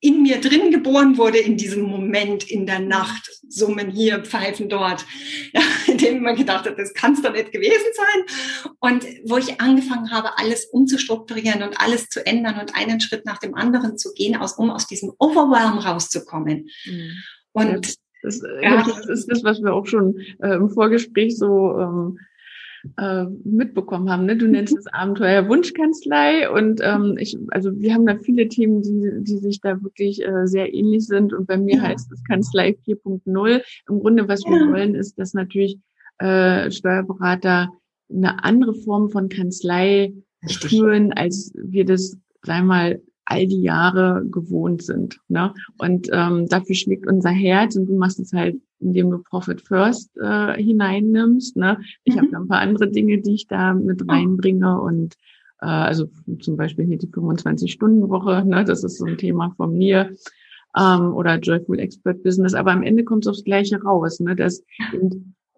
in 0.00 0.22
mir 0.22 0.40
drin 0.40 0.70
geboren 0.70 1.18
wurde 1.18 1.38
in 1.38 1.56
diesem 1.56 1.82
Moment 1.82 2.48
in 2.48 2.66
der 2.66 2.78
Nacht. 2.78 3.30
Summen 3.48 3.90
hier, 3.90 4.20
Pfeifen 4.20 4.68
dort. 4.68 5.04
Ja, 5.52 5.62
in 5.86 5.98
dem 5.98 6.22
man 6.22 6.36
gedacht 6.36 6.66
hat, 6.66 6.78
das 6.78 6.94
kann 6.94 7.14
es 7.14 7.22
doch 7.22 7.32
nicht 7.32 7.50
gewesen 7.50 7.86
sein. 7.94 8.72
Und 8.80 9.04
wo 9.24 9.38
ich 9.38 9.60
angefangen 9.60 10.10
habe, 10.10 10.38
alles 10.38 10.66
umzustrukturieren 10.66 11.62
und 11.62 11.80
alles 11.80 12.08
zu 12.08 12.24
ändern 12.24 12.60
und 12.60 12.76
einen 12.76 13.00
Schritt 13.00 13.24
nach 13.24 13.38
dem 13.38 13.54
anderen 13.54 13.98
zu 13.98 14.12
gehen, 14.12 14.36
aus, 14.36 14.52
um 14.52 14.70
aus 14.70 14.86
diesem 14.86 15.12
Overwhelm 15.18 15.78
rauszukommen. 15.78 16.68
Mhm. 16.84 17.10
Und 17.52 17.96
das, 18.22 18.42
ja, 18.62 18.84
das, 18.84 19.06
ist 19.06 19.26
das, 19.26 19.42
was 19.44 19.60
wir 19.62 19.72
auch 19.72 19.86
schon 19.86 20.18
äh, 20.40 20.54
im 20.54 20.70
Vorgespräch 20.70 21.36
so 21.36 21.78
ähm, 21.78 22.18
äh, 22.96 23.24
mitbekommen 23.44 24.10
haben. 24.10 24.26
Ne? 24.26 24.36
Du 24.36 24.46
nennst 24.46 24.76
es 24.76 24.86
Abenteuer 24.86 25.48
Wunschkanzlei 25.48 26.50
und 26.50 26.80
ähm, 26.82 27.16
ich, 27.18 27.36
also 27.48 27.70
wir 27.78 27.94
haben 27.94 28.06
da 28.06 28.16
viele 28.16 28.48
Themen, 28.48 28.82
die, 28.82 29.24
die 29.24 29.38
sich 29.38 29.60
da 29.60 29.82
wirklich 29.82 30.24
äh, 30.24 30.46
sehr 30.46 30.72
ähnlich 30.72 31.06
sind 31.06 31.32
und 31.32 31.46
bei 31.46 31.56
mir 31.56 31.76
ja. 31.76 31.82
heißt 31.82 32.10
es 32.12 32.22
Kanzlei 32.24 32.76
4.0. 32.86 33.62
Im 33.88 34.00
Grunde, 34.00 34.28
was 34.28 34.44
ja. 34.44 34.50
wir 34.50 34.72
wollen, 34.72 34.94
ist, 34.94 35.18
dass 35.18 35.34
natürlich 35.34 35.78
äh, 36.18 36.70
Steuerberater 36.70 37.70
eine 38.10 38.42
andere 38.44 38.74
Form 38.74 39.10
von 39.10 39.28
Kanzlei 39.28 40.14
Richtig. 40.44 40.70
führen, 40.70 41.12
als 41.12 41.52
wir 41.54 41.84
das, 41.84 42.16
sagen 42.42 42.66
wir 42.66 42.74
mal, 42.74 43.02
all 43.28 43.46
die 43.46 43.60
Jahre 43.60 44.24
gewohnt 44.30 44.82
sind. 44.82 45.20
Ne? 45.28 45.52
Und 45.78 46.08
ähm, 46.12 46.46
dafür 46.48 46.74
schlägt 46.74 47.06
unser 47.06 47.30
Herz 47.30 47.76
und 47.76 47.86
du 47.86 47.96
machst 47.96 48.18
es 48.20 48.32
halt 48.32 48.56
indem 48.80 49.10
du 49.10 49.18
Profit 49.18 49.60
First 49.60 50.16
äh, 50.18 50.54
hineinnimmst. 50.62 51.56
Ne? 51.56 51.80
Ich 52.04 52.14
mhm. 52.14 52.18
habe 52.18 52.28
da 52.30 52.38
ein 52.38 52.48
paar 52.48 52.60
andere 52.60 52.88
Dinge, 52.88 53.20
die 53.20 53.34
ich 53.34 53.46
da 53.46 53.74
mit 53.74 54.08
reinbringe 54.08 54.80
und 54.80 55.14
äh, 55.60 55.66
also 55.66 56.08
zum 56.40 56.56
Beispiel 56.56 56.86
hier 56.86 56.98
die 56.98 57.08
25-Stunden-Woche, 57.08 58.44
ne? 58.46 58.64
das 58.64 58.84
ist 58.84 58.98
so 58.98 59.06
ein 59.06 59.18
Thema 59.18 59.52
von 59.56 59.76
mir 59.76 60.14
ähm, 60.78 61.14
oder 61.14 61.38
Joyful 61.38 61.78
Expert 61.78 62.22
Business. 62.22 62.54
Aber 62.54 62.72
am 62.72 62.82
Ende 62.82 63.04
kommt 63.04 63.24
es 63.24 63.30
aufs 63.30 63.44
Gleiche 63.44 63.82
raus, 63.82 64.20
ne? 64.20 64.36
dass 64.36 64.62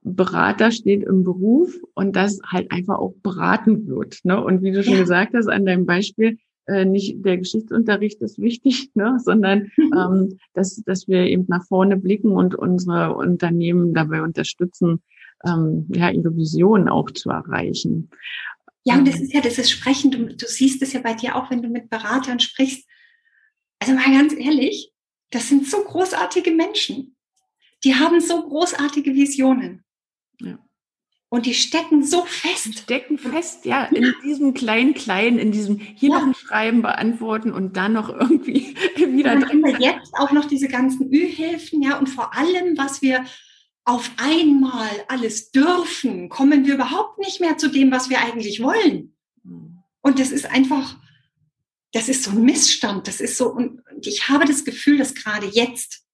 Berater 0.02 0.70
steht 0.70 1.04
im 1.04 1.24
Beruf 1.24 1.78
und 1.94 2.16
das 2.16 2.40
halt 2.46 2.72
einfach 2.72 2.98
auch 2.98 3.14
beraten 3.22 3.86
wird. 3.86 4.20
Ne? 4.24 4.42
Und 4.42 4.62
wie 4.62 4.72
du 4.72 4.82
schon 4.82 4.94
ja. 4.94 5.00
gesagt 5.00 5.34
hast 5.34 5.48
an 5.48 5.66
deinem 5.66 5.84
Beispiel, 5.84 6.38
äh, 6.70 6.84
nicht 6.84 7.24
der 7.24 7.38
Geschichtsunterricht 7.38 8.20
ist 8.20 8.38
wichtig, 8.40 8.90
ne, 8.94 9.18
sondern 9.22 9.70
mhm. 9.76 9.92
ähm, 9.96 10.38
dass, 10.54 10.76
dass 10.84 11.08
wir 11.08 11.26
eben 11.26 11.46
nach 11.48 11.66
vorne 11.66 11.96
blicken 11.96 12.32
und 12.32 12.54
unsere 12.54 13.14
Unternehmen 13.14 13.92
dabei 13.94 14.22
unterstützen, 14.22 15.02
ähm, 15.44 15.86
ja, 15.88 16.10
ihre 16.10 16.36
Vision 16.36 16.88
auch 16.88 17.10
zu 17.10 17.30
erreichen. 17.30 18.10
Ja, 18.84 18.96
und 18.96 19.06
das 19.06 19.16
ähm. 19.16 19.22
ist 19.22 19.34
ja, 19.34 19.40
das 19.40 19.58
ist 19.58 19.70
Sprechen, 19.70 20.10
du, 20.10 20.26
du 20.34 20.46
siehst 20.46 20.80
es 20.82 20.92
ja 20.92 21.00
bei 21.00 21.14
dir 21.14 21.36
auch, 21.36 21.50
wenn 21.50 21.62
du 21.62 21.68
mit 21.68 21.90
Beratern 21.90 22.40
sprichst. 22.40 22.88
Also 23.78 23.94
mal 23.94 24.12
ganz 24.12 24.34
ehrlich, 24.34 24.92
das 25.30 25.48
sind 25.48 25.66
so 25.66 25.82
großartige 25.82 26.50
Menschen. 26.50 27.16
Die 27.84 27.94
haben 27.94 28.20
so 28.20 28.42
großartige 28.42 29.14
Visionen. 29.14 29.84
Ja. 30.40 30.58
Und 31.32 31.46
die 31.46 31.54
stecken 31.54 32.02
so 32.02 32.24
fest. 32.24 32.80
Stecken 32.80 33.16
fest, 33.16 33.64
ja, 33.64 33.84
in 33.84 34.12
diesem 34.24 34.52
kleinen, 34.52 34.94
kleinen, 34.94 35.38
in 35.38 35.52
diesem 35.52 35.78
hier 35.78 36.10
ja. 36.10 36.18
noch 36.18 36.26
ein 36.26 36.34
Schreiben 36.34 36.82
beantworten 36.82 37.52
und 37.52 37.76
dann 37.76 37.92
noch 37.92 38.08
irgendwie 38.08 38.74
wieder 38.96 39.34
und 39.34 39.42
dann 39.42 39.48
drin. 39.48 39.64
Haben 39.64 39.80
wir 39.80 39.80
jetzt 39.80 40.12
auch 40.14 40.32
noch 40.32 40.46
diese 40.46 40.66
ganzen 40.66 41.08
Ü-Hilfen, 41.12 41.82
ja, 41.82 41.98
und 41.98 42.08
vor 42.08 42.36
allem, 42.36 42.76
was 42.76 43.00
wir 43.00 43.24
auf 43.84 44.10
einmal 44.16 44.90
alles 45.06 45.52
dürfen, 45.52 46.28
kommen 46.28 46.66
wir 46.66 46.74
überhaupt 46.74 47.18
nicht 47.18 47.40
mehr 47.40 47.56
zu 47.56 47.68
dem, 47.68 47.92
was 47.92 48.10
wir 48.10 48.20
eigentlich 48.20 48.60
wollen. 48.60 49.14
Hm. 49.44 49.78
Und 50.02 50.18
das 50.18 50.32
ist 50.32 50.50
einfach, 50.50 50.96
das 51.92 52.08
ist 52.08 52.24
so 52.24 52.32
ein 52.32 52.42
Missstand. 52.42 53.06
Das 53.06 53.20
ist 53.20 53.36
so, 53.36 53.52
und 53.52 53.82
ich 54.02 54.28
habe 54.28 54.46
das 54.46 54.64
Gefühl, 54.64 54.98
dass 54.98 55.14
gerade 55.14 55.46
jetzt 55.46 56.04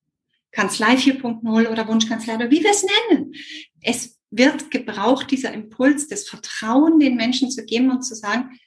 Kanzlei 0.53 0.95
4.0 0.95 1.69
oder 1.69 1.89
Wunschkanzlei 1.89 2.35
oder 2.35 2.51
wie 2.51 2.63
wir 2.63 2.71
es 2.71 2.85
nennen, 3.11 3.35
es 3.81 4.16
wird 4.37 4.71
gebraucht, 4.71 5.31
dieser 5.31 5.53
Impuls, 5.53 6.09
das 6.09 6.29
Vertrauen 6.29 6.99
den 6.99 7.17
Menschen 7.17 7.51
zu 7.51 7.65
geben 7.65 7.91
und 7.91 8.03
zu 8.03 8.15
sagen, 8.15 8.59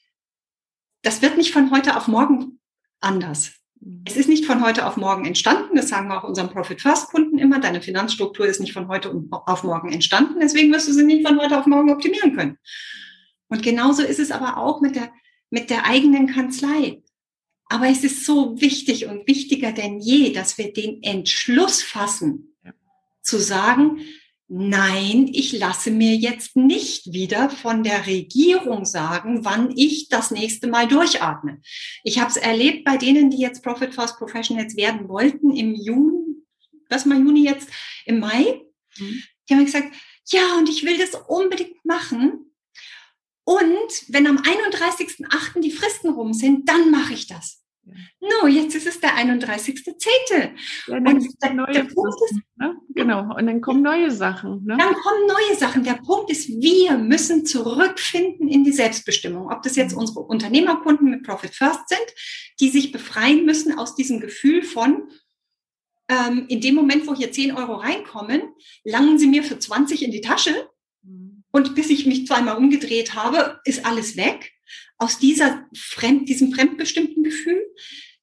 das 1.02 1.22
wird 1.22 1.38
nicht 1.38 1.54
von 1.54 1.72
heute 1.72 1.96
auf 1.96 2.08
morgen 2.08 2.60
anders. 3.00 3.54
Mhm. 3.80 4.04
Es 4.06 4.18
ist 4.18 4.30
nicht 4.30 4.46
von 4.46 4.64
heute 4.64 4.86
auf 4.86 4.98
morgen 4.98 5.26
entstanden. 5.26 5.76
Das 5.76 5.90
sagen 5.90 6.10
wir 6.10 6.18
auch 6.18 6.28
unseren 6.28 6.50
Profit 6.50 6.82
First 6.82 7.08
Kunden 7.08 7.38
immer. 7.38 7.60
Deine 7.60 7.82
Finanzstruktur 7.82 8.46
ist 8.46 8.60
nicht 8.60 8.74
von 8.74 8.88
heute 8.88 9.14
auf 9.30 9.64
morgen 9.64 9.92
entstanden. 9.92 10.40
Deswegen 10.42 10.72
wirst 10.74 10.88
du 10.88 10.94
sie 10.94 11.04
nicht 11.04 11.26
von 11.26 11.40
heute 11.40 11.58
auf 11.58 11.66
morgen 11.66 11.92
optimieren 11.92 12.36
können. 12.36 12.58
Und 13.48 13.64
genauso 13.64 14.04
ist 14.04 14.20
es 14.20 14.32
aber 14.32 14.58
auch 14.58 14.82
mit 14.82 14.96
der, 14.96 15.12
mit 15.50 15.70
der 15.70 15.86
eigenen 15.86 16.28
Kanzlei. 16.28 17.02
Aber 17.66 17.88
es 17.88 18.04
ist 18.04 18.26
so 18.26 18.60
wichtig 18.60 19.06
und 19.06 19.28
wichtiger 19.28 19.72
denn 19.72 20.00
je, 20.00 20.34
dass 20.34 20.58
wir 20.58 20.74
den 20.74 21.04
Entschluss 21.04 21.84
fassen, 21.84 22.56
zu 23.22 23.38
sagen, 23.38 24.00
nein, 24.50 25.30
ich 25.32 25.54
lasse 25.54 25.92
mir 25.92 26.16
jetzt 26.16 26.56
nicht 26.56 27.14
wieder 27.14 27.50
von 27.52 27.84
der 27.84 28.08
Regierung 28.08 28.84
sagen, 28.84 29.46
wann 29.46 29.72
ich 29.78 30.10
das 30.10 30.32
nächste 30.32 30.68
Mal 30.68 30.88
durchatme. 30.88 31.62
Ich 32.04 32.20
habe 32.20 32.32
es 32.32 32.38
erlebt 32.38 32.84
bei 32.84 32.98
denen, 32.98 33.30
die 33.30 33.38
jetzt 33.38 33.64
Profit 33.64 33.94
First 33.94 34.18
Professionals 34.18 34.76
werden 34.76 35.08
wollten 35.08 35.56
im 35.56 35.76
Juni, 35.76 36.36
was 36.90 37.06
mal 37.06 37.20
Juni 37.20 37.46
jetzt, 37.46 37.70
im 38.06 38.20
Mai. 38.20 38.62
Mhm. 38.98 39.24
Die 39.48 39.54
haben 39.54 39.66
gesagt, 39.66 39.94
ja, 40.26 40.58
und 40.58 40.68
ich 40.68 40.84
will 40.84 40.98
das 40.98 41.12
unbedingt 41.28 41.86
machen. 41.86 42.52
Und 43.44 44.04
wenn 44.08 44.28
am 44.28 44.38
31.8. 44.38 45.62
die 45.62 45.72
Fristen 45.72 46.10
rum 46.10 46.34
sind, 46.34 46.68
dann 46.68 46.90
mache 46.92 47.14
ich 47.14 47.28
das. 47.28 47.59
No, 48.20 48.48
jetzt 48.48 48.76
ist 48.76 48.88
es 48.88 49.00
der 49.00 49.18
31.10. 49.18 50.52
Ja, 50.88 50.98
und 50.98 51.06
der, 51.06 51.66
der 51.68 51.84
Punkt 51.84 52.20
ist, 52.30 52.40
ne? 52.58 52.76
genau, 52.96 53.36
und 53.36 53.48
dann 53.48 53.62
kommen 53.62 53.82
neue 53.82 54.12
Sachen. 54.12 54.66
Ne? 54.66 54.78
Dann 54.78 54.94
kommen 54.94 55.28
neue 55.28 55.58
Sachen. 55.58 55.84
Der 55.84 55.94
Punkt 55.94 56.30
ist, 56.32 56.50
wir 56.50 56.98
müssen 56.98 57.46
zurückfinden 57.46 58.48
in 58.48 58.64
die 58.64 58.72
Selbstbestimmung. 58.72 59.52
Ob 59.52 59.64
das 59.64 59.76
jetzt 59.76 59.94
mhm. 59.94 60.00
unsere 60.00 60.20
Unternehmerkunden 60.22 61.10
mit 61.10 61.24
Profit 61.24 61.56
First 61.56 61.90
sind, 61.90 62.16
die 62.60 62.70
sich 62.70 62.92
befreien 62.92 63.46
müssen 63.46 63.78
aus 63.78 63.96
diesem 63.96 64.20
Gefühl 64.20 64.64
von, 64.64 65.10
ähm, 66.10 66.46
in 66.48 66.62
dem 66.62 66.76
Moment, 66.76 67.08
wo 67.08 67.16
hier 67.16 67.32
10 67.32 67.56
Euro 67.56 67.76
reinkommen, 67.76 68.42
langen 68.84 69.18
sie 69.18 69.28
mir 69.28 69.44
für 69.44 69.60
20 69.60 70.04
in 70.04 70.12
die 70.12 70.22
Tasche. 70.22 70.70
Mhm. 71.04 71.44
Und 71.52 71.76
bis 71.76 71.90
ich 71.90 72.06
mich 72.06 72.28
zweimal 72.28 72.58
umgedreht 72.58 73.16
habe, 73.16 73.60
ist 73.64 73.86
alles 73.86 74.18
weg 74.18 74.52
aus 74.98 75.20
dieser 75.20 75.66
fremd, 75.76 76.30
diesem 76.30 76.54
fremdbestimmten 76.54 77.24
Gefühl. 77.24 77.62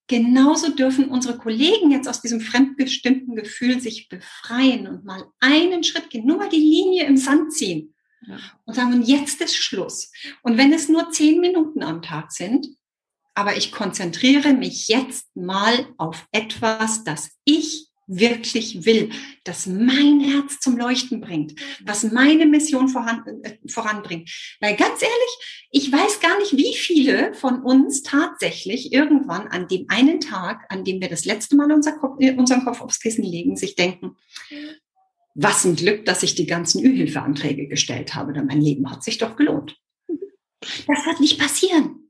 Genauso 0.09 0.71
dürfen 0.71 1.09
unsere 1.09 1.37
Kollegen 1.37 1.91
jetzt 1.91 2.09
aus 2.09 2.23
diesem 2.23 2.41
fremdbestimmten 2.41 3.35
Gefühl 3.35 3.81
sich 3.81 4.09
befreien 4.09 4.87
und 4.87 5.05
mal 5.05 5.25
einen 5.41 5.83
Schritt 5.83 6.11
gehen, 6.11 6.27
nur 6.27 6.37
mal 6.37 6.49
die 6.49 6.57
Linie 6.57 7.07
im 7.07 7.17
Sand 7.17 7.53
ziehen 7.53 7.95
ja. 8.27 8.39
und 8.65 8.75
sagen, 8.75 9.03
jetzt 9.03 9.41
ist 9.41 9.57
Schluss. 9.57 10.13
Und 10.43 10.59
wenn 10.59 10.73
es 10.73 10.89
nur 10.89 11.11
zehn 11.11 11.41
Minuten 11.41 11.83
am 11.83 12.03
Tag 12.03 12.31
sind, 12.31 12.69
aber 13.35 13.57
ich 13.57 13.73
konzentriere 13.73 14.55
mich 14.55 14.89
jetzt 14.89 15.35
mal 15.37 15.89
auf 15.99 16.27
etwas, 16.33 17.05
das 17.05 17.31
ich 17.45 17.89
wirklich 18.07 18.85
will, 18.87 19.11
das 19.45 19.67
mein 19.67 20.21
Herz 20.21 20.61
zum 20.61 20.77
Leuchten 20.77 21.21
bringt, 21.21 21.55
was 21.85 22.05
meine 22.05 22.47
Mission 22.47 22.89
voran, 22.89 23.23
äh, 23.43 23.57
voranbringt. 23.69 24.31
Weil 24.61 24.77
ganz 24.77 25.03
ehrlich, 25.03 25.67
ich 25.71 25.91
weiß 25.91 26.21
gar 26.21 26.39
nicht, 26.39 26.57
wie 26.57 26.75
viele 26.75 27.35
von 27.35 27.63
uns 27.63 28.03
tatsächlich 28.03 28.93
irgendwann 28.93 29.49
an 29.49 29.69
dem 29.69 29.87
einen 29.89 30.21
Tag, 30.21 30.65
an 30.69 30.85
dem 30.85 31.01
wir 31.01 31.09
das 31.09 31.25
letzte 31.25 31.57
Mal 31.57 31.73
unser 31.73 31.93
Kopf, 31.93 32.17
äh, 32.21 32.35
unseren 32.35 32.65
Kopf 32.65 32.81
aufs 32.81 33.01
Kissen 33.01 33.25
legen, 33.25 33.57
sich 33.57 33.75
denken, 33.75 34.17
was 35.35 35.65
ein 35.65 35.77
Glück, 35.77 36.05
dass 36.07 36.23
ich 36.23 36.35
die 36.35 36.47
ganzen 36.47 36.85
Ü-Hilfeanträge 36.85 37.69
gestellt 37.69 38.15
habe, 38.15 38.33
denn 38.33 38.47
mein 38.47 38.61
Leben 38.61 38.91
hat 38.91 39.03
sich 39.03 39.19
doch 39.19 39.37
gelohnt. 39.37 39.77
Das 40.61 41.07
wird 41.07 41.21
nicht 41.21 41.39
passieren. 41.39 42.06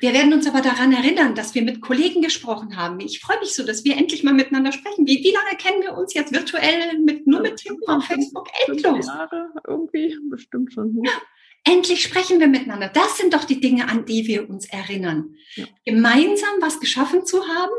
Wir 0.00 0.12
werden 0.12 0.32
uns 0.32 0.46
aber 0.46 0.60
daran 0.60 0.92
erinnern, 0.92 1.34
dass 1.34 1.54
wir 1.54 1.62
mit 1.62 1.80
Kollegen 1.80 2.22
gesprochen 2.22 2.76
haben. 2.76 3.00
Ich 3.00 3.20
freue 3.20 3.38
mich 3.40 3.54
so, 3.54 3.64
dass 3.64 3.84
wir 3.84 3.96
endlich 3.96 4.22
mal 4.22 4.34
miteinander 4.34 4.72
sprechen. 4.72 5.06
Wie, 5.06 5.22
wie 5.24 5.32
lange 5.32 5.56
kennen 5.56 5.82
wir 5.82 5.94
uns 5.94 6.14
jetzt 6.14 6.34
virtuell 6.34 6.98
mit, 6.98 7.26
nur 7.26 7.40
mit 7.40 7.56
Tim 7.56 7.78
auf 7.86 8.04
Facebook? 8.04 8.48
Endlos. 8.66 9.06
Jahre 9.06 9.50
irgendwie, 9.66 10.16
bestimmt 10.28 10.72
schon. 10.72 11.02
Ja. 11.04 11.12
Endlich 11.64 12.02
sprechen 12.02 12.38
wir 12.40 12.46
miteinander. 12.46 12.88
Das 12.88 13.16
sind 13.16 13.32
doch 13.34 13.44
die 13.44 13.60
Dinge, 13.60 13.88
an 13.88 14.04
die 14.04 14.26
wir 14.26 14.48
uns 14.48 14.66
erinnern. 14.66 15.34
Ja. 15.54 15.64
Gemeinsam 15.84 16.54
was 16.60 16.78
geschaffen 16.78 17.24
zu 17.24 17.48
haben, 17.48 17.72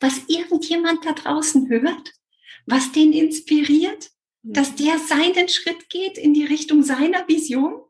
was 0.00 0.22
irgendjemand 0.28 1.04
da 1.04 1.12
draußen 1.12 1.68
hört, 1.68 2.12
was 2.66 2.92
den 2.92 3.12
inspiriert 3.12 4.10
dass 4.48 4.76
der 4.76 4.98
seinen 4.98 5.48
Schritt 5.48 5.88
geht 5.90 6.18
in 6.18 6.32
die 6.32 6.44
Richtung 6.44 6.82
seiner 6.84 7.26
Vision. 7.26 7.80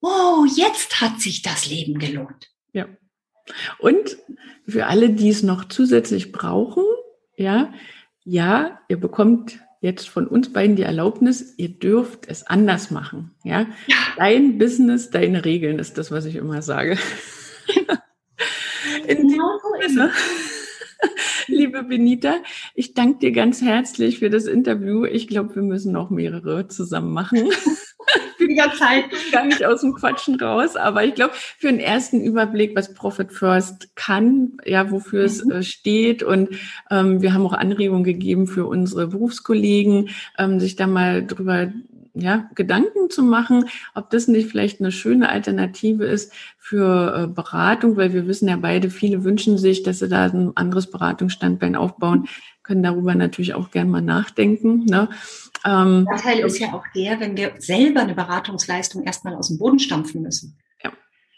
Oh, 0.00 0.46
jetzt 0.46 1.00
hat 1.00 1.20
sich 1.20 1.42
das 1.42 1.66
Leben 1.66 1.98
gelohnt. 1.98 2.51
Ja. 2.72 2.86
Und 3.78 4.16
für 4.66 4.86
alle, 4.86 5.10
die 5.10 5.28
es 5.28 5.42
noch 5.42 5.64
zusätzlich 5.64 6.32
brauchen, 6.32 6.84
ja, 7.36 7.72
ja, 8.24 8.80
ihr 8.88 9.00
bekommt 9.00 9.58
jetzt 9.80 10.08
von 10.08 10.28
uns 10.28 10.52
beiden 10.52 10.76
die 10.76 10.82
Erlaubnis, 10.82 11.54
ihr 11.58 11.70
dürft 11.70 12.28
es 12.28 12.46
anders 12.46 12.90
machen. 12.90 13.32
Ja? 13.42 13.66
ja. 13.88 13.96
Dein 14.16 14.58
Business, 14.58 15.10
deine 15.10 15.44
Regeln 15.44 15.78
ist 15.80 15.98
das, 15.98 16.10
was 16.10 16.24
ich 16.24 16.36
immer 16.36 16.62
sage. 16.62 16.96
In 19.06 19.28
genau 19.28 19.58
so 19.60 19.88
Sinne. 19.88 20.12
Liebe 21.48 21.82
Benita, 21.82 22.36
ich 22.74 22.94
danke 22.94 23.18
dir 23.18 23.32
ganz 23.32 23.60
herzlich 23.60 24.20
für 24.20 24.30
das 24.30 24.46
Interview. 24.46 25.04
Ich 25.04 25.26
glaube, 25.26 25.56
wir 25.56 25.62
müssen 25.62 25.92
noch 25.92 26.10
mehrere 26.10 26.68
zusammen 26.68 27.12
machen. 27.12 27.50
ganze 28.54 28.78
Zeit. 28.78 29.04
Gar 29.32 29.46
nicht 29.46 29.64
aus 29.64 29.80
dem 29.80 29.94
Quatschen 29.94 30.36
raus, 30.40 30.76
aber 30.76 31.04
ich 31.04 31.14
glaube, 31.14 31.34
für 31.34 31.68
einen 31.68 31.80
ersten 31.80 32.20
Überblick, 32.20 32.76
was 32.76 32.94
Profit 32.94 33.32
First 33.32 33.94
kann, 33.96 34.58
ja, 34.64 34.90
wofür 34.90 35.20
mhm. 35.20 35.26
es 35.26 35.50
äh, 35.50 35.62
steht 35.62 36.22
und 36.22 36.50
ähm, 36.90 37.22
wir 37.22 37.34
haben 37.34 37.46
auch 37.46 37.52
Anregungen 37.52 38.04
gegeben 38.04 38.46
für 38.46 38.66
unsere 38.66 39.08
Berufskollegen, 39.08 40.10
ähm, 40.38 40.60
sich 40.60 40.76
da 40.76 40.86
mal 40.86 41.26
drüber 41.26 41.72
ja, 42.14 42.50
Gedanken 42.54 43.08
zu 43.08 43.22
machen, 43.22 43.66
ob 43.94 44.10
das 44.10 44.28
nicht 44.28 44.50
vielleicht 44.50 44.80
eine 44.80 44.92
schöne 44.92 45.30
Alternative 45.30 46.04
ist 46.04 46.32
für 46.58 47.14
äh, 47.16 47.26
Beratung, 47.26 47.96
weil 47.96 48.12
wir 48.12 48.26
wissen 48.26 48.48
ja 48.48 48.56
beide, 48.56 48.90
viele 48.90 49.24
wünschen 49.24 49.56
sich, 49.56 49.82
dass 49.82 50.00
sie 50.00 50.08
da 50.08 50.24
ein 50.24 50.52
anderes 50.54 50.90
Beratungsstandbein 50.90 51.74
aufbauen, 51.74 52.28
können 52.62 52.82
darüber 52.82 53.14
natürlich 53.14 53.54
auch 53.54 53.70
gern 53.70 53.90
mal 53.90 54.02
nachdenken. 54.02 54.84
Ne? 54.84 55.08
Ähm, 55.64 56.06
der 56.10 56.20
Teil 56.20 56.38
ist 56.40 56.58
ja 56.58 56.72
auch 56.72 56.84
der, 56.94 57.20
wenn 57.20 57.36
wir 57.36 57.54
selber 57.58 58.00
eine 58.00 58.14
Beratungsleistung 58.14 59.04
erstmal 59.04 59.34
aus 59.34 59.48
dem 59.48 59.58
Boden 59.58 59.78
stampfen 59.78 60.22
müssen. 60.22 60.58
Ja. 60.82 60.92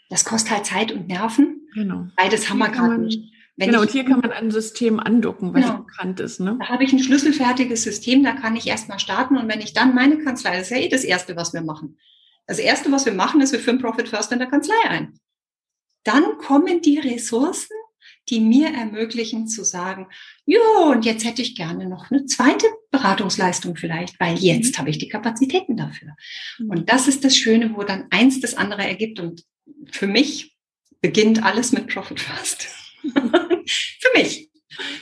Das 0.09 0.25
kostet 0.25 0.51
halt 0.51 0.65
Zeit 0.65 0.91
und 0.91 1.07
Nerven. 1.07 1.67
Genau. 1.73 2.07
Beides 2.15 2.49
haben 2.49 2.59
wir 2.59 2.69
gerade 2.69 2.97
nicht. 2.97 3.31
Wenn 3.57 3.69
genau, 3.69 3.81
und 3.81 3.91
hier 3.91 4.03
kann 4.03 4.19
man 4.19 4.31
ein 4.31 4.51
System 4.51 4.99
andocken, 4.99 5.53
was 5.53 5.63
genau. 5.63 5.77
bekannt 5.77 6.19
ist. 6.19 6.41
Ne? 6.41 6.57
Da 6.59 6.67
habe 6.67 6.83
ich 6.83 6.91
ein 6.91 6.99
schlüsselfertiges 6.99 7.83
System, 7.83 8.21
da 8.21 8.33
kann 8.33 8.55
ich 8.57 8.67
erstmal 8.67 8.99
starten. 8.99 9.37
Und 9.37 9.47
wenn 9.47 9.61
ich 9.61 9.73
dann 9.73 9.95
meine 9.95 10.17
Kanzlei, 10.17 10.57
das 10.57 10.63
ist 10.63 10.71
ja 10.71 10.77
eh 10.77 10.89
das 10.89 11.05
Erste, 11.05 11.37
was 11.37 11.53
wir 11.53 11.61
machen. 11.61 11.97
Das 12.47 12.59
Erste, 12.59 12.91
was 12.91 13.05
wir 13.05 13.13
machen, 13.13 13.39
ist, 13.39 13.53
wir 13.53 13.59
führen 13.59 13.79
Profit 13.79 14.09
First 14.09 14.31
in 14.33 14.39
der 14.39 14.49
Kanzlei 14.49 14.75
ein. 14.89 15.19
Dann 16.03 16.37
kommen 16.37 16.81
die 16.81 16.99
Ressourcen, 16.99 17.75
die 18.29 18.39
mir 18.39 18.69
ermöglichen 18.69 19.47
zu 19.47 19.63
sagen, 19.63 20.07
jo, 20.45 20.59
und 20.91 21.05
jetzt 21.05 21.25
hätte 21.25 21.41
ich 21.41 21.55
gerne 21.55 21.87
noch 21.87 22.09
eine 22.09 22.25
zweite 22.25 22.65
Beratungsleistung 22.91 23.75
vielleicht, 23.75 24.19
weil 24.19 24.37
jetzt 24.37 24.75
mhm. 24.75 24.79
habe 24.79 24.89
ich 24.89 24.97
die 24.97 25.09
Kapazitäten 25.09 25.77
dafür. 25.77 26.15
Mhm. 26.59 26.69
Und 26.69 26.89
das 26.89 27.07
ist 27.07 27.23
das 27.23 27.35
Schöne, 27.35 27.75
wo 27.75 27.83
dann 27.83 28.07
eins 28.09 28.39
das 28.39 28.55
andere 28.55 28.83
ergibt. 28.83 29.19
Und 29.19 29.43
für 29.91 30.07
mich 30.07 30.55
beginnt 31.01 31.43
alles 31.43 31.71
mit 31.71 31.87
Profit 31.87 32.19
First. 32.19 32.67
Für 33.03 34.19
mich. 34.19 34.49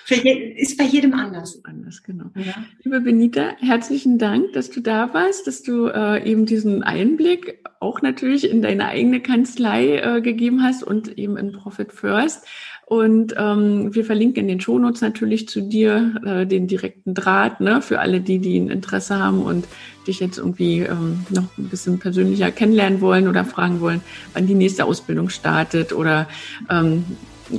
Für 0.06 0.16
ist 0.16 0.78
bei 0.78 0.84
jedem 0.84 1.14
anders. 1.14 1.64
Anders, 1.64 2.04
genau. 2.04 2.26
Ja. 2.36 2.66
Liebe 2.84 3.02
Benita, 3.02 3.56
herzlichen 3.60 4.18
Dank, 4.18 4.54
dass 4.54 4.70
du 4.70 4.82
da 4.82 5.14
warst, 5.14 5.48
dass 5.48 5.64
du 5.64 5.88
äh, 5.88 6.30
eben 6.30 6.46
diesen 6.46 6.84
Einblick 6.84 7.60
auch 7.80 8.02
natürlich 8.02 8.50
in 8.50 8.62
deine 8.62 8.88
eigene 8.88 9.22
Kanzlei 9.22 9.98
äh, 9.98 10.22
gegeben 10.22 10.62
hast 10.62 10.84
und 10.84 11.18
eben 11.18 11.38
in 11.38 11.54
Profit 11.54 11.92
First. 11.92 12.46
Und 12.86 13.34
ähm, 13.38 13.96
wir 13.96 14.06
verlinken 14.06 14.44
in 14.44 14.48
den 14.48 14.62
Shownotes 14.62 15.02
natürlich 15.02 15.48
zu 15.48 15.62
dir 15.62 16.16
äh, 16.26 16.46
den 16.46 16.68
direkten 16.68 17.14
Draht, 17.14 17.62
ne, 17.62 17.82
für 17.82 18.00
alle 18.00 18.22
die, 18.22 18.40
die 18.40 18.60
ein 18.60 18.70
Interesse 18.70 19.18
haben 19.18 19.42
und 19.42 19.66
dich 20.06 20.20
jetzt 20.20 20.38
irgendwie 20.38 20.80
ähm, 20.80 21.26
noch 21.30 21.46
ein 21.58 21.70
bisschen 21.70 22.00
persönlicher 22.00 22.52
kennenlernen 22.52 23.02
wollen 23.02 23.28
oder 23.28 23.46
fragen 23.46 23.80
wollen, 23.80 24.02
wann 24.34 24.48
die 24.48 24.54
nächste 24.54 24.86
Ausbildung 24.86 25.30
startet 25.30 25.94
oder 25.94 26.28
ähm, 26.70 27.06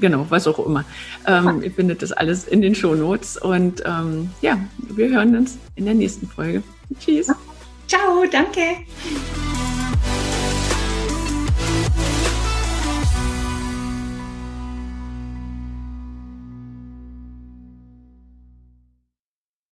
genau, 0.00 0.26
was 0.28 0.46
auch 0.46 0.64
immer. 0.64 0.84
Ähm, 1.26 1.62
ihr 1.62 1.70
findet 1.70 2.02
das 2.02 2.12
alles 2.12 2.46
in 2.46 2.60
den 2.60 2.74
Shownotes. 2.74 3.36
Und 3.36 3.82
ähm, 3.86 4.30
ja, 4.42 4.58
wir 4.78 5.08
hören 5.08 5.36
uns 5.36 5.58
in 5.76 5.86
der 5.86 5.94
nächsten 5.94 6.26
Folge. 6.26 6.62
Tschüss. 7.00 7.26
Ciao, 7.86 8.24
danke. 8.30 8.60